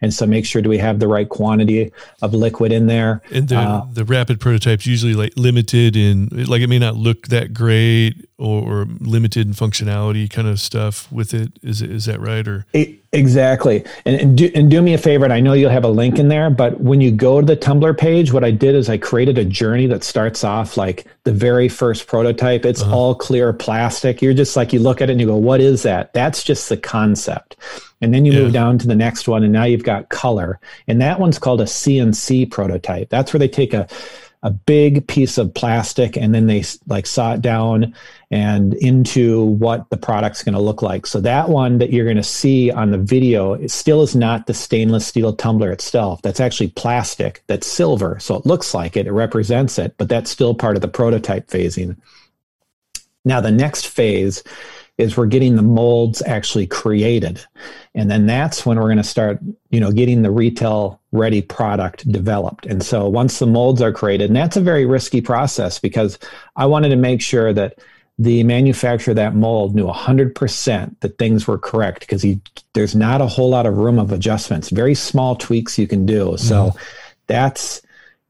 And 0.01 0.13
so 0.13 0.25
make 0.25 0.45
sure 0.45 0.61
do 0.61 0.69
we 0.69 0.77
have 0.77 0.99
the 0.99 1.07
right 1.07 1.27
quantity 1.27 1.91
of 2.21 2.33
liquid 2.33 2.71
in 2.71 2.87
there? 2.87 3.21
And 3.31 3.49
the, 3.49 3.57
uh, 3.57 3.85
the 3.91 4.05
rapid 4.05 4.39
prototypes 4.39 4.85
usually 4.85 5.15
like 5.15 5.33
limited 5.35 5.97
in, 5.97 6.29
like 6.31 6.61
it 6.61 6.67
may 6.67 6.79
not 6.79 6.95
look 6.95 7.27
that 7.27 7.53
great 7.53 8.28
or, 8.39 8.63
or 8.63 8.87
limited 8.99 9.49
functionality 9.49 10.29
kind 10.29 10.47
of 10.47 10.59
stuff 10.59 11.11
with 11.11 11.33
it. 11.33 11.51
Is, 11.61 11.81
is 11.81 12.05
that 12.05 12.19
right? 12.19 12.47
Or 12.47 12.65
it, 12.73 12.99
Exactly. 13.11 13.83
And, 14.05 14.21
and, 14.21 14.37
do, 14.37 14.51
and 14.53 14.69
do 14.69 14.83
me 14.83 14.93
a 14.93 14.97
favor, 14.97 15.23
and 15.23 15.33
I 15.33 15.39
know 15.39 15.53
you'll 15.53 15.71
have 15.71 15.83
a 15.83 15.89
link 15.89 16.19
in 16.19 16.27
there, 16.27 16.51
but 16.51 16.79
when 16.79 17.01
you 17.01 17.09
go 17.09 17.39
to 17.41 17.45
the 17.45 17.55
Tumbler 17.55 17.95
page, 17.95 18.31
what 18.31 18.43
I 18.43 18.51
did 18.51 18.75
is 18.75 18.87
I 18.87 18.97
created 18.97 19.39
a 19.39 19.45
journey 19.45 19.87
that 19.87 20.03
starts 20.03 20.43
off 20.43 20.77
like 20.77 21.07
the 21.23 21.33
very 21.33 21.69
first 21.69 22.05
prototype. 22.05 22.65
It's 22.65 22.83
uh-huh. 22.83 22.95
all 22.95 23.15
clear 23.15 23.51
plastic. 23.51 24.21
You're 24.21 24.35
just 24.35 24.55
like, 24.55 24.73
you 24.73 24.79
look 24.79 25.01
at 25.01 25.09
it 25.09 25.13
and 25.13 25.21
you 25.21 25.25
go, 25.25 25.37
what 25.37 25.59
is 25.59 25.81
that? 25.83 26.13
That's 26.13 26.43
just 26.43 26.69
the 26.69 26.77
concept. 26.77 27.55
And 28.01 28.13
then 28.13 28.25
you 28.25 28.31
yeah. 28.31 28.39
move 28.41 28.53
down 28.53 28.77
to 28.77 28.87
the 28.87 28.95
next 28.95 29.27
one, 29.27 29.43
and 29.43 29.51
now 29.51 29.63
you've 29.63 29.83
got 29.83 30.09
color. 30.09 30.59
And 30.87 31.01
that 31.01 31.19
one's 31.19 31.39
called 31.39 31.61
a 31.61 31.65
CNC 31.65 32.51
prototype. 32.51 33.09
That's 33.09 33.33
where 33.33 33.39
they 33.39 33.47
take 33.47 33.73
a 33.73 33.87
a 34.41 34.49
big 34.49 35.05
piece 35.07 35.37
of 35.37 35.53
plastic 35.53 36.15
and 36.15 36.33
then 36.33 36.47
they 36.47 36.63
like 36.87 37.05
saw 37.05 37.33
it 37.33 37.41
down 37.41 37.93
and 38.31 38.73
into 38.75 39.43
what 39.43 39.89
the 39.89 39.97
product's 39.97 40.43
going 40.43 40.53
to 40.53 40.61
look 40.61 40.81
like. 40.81 41.05
So 41.05 41.19
that 41.21 41.49
one 41.49 41.77
that 41.79 41.91
you're 41.91 42.05
going 42.05 42.15
to 42.15 42.23
see 42.23 42.71
on 42.71 42.91
the 42.91 42.97
video 42.97 43.53
it 43.53 43.69
still 43.69 44.01
is 44.01 44.15
not 44.15 44.47
the 44.47 44.53
stainless 44.53 45.05
steel 45.05 45.33
tumbler 45.33 45.71
itself. 45.71 46.21
That's 46.21 46.39
actually 46.39 46.69
plastic. 46.69 47.43
That's 47.47 47.67
silver. 47.67 48.17
So 48.19 48.35
it 48.35 48.45
looks 48.45 48.73
like 48.73 48.95
it. 48.95 49.07
It 49.07 49.11
represents 49.11 49.77
it, 49.77 49.95
but 49.97 50.07
that's 50.07 50.31
still 50.31 50.55
part 50.55 50.77
of 50.77 50.81
the 50.81 50.87
prototype 50.87 51.47
phasing. 51.47 51.97
Now 53.25 53.41
the 53.41 53.51
next 53.51 53.87
phase 53.87 54.41
is 54.99 55.15
we're 55.15 55.25
getting 55.25 55.55
the 55.55 55.61
molds 55.61 56.21
actually 56.25 56.67
created. 56.67 57.43
And 57.95 58.11
then 58.11 58.25
that's 58.25 58.65
when 58.65 58.77
we're 58.77 58.83
going 58.83 58.97
to 58.97 59.03
start, 59.03 59.39
you 59.69 59.79
know, 59.79 59.93
getting 59.93 60.23
the 60.23 60.29
retail 60.29 60.99
ready 61.13 61.41
product 61.41 62.11
developed. 62.11 62.65
And 62.65 62.83
so 62.83 63.07
once 63.07 63.39
the 63.39 63.47
molds 63.47 63.81
are 63.81 63.93
created, 63.93 64.29
and 64.29 64.35
that's 64.35 64.57
a 64.57 64.61
very 64.61 64.85
risky 64.85 65.21
process 65.21 65.79
because 65.79 66.19
I 66.57 66.65
wanted 66.65 66.89
to 66.89 66.97
make 66.97 67.21
sure 67.21 67.53
that 67.53 67.79
the 68.19 68.43
manufacturer 68.43 69.13
of 69.13 69.15
that 69.15 69.35
mold 69.35 69.73
knew 69.73 69.87
100% 69.87 70.99
that 70.99 71.17
things 71.17 71.47
were 71.47 71.57
correct 71.57 72.01
because 72.01 72.25
there's 72.73 72.93
not 72.93 73.21
a 73.21 73.25
whole 73.25 73.49
lot 73.49 73.65
of 73.65 73.77
room 73.77 73.99
of 73.99 74.11
adjustments, 74.11 74.69
very 74.69 74.95
small 74.95 75.37
tweaks 75.37 75.79
you 75.79 75.87
can 75.87 76.05
do. 76.05 76.35
So 76.37 76.55
mm-hmm. 76.55 76.77
that's 77.27 77.81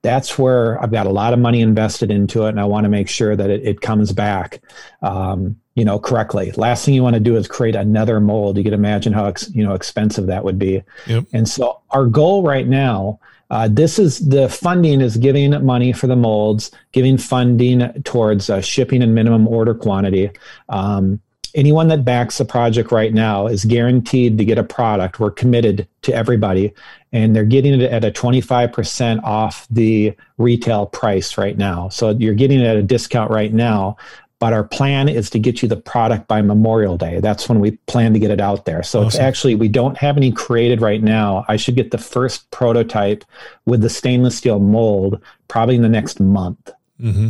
that's 0.01 0.37
where 0.37 0.81
I've 0.81 0.91
got 0.91 1.07
a 1.07 1.11
lot 1.11 1.33
of 1.33 1.39
money 1.39 1.61
invested 1.61 2.09
into 2.09 2.45
it, 2.45 2.49
and 2.49 2.59
I 2.59 2.65
want 2.65 2.85
to 2.85 2.89
make 2.89 3.09
sure 3.09 3.35
that 3.35 3.49
it, 3.49 3.65
it 3.65 3.81
comes 3.81 4.13
back. 4.13 4.61
Um, 5.01 5.57
you 5.79 5.85
know, 5.85 5.97
correctly. 5.97 6.51
Last 6.57 6.83
thing 6.83 6.93
you 6.93 7.01
want 7.01 7.13
to 7.13 7.21
do 7.21 7.37
is 7.37 7.47
create 7.47 7.73
another 7.73 8.19
mold. 8.19 8.57
You 8.57 8.65
can 8.65 8.73
imagine 8.73 9.13
how 9.13 9.27
ex, 9.27 9.49
you 9.51 9.63
know 9.63 9.73
expensive 9.73 10.27
that 10.27 10.43
would 10.43 10.59
be. 10.59 10.83
Yep. 11.07 11.27
And 11.31 11.47
so 11.47 11.79
our 11.91 12.05
goal 12.05 12.43
right 12.43 12.67
now, 12.67 13.21
uh, 13.49 13.69
this 13.71 13.97
is 13.97 14.27
the 14.27 14.49
funding 14.49 14.99
is 14.99 15.15
giving 15.15 15.51
money 15.65 15.93
for 15.93 16.07
the 16.07 16.17
molds, 16.17 16.71
giving 16.91 17.17
funding 17.17 18.03
towards 18.03 18.49
uh, 18.49 18.59
shipping 18.59 19.01
and 19.01 19.15
minimum 19.15 19.47
order 19.47 19.73
quantity. 19.73 20.31
Um, 20.67 21.21
anyone 21.55 21.87
that 21.87 22.03
backs 22.03 22.37
the 22.37 22.45
project 22.45 22.91
right 22.91 23.13
now 23.13 23.47
is 23.47 23.63
guaranteed 23.63 24.37
to 24.37 24.43
get 24.43 24.57
a 24.57 24.63
product. 24.65 25.17
We're 25.17 25.31
committed 25.31 25.87
to 26.01 26.13
everybody, 26.13 26.73
and 27.13 27.33
they're 27.33 27.45
getting 27.45 27.79
it 27.79 27.89
at 27.89 28.03
a 28.03 28.11
25% 28.11 29.23
off 29.23 29.65
the 29.69 30.13
retail 30.37 30.87
price 30.87 31.37
right 31.37 31.57
now. 31.57 31.87
So 31.87 32.09
you're 32.09 32.33
getting 32.33 32.59
it 32.59 32.65
at 32.65 32.75
a 32.75 32.83
discount 32.83 33.31
right 33.31 33.53
now. 33.53 33.95
But 34.39 34.53
our 34.53 34.63
plan 34.63 35.09
is 35.09 35.29
to 35.31 35.39
get 35.39 35.61
you 35.61 35.67
the 35.67 35.75
product 35.75 36.29
by 36.29 36.41
Memorial 36.41 36.97
Day. 36.97 37.19
That's 37.19 37.49
when 37.49 37.59
we 37.59 37.71
plan 37.87 38.13
to 38.13 38.19
get 38.19 38.31
it 38.31 38.39
out 38.39 38.63
there. 38.63 38.83
So 38.83 38.99
awesome. 38.99 39.07
it's 39.07 39.17
actually, 39.17 39.55
we 39.55 39.67
don't 39.67 39.97
have 39.97 40.15
any 40.15 40.31
created 40.31 40.79
right 40.79 41.03
now. 41.03 41.43
I 41.49 41.57
should 41.57 41.75
get 41.75 41.91
the 41.91 41.97
first 41.97 42.49
prototype 42.49 43.25
with 43.65 43.81
the 43.81 43.89
stainless 43.89 44.37
steel 44.37 44.59
mold 44.59 45.21
probably 45.49 45.75
in 45.75 45.81
the 45.81 45.89
next 45.89 46.21
month. 46.21 46.71
Mm-hmm. 47.01 47.29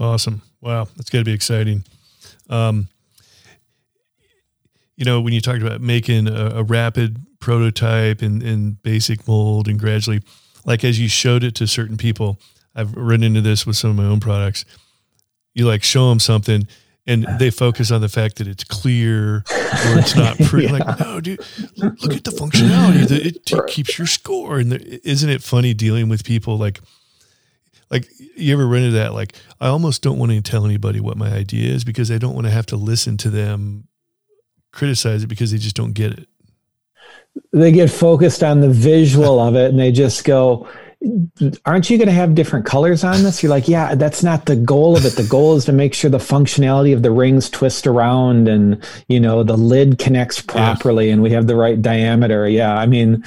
Awesome. 0.00 0.42
Wow. 0.60 0.88
That's 0.96 1.10
going 1.10 1.24
to 1.24 1.28
be 1.28 1.34
exciting. 1.34 1.84
Um, 2.50 2.88
you 4.96 5.04
know, 5.04 5.20
when 5.20 5.32
you 5.32 5.40
talked 5.40 5.62
about 5.62 5.80
making 5.80 6.26
a, 6.26 6.56
a 6.56 6.62
rapid 6.64 7.18
prototype 7.38 8.20
and, 8.20 8.42
and 8.42 8.82
basic 8.82 9.28
mold 9.28 9.68
and 9.68 9.78
gradually, 9.78 10.22
like 10.64 10.82
as 10.84 10.98
you 10.98 11.08
showed 11.08 11.44
it 11.44 11.54
to 11.56 11.66
certain 11.66 11.96
people, 11.96 12.38
I've 12.74 12.94
run 12.94 13.22
into 13.22 13.40
this 13.40 13.66
with 13.66 13.76
some 13.76 13.90
of 13.90 13.96
my 13.96 14.04
own 14.04 14.20
products. 14.20 14.64
You 15.54 15.66
like 15.66 15.82
show 15.82 16.08
them 16.08 16.20
something 16.20 16.66
and 17.06 17.26
they 17.38 17.50
focus 17.50 17.90
on 17.90 18.00
the 18.00 18.08
fact 18.08 18.36
that 18.36 18.46
it's 18.46 18.64
clear 18.64 19.36
or 19.36 19.98
it's 19.98 20.14
not 20.14 20.38
pretty. 20.44 20.66
yeah. 20.66 20.72
Like, 20.72 21.00
no, 21.00 21.20
dude, 21.20 21.40
look 21.76 22.14
at 22.14 22.24
the 22.24 22.30
functionality. 22.30 23.10
It, 23.10 23.50
it 23.52 23.66
keeps 23.66 23.98
your 23.98 24.06
score. 24.06 24.58
And 24.58 24.72
isn't 24.72 25.28
it 25.28 25.42
funny 25.42 25.74
dealing 25.74 26.08
with 26.08 26.24
people 26.24 26.58
like, 26.58 26.80
like 27.90 28.08
you 28.36 28.52
ever 28.54 28.66
run 28.66 28.82
into 28.82 28.98
that? 28.98 29.14
Like, 29.14 29.34
I 29.60 29.68
almost 29.68 30.02
don't 30.02 30.18
want 30.18 30.30
to 30.32 30.40
tell 30.40 30.64
anybody 30.64 31.00
what 31.00 31.16
my 31.16 31.30
idea 31.32 31.72
is 31.74 31.82
because 31.82 32.10
I 32.10 32.18
don't 32.18 32.34
want 32.34 32.46
to 32.46 32.52
have 32.52 32.66
to 32.66 32.76
listen 32.76 33.16
to 33.18 33.30
them 33.30 33.88
criticize 34.72 35.22
it 35.22 35.26
because 35.26 35.52
they 35.52 35.58
just 35.58 35.76
don't 35.76 35.92
get 35.92 36.12
it. 36.12 36.28
They 37.52 37.72
get 37.72 37.90
focused 37.90 38.42
on 38.42 38.60
the 38.60 38.70
visual 38.70 39.38
of 39.38 39.54
it 39.54 39.70
and 39.70 39.78
they 39.78 39.92
just 39.92 40.24
go, 40.24 40.68
aren't 41.64 41.90
you 41.90 41.98
going 41.98 42.08
to 42.08 42.14
have 42.14 42.34
different 42.34 42.64
colors 42.64 43.02
on 43.02 43.22
this? 43.22 43.42
You're 43.42 43.50
like, 43.50 43.66
yeah, 43.66 43.94
that's 43.94 44.22
not 44.22 44.46
the 44.46 44.56
goal 44.56 44.96
of 44.96 45.04
it. 45.04 45.14
The 45.14 45.24
goal 45.24 45.56
is 45.56 45.64
to 45.64 45.72
make 45.72 45.94
sure 45.94 46.10
the 46.10 46.18
functionality 46.18 46.94
of 46.94 47.02
the 47.02 47.10
rings 47.10 47.50
twist 47.50 47.86
around 47.86 48.48
and, 48.48 48.82
you 49.08 49.18
know, 49.18 49.42
the 49.42 49.56
lid 49.56 49.98
connects 49.98 50.40
properly 50.40 51.06
yeah. 51.06 51.14
and 51.14 51.22
we 51.22 51.30
have 51.30 51.46
the 51.46 51.56
right 51.56 51.80
diameter. 51.80 52.48
Yeah. 52.48 52.76
I 52.76 52.86
mean, 52.86 53.24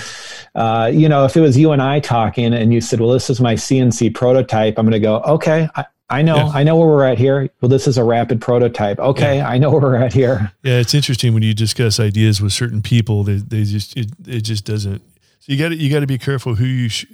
uh, 0.55 0.89
you 0.93 1.09
know, 1.09 1.25
if 1.25 1.35
it 1.35 1.41
was 1.41 1.57
you 1.57 1.71
and 1.71 1.81
I 1.81 1.99
talking 1.99 2.53
and 2.53 2.73
you 2.73 2.81
said, 2.81 2.99
well, 2.99 3.11
this 3.11 3.29
is 3.29 3.41
my 3.41 3.55
CNC 3.55 4.13
prototype, 4.15 4.77
I'm 4.77 4.85
going 4.85 4.93
to 4.93 4.99
go, 4.99 5.19
okay, 5.21 5.67
I, 5.75 5.85
I 6.09 6.21
know, 6.21 6.37
yeah. 6.37 6.51
I 6.53 6.63
know 6.63 6.77
where 6.77 6.87
we're 6.87 7.05
at 7.05 7.17
here. 7.17 7.49
Well, 7.61 7.69
this 7.69 7.87
is 7.87 7.97
a 7.97 8.03
rapid 8.03 8.39
prototype. 8.39 8.99
Okay, 8.99 9.37
yeah. 9.37 9.49
I 9.49 9.57
know 9.57 9.71
where 9.71 9.81
we're 9.81 9.95
at 9.95 10.13
here. 10.13 10.51
Yeah, 10.61 10.79
it's 10.79 10.93
interesting 10.93 11.33
when 11.33 11.41
you 11.41 11.53
discuss 11.55 11.99
ideas 11.99 12.41
with 12.41 12.53
certain 12.53 12.81
people. 12.83 13.23
They, 13.23 13.37
they 13.37 13.63
just 13.63 13.97
it, 13.97 14.11
it 14.27 14.41
just 14.41 14.65
doesn't. 14.65 15.01
So 15.39 15.51
you 15.51 15.57
got 15.57 15.69
to 15.69 15.75
you 15.75 15.91
got 15.91 16.01
to 16.01 16.07
be 16.07 16.19
careful 16.19 16.55
who 16.55 16.65
you 16.65 16.89
sh- 16.89 17.05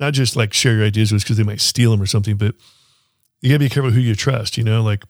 not 0.00 0.14
just 0.14 0.34
like 0.34 0.52
share 0.52 0.76
your 0.76 0.86
ideas 0.86 1.12
with 1.12 1.22
because 1.22 1.36
they 1.36 1.44
might 1.44 1.60
steal 1.60 1.90
them 1.90 2.02
or 2.02 2.06
something, 2.06 2.36
but 2.36 2.54
you 3.40 3.50
got 3.50 3.56
to 3.56 3.58
be 3.60 3.68
careful 3.68 3.90
who 3.90 4.00
you 4.00 4.14
trust. 4.14 4.56
You 4.56 4.64
know, 4.64 4.82
like 4.82 5.04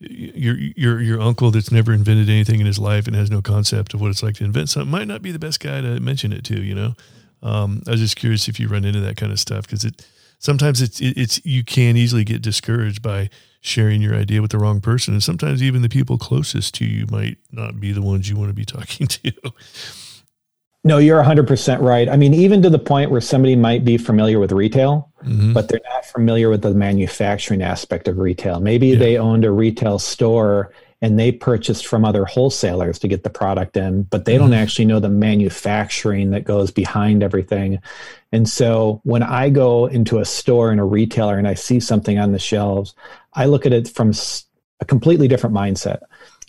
your 0.00 0.56
your 0.56 1.00
your 1.00 1.20
uncle 1.20 1.50
that's 1.50 1.72
never 1.72 1.92
invented 1.92 2.28
anything 2.28 2.60
in 2.60 2.66
his 2.66 2.78
life 2.78 3.06
and 3.06 3.16
has 3.16 3.30
no 3.30 3.42
concept 3.42 3.94
of 3.94 4.00
what 4.00 4.10
it's 4.10 4.22
like 4.22 4.36
to 4.36 4.44
invent 4.44 4.68
something 4.68 4.90
might 4.90 5.08
not 5.08 5.22
be 5.22 5.32
the 5.32 5.38
best 5.38 5.60
guy 5.60 5.80
to 5.80 5.98
mention 5.98 6.32
it 6.32 6.44
to. 6.44 6.62
You 6.62 6.74
know, 6.74 6.94
um, 7.42 7.82
I 7.86 7.92
was 7.92 8.00
just 8.00 8.16
curious 8.16 8.48
if 8.48 8.60
you 8.60 8.68
run 8.68 8.84
into 8.84 9.00
that 9.00 9.16
kind 9.16 9.32
of 9.32 9.40
stuff 9.40 9.62
because 9.62 9.84
it 9.84 10.06
sometimes 10.38 10.80
it's 10.80 11.00
it's 11.00 11.44
you 11.44 11.64
can 11.64 11.96
easily 11.96 12.24
get 12.24 12.42
discouraged 12.42 13.02
by 13.02 13.30
sharing 13.60 14.00
your 14.00 14.14
idea 14.14 14.40
with 14.40 14.52
the 14.52 14.58
wrong 14.58 14.80
person 14.80 15.14
and 15.14 15.22
sometimes 15.22 15.62
even 15.62 15.82
the 15.82 15.88
people 15.88 16.16
closest 16.16 16.74
to 16.74 16.84
you 16.84 17.06
might 17.10 17.38
not 17.50 17.80
be 17.80 17.90
the 17.90 18.00
ones 18.00 18.28
you 18.28 18.36
want 18.36 18.48
to 18.48 18.54
be 18.54 18.64
talking 18.64 19.06
to 19.08 19.32
no 20.88 20.98
you're 20.98 21.22
100% 21.22 21.80
right 21.80 22.08
i 22.08 22.16
mean 22.16 22.34
even 22.34 22.62
to 22.62 22.70
the 22.70 22.78
point 22.78 23.10
where 23.10 23.20
somebody 23.20 23.54
might 23.54 23.84
be 23.84 23.96
familiar 23.96 24.40
with 24.40 24.50
retail 24.50 25.10
mm-hmm. 25.22 25.52
but 25.52 25.68
they're 25.68 25.80
not 25.92 26.04
familiar 26.04 26.50
with 26.50 26.62
the 26.62 26.74
manufacturing 26.74 27.62
aspect 27.62 28.08
of 28.08 28.18
retail 28.18 28.58
maybe 28.58 28.88
yeah. 28.88 28.98
they 28.98 29.16
owned 29.18 29.44
a 29.44 29.50
retail 29.50 29.98
store 29.98 30.72
and 31.00 31.18
they 31.18 31.30
purchased 31.30 31.86
from 31.86 32.04
other 32.04 32.24
wholesalers 32.24 32.98
to 32.98 33.08
get 33.08 33.22
the 33.22 33.30
product 33.30 33.76
in, 33.76 34.02
but 34.02 34.24
they 34.24 34.36
don't 34.36 34.50
mm-hmm. 34.50 34.54
actually 34.54 34.84
know 34.84 34.98
the 34.98 35.08
manufacturing 35.08 36.30
that 36.30 36.44
goes 36.44 36.72
behind 36.72 37.22
everything. 37.22 37.78
And 38.32 38.48
so 38.48 39.00
when 39.04 39.22
I 39.22 39.48
go 39.48 39.86
into 39.86 40.18
a 40.18 40.24
store 40.24 40.72
and 40.72 40.80
a 40.80 40.84
retailer 40.84 41.38
and 41.38 41.46
I 41.46 41.54
see 41.54 41.78
something 41.78 42.18
on 42.18 42.32
the 42.32 42.38
shelves, 42.38 42.94
I 43.32 43.46
look 43.46 43.64
at 43.64 43.72
it 43.72 43.88
from 43.88 44.12
a 44.80 44.84
completely 44.84 45.28
different 45.28 45.54
mindset. 45.54 46.00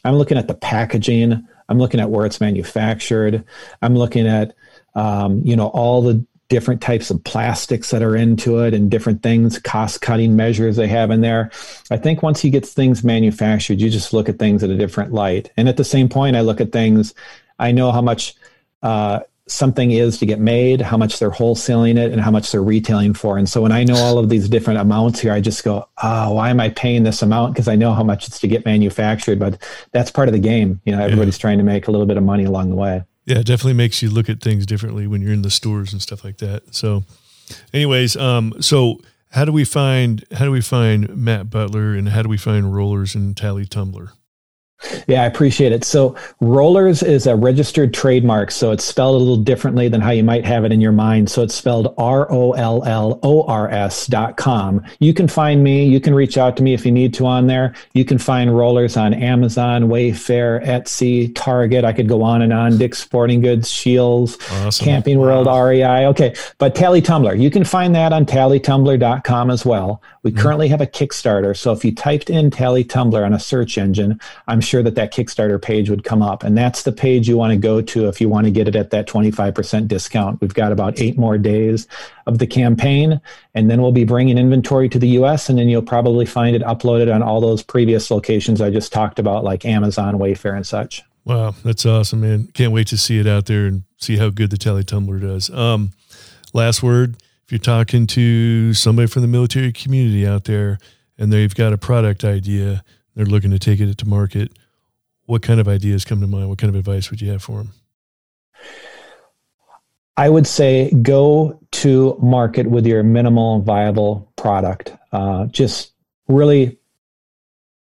I'm 0.04 0.16
looking 0.16 0.38
at 0.38 0.48
the 0.48 0.56
packaging. 0.56 1.48
I'm 1.70 1.80
looking 1.80 2.00
at 2.00 2.10
where 2.10 2.26
it's 2.26 2.42
manufactured. 2.42 3.46
I'm 3.82 3.96
looking 3.96 4.28
at 4.28 4.56
um, 4.96 5.42
you 5.46 5.56
know 5.56 5.68
all 5.68 6.02
the 6.02 6.26
different 6.50 6.82
types 6.82 7.12
of 7.12 7.24
plastics 7.24 7.92
that 7.92 8.02
are 8.02 8.16
into 8.16 8.60
it 8.60 8.74
and 8.74 8.90
different 8.90 9.22
things, 9.22 9.60
cost 9.60 10.02
cutting 10.02 10.36
measures 10.36 10.76
they 10.76 10.88
have 10.88 11.12
in 11.12 11.22
there. 11.22 11.52
I 11.92 11.98
think 11.98 12.24
once 12.24 12.44
you 12.44 12.50
get 12.50 12.66
things 12.66 13.04
manufactured, 13.04 13.80
you 13.80 13.90
just 13.90 14.14
look 14.14 14.28
at 14.28 14.40
things 14.40 14.64
at 14.64 14.72
a 14.72 14.78
different 14.78 15.14
light. 15.14 15.52
And 15.58 15.70
at 15.70 15.78
the 15.78 15.84
same 15.84 16.10
point, 16.10 16.36
I 16.36 16.42
look 16.42 16.60
at 16.60 16.72
things, 16.72 17.14
I 17.60 17.72
know 17.72 17.92
how 17.92 18.02
much 18.02 18.34
uh, 18.82 19.20
something 19.52 19.92
is 19.92 20.18
to 20.20 20.26
get 20.26 20.40
made, 20.40 20.82
how 20.82 20.98
much 20.98 21.20
they're 21.20 21.32
wholesaling 21.32 21.98
it, 21.98 22.12
and 22.12 22.22
how 22.22 22.32
much 22.32 22.52
they're 22.52 22.64
retailing 22.64 23.14
for. 23.14 23.38
And 23.38 23.50
so 23.50 23.62
when 23.62 23.72
I 23.72 23.84
know 23.84 23.96
all 23.96 24.18
of 24.18 24.30
these 24.30 24.48
different 24.48 24.80
amounts 24.80 25.20
here, 25.20 25.34
I 25.34 25.42
just 25.42 25.64
go, 25.64 25.88
oh, 26.02 26.34
why 26.34 26.50
am 26.50 26.60
I 26.60 26.70
paying 26.70 27.04
this 27.04 27.22
amount? 27.22 27.54
Because 27.54 27.68
I 27.68 27.76
know 27.76 27.94
how 27.94 28.04
much 28.04 28.28
it's 28.28 28.40
to 28.40 28.48
get 28.48 28.66
manufactured. 28.66 29.40
But 29.40 29.62
that's 29.92 30.12
part 30.12 30.28
of 30.28 30.34
the 30.34 30.40
game. 30.40 30.82
You 30.86 30.96
know, 30.96 31.04
everybody's 31.04 31.38
yeah. 31.38 31.42
trying 31.42 31.58
to 31.58 31.64
make 31.64 31.88
a 31.88 31.92
little 31.92 32.08
bit 32.08 32.18
of 32.18 32.24
money 32.24 32.44
along 32.46 32.70
the 32.70 32.76
way. 32.76 33.04
Yeah, 33.26 33.40
it 33.40 33.46
definitely 33.46 33.74
makes 33.74 34.02
you 34.02 34.10
look 34.10 34.30
at 34.30 34.42
things 34.42 34.66
differently 34.66 35.06
when 35.06 35.22
you're 35.22 35.34
in 35.34 35.44
the 35.44 35.52
stores 35.52 35.94
and 35.94 36.02
stuff 36.02 36.24
like 36.24 36.38
that. 36.38 36.74
So, 36.74 37.04
anyways, 37.74 38.18
um, 38.18 38.54
so 38.60 39.00
how 39.32 39.46
do 39.46 39.52
we 39.52 39.64
find 39.64 40.26
how 40.34 40.46
do 40.46 40.52
we 40.52 40.62
find 40.62 41.16
Matt 41.16 41.50
Butler 41.50 41.94
and 41.94 42.10
how 42.10 42.24
do 42.24 42.30
we 42.30 42.38
find 42.38 42.66
Rollors 42.66 43.16
and 43.16 43.38
Tally 43.38 43.66
Tumbler? 43.66 44.14
Yeah, 45.08 45.24
I 45.24 45.26
appreciate 45.26 45.72
it. 45.72 45.84
So, 45.84 46.16
Rollors 46.42 47.06
is 47.06 47.28
a 47.28 47.36
registered 47.36 47.94
trademark. 47.94 48.52
So, 48.52 48.72
it's 48.72 48.84
spelled 48.84 49.16
a 49.16 49.20
little 49.20 49.38
differently 49.38 49.88
than 49.90 50.02
how 50.02 50.12
you 50.12 50.24
might 50.24 50.46
have 50.46 50.66
it 50.66 50.72
in 50.72 50.80
your 50.82 50.92
mind. 50.92 51.30
So, 51.30 51.42
it's 51.44 51.56
spelled 51.56 51.94
R 51.98 52.32
O 52.32 52.54
L 52.54 52.84
L 52.86 53.20
O 53.24 53.44
R 53.44 53.70
S 53.70 54.08
dot 54.08 54.38
com. 54.38 54.82
You 55.00 55.14
can 55.14 55.28
find 55.28 55.64
me. 55.64 55.86
You 55.86 56.00
can 56.00 56.14
reach 56.14 56.38
out 56.38 56.56
to 56.58 56.64
me 56.64 56.74
if 56.74 56.86
you 56.86 56.92
need 56.92 57.14
to 57.16 57.26
on 57.26 57.48
there. 57.48 57.74
You 57.94 58.06
can 58.06 58.18
find 58.18 58.50
Rollors 58.50 59.00
on 59.00 59.14
Amazon, 59.14 59.84
Wayfair, 59.84 60.66
Etsy, 60.66 61.34
Target. 61.36 61.84
I 61.84 61.94
could 61.94 62.08
go 62.08 62.22
on 62.22 62.42
and 62.42 62.54
on. 62.54 62.78
Dick's 62.78 63.00
Sporting 63.00 63.42
Goods, 63.42 63.70
Scheels, 63.70 64.38
awesome. 64.52 64.86
Camping 64.86 65.20
World, 65.20 65.48
wow. 65.48 65.66
REI. 65.66 66.08
Okay. 66.08 66.36
But 66.58 66.76
Tally 66.76 67.02
Tumbler, 67.02 67.36
you 67.36 67.50
can 67.50 67.64
find 67.64 67.94
that 67.96 68.14
on 68.14 68.26
tallytumbler.com 68.26 69.52
as 69.52 69.66
well. 69.66 70.02
We 70.24 70.32
mm-hmm. 70.32 70.40
currently 70.40 70.68
have 70.68 70.82
a 70.82 70.88
Kickstarter. 70.88 71.56
So, 71.56 71.72
if 71.72 71.84
you 71.86 71.94
typed 71.94 72.30
in 72.30 72.52
Tally 72.52 72.84
Tumbler 72.84 73.24
on 73.24 73.34
a 73.34 73.40
search 73.40 73.78
engine, 73.78 74.20
I'm 74.48 74.62
sure 74.62 74.84
that 74.84 74.96
that 74.96 75.14
Kickstarter 75.14 75.62
page 75.62 75.90
would 75.90 76.04
come 76.04 76.22
up. 76.22 76.44
And 76.44 76.58
that's 76.58 76.84
the 76.84 76.92
page 76.92 77.28
you 77.28 77.38
want 77.38 77.52
to 77.52 77.58
go 77.58 77.82
to 77.82 78.08
if 78.08 78.20
you 78.20 78.30
want 78.30 78.46
to 78.46 78.52
get 78.52 78.68
it 78.68 78.76
at 78.76 78.90
that 78.92 79.08
25% 79.08 79.88
discount. 79.88 80.42
We've 80.42 80.54
got 80.54 80.72
about 80.72 81.00
eight 81.00 81.18
more 81.18 81.38
days 81.38 81.88
of 82.28 82.40
the 82.40 82.48
campaign, 82.48 83.22
and 83.54 83.70
then 83.70 83.82
we'll 83.82 83.92
be 83.92 84.04
bringing 84.04 84.38
inventory 84.38 84.90
to 84.90 85.00
the 85.00 85.10
US, 85.20 85.50
and 85.50 85.58
then 85.58 85.70
you'll 85.70 85.82
probably 85.82 86.26
find 86.26 86.56
it 86.56 86.62
uploaded 86.64 87.14
on 87.14 87.24
all 87.24 87.42
those 87.42 87.64
previous 87.64 88.12
locations 88.12 88.62
I 88.62 88.70
just 88.70 88.94
talked 88.94 89.20
about, 89.20 89.44
like 89.44 89.66
Amazon, 89.66 90.16
Wayfair, 90.20 90.56
and 90.56 90.66
such. 90.66 91.04
Wow, 91.26 91.54
that's 91.64 91.86
awesome, 91.86 92.22
man. 92.22 92.48
Can't 92.54 92.72
wait 92.72 92.88
to 92.88 92.98
see 92.98 93.20
it 93.20 93.28
out 93.28 93.46
there 93.46 93.68
and 93.68 93.84
see 93.98 94.18
how 94.18 94.30
good 94.30 94.50
the 94.50 94.58
Tally 94.58 94.84
Tumbler 94.84 95.20
does. 95.20 95.50
Um, 95.50 95.92
last 96.54 96.82
word 96.82 97.18
if 97.50 97.54
you're 97.54 97.58
talking 97.58 98.06
to 98.06 98.76
somebody 98.76 99.08
from 99.08 99.24
the 99.24 99.28
military 99.28 99.72
community 99.72 100.28
out 100.28 100.44
there 100.44 100.78
and 101.18 101.34
they've 101.34 101.56
got 101.56 101.74
a 101.74 101.80
product 101.80 102.24
idea, 102.24 102.84
they're 103.16 103.26
looking 103.26 103.50
to 103.50 103.58
take 103.58 103.80
it 103.80 103.98
to 103.98 104.08
market, 104.08 104.52
what 105.26 105.42
kind 105.42 105.60
of 105.60 105.68
ideas 105.68 106.06
come 106.06 106.22
to 106.22 106.28
mind? 106.28 106.48
What 106.48 106.60
kind 106.60 106.70
of 106.70 106.76
advice 106.76 107.10
would 107.10 107.22
you 107.22 107.32
have 107.32 107.42
for 107.42 107.58
them? 107.58 107.74
I 110.16 110.30
would 110.30 110.46
say 110.46 110.92
go 111.02 111.60
to 111.72 112.20
market 112.22 112.68
with 112.68 112.86
your 112.86 113.02
minimal 113.02 113.64
viable 113.64 114.32
product. 114.36 114.96
Uh, 115.12 115.48
just 115.48 115.94
really 116.28 116.78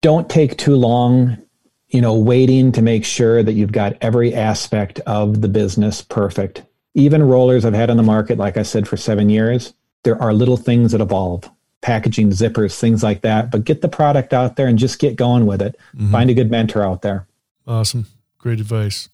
don't 0.01 0.29
take 0.29 0.57
too 0.57 0.75
long, 0.75 1.37
you 1.87 2.01
know, 2.01 2.13
waiting 2.13 2.73
to 2.73 2.81
make 2.81 3.05
sure 3.05 3.41
that 3.41 3.53
you've 3.53 3.71
got 3.71 3.95
every 4.01 4.33
aspect 4.33 4.99
of 5.05 5.39
the 5.39 5.47
business 5.47 6.01
perfect. 6.01 6.61
Even 6.95 7.21
Rollors 7.21 7.65
I've 7.65 7.73
had 7.73 7.89
on 7.89 7.97
the 7.97 8.03
market, 8.03 8.37
like 8.37 8.57
I 8.57 8.63
said, 8.63 8.87
for 8.87 8.97
seven 8.97 9.29
years, 9.29 9.73
there 10.03 10.19
are 10.21 10.33
little 10.33 10.57
things 10.57 10.91
that 10.93 11.01
evolve 11.01 11.49
packaging, 11.81 12.31
zippers, 12.31 12.79
things 12.79 13.03
like 13.03 13.21
that. 13.21 13.51
But 13.51 13.63
get 13.63 13.81
the 13.81 13.87
product 13.87 14.33
out 14.33 14.55
there 14.55 14.67
and 14.67 14.79
just 14.79 14.97
get 14.97 15.15
going 15.15 15.45
with 15.45 15.61
it. 15.61 15.77
Mm-hmm. 15.95 16.11
Find 16.11 16.29
a 16.29 16.33
good 16.33 16.49
mentor 16.49 16.83
out 16.83 17.03
there. 17.03 17.27
Awesome. 17.67 18.07
Great 18.39 18.59
advice. 18.59 19.09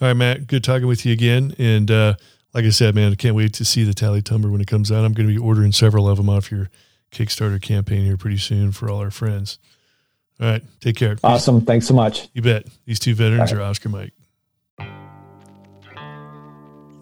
All 0.00 0.08
right, 0.08 0.14
Matt, 0.14 0.46
good 0.46 0.64
talking 0.64 0.88
with 0.88 1.06
you 1.06 1.12
again. 1.12 1.54
And 1.58 1.90
uh, 1.90 2.14
like 2.54 2.64
I 2.64 2.70
said, 2.70 2.94
man, 2.94 3.12
I 3.12 3.14
can't 3.14 3.36
wait 3.36 3.52
to 3.54 3.64
see 3.64 3.84
the 3.84 3.94
Tally 3.94 4.22
Tumbler 4.22 4.50
when 4.50 4.60
it 4.60 4.66
comes 4.66 4.90
out. 4.90 5.04
I'm 5.04 5.12
going 5.12 5.28
to 5.28 5.34
be 5.34 5.38
ordering 5.38 5.72
several 5.72 6.08
of 6.08 6.16
them 6.16 6.28
off 6.28 6.50
your 6.50 6.70
Kickstarter 7.12 7.60
campaign 7.60 8.04
here 8.04 8.16
pretty 8.16 8.38
soon 8.38 8.72
for 8.72 8.90
all 8.90 8.98
our 8.98 9.10
friends. 9.10 9.58
All 10.40 10.48
right, 10.48 10.62
take 10.80 10.96
care. 10.96 11.16
Awesome. 11.24 11.64
Thanks 11.64 11.86
so 11.86 11.94
much. 11.94 12.28
You 12.32 12.42
bet. 12.42 12.66
These 12.84 13.00
two 13.00 13.14
veterans 13.14 13.52
right. 13.52 13.60
are 13.60 13.64
Oscar 13.64 13.88
Mike. 13.88 14.12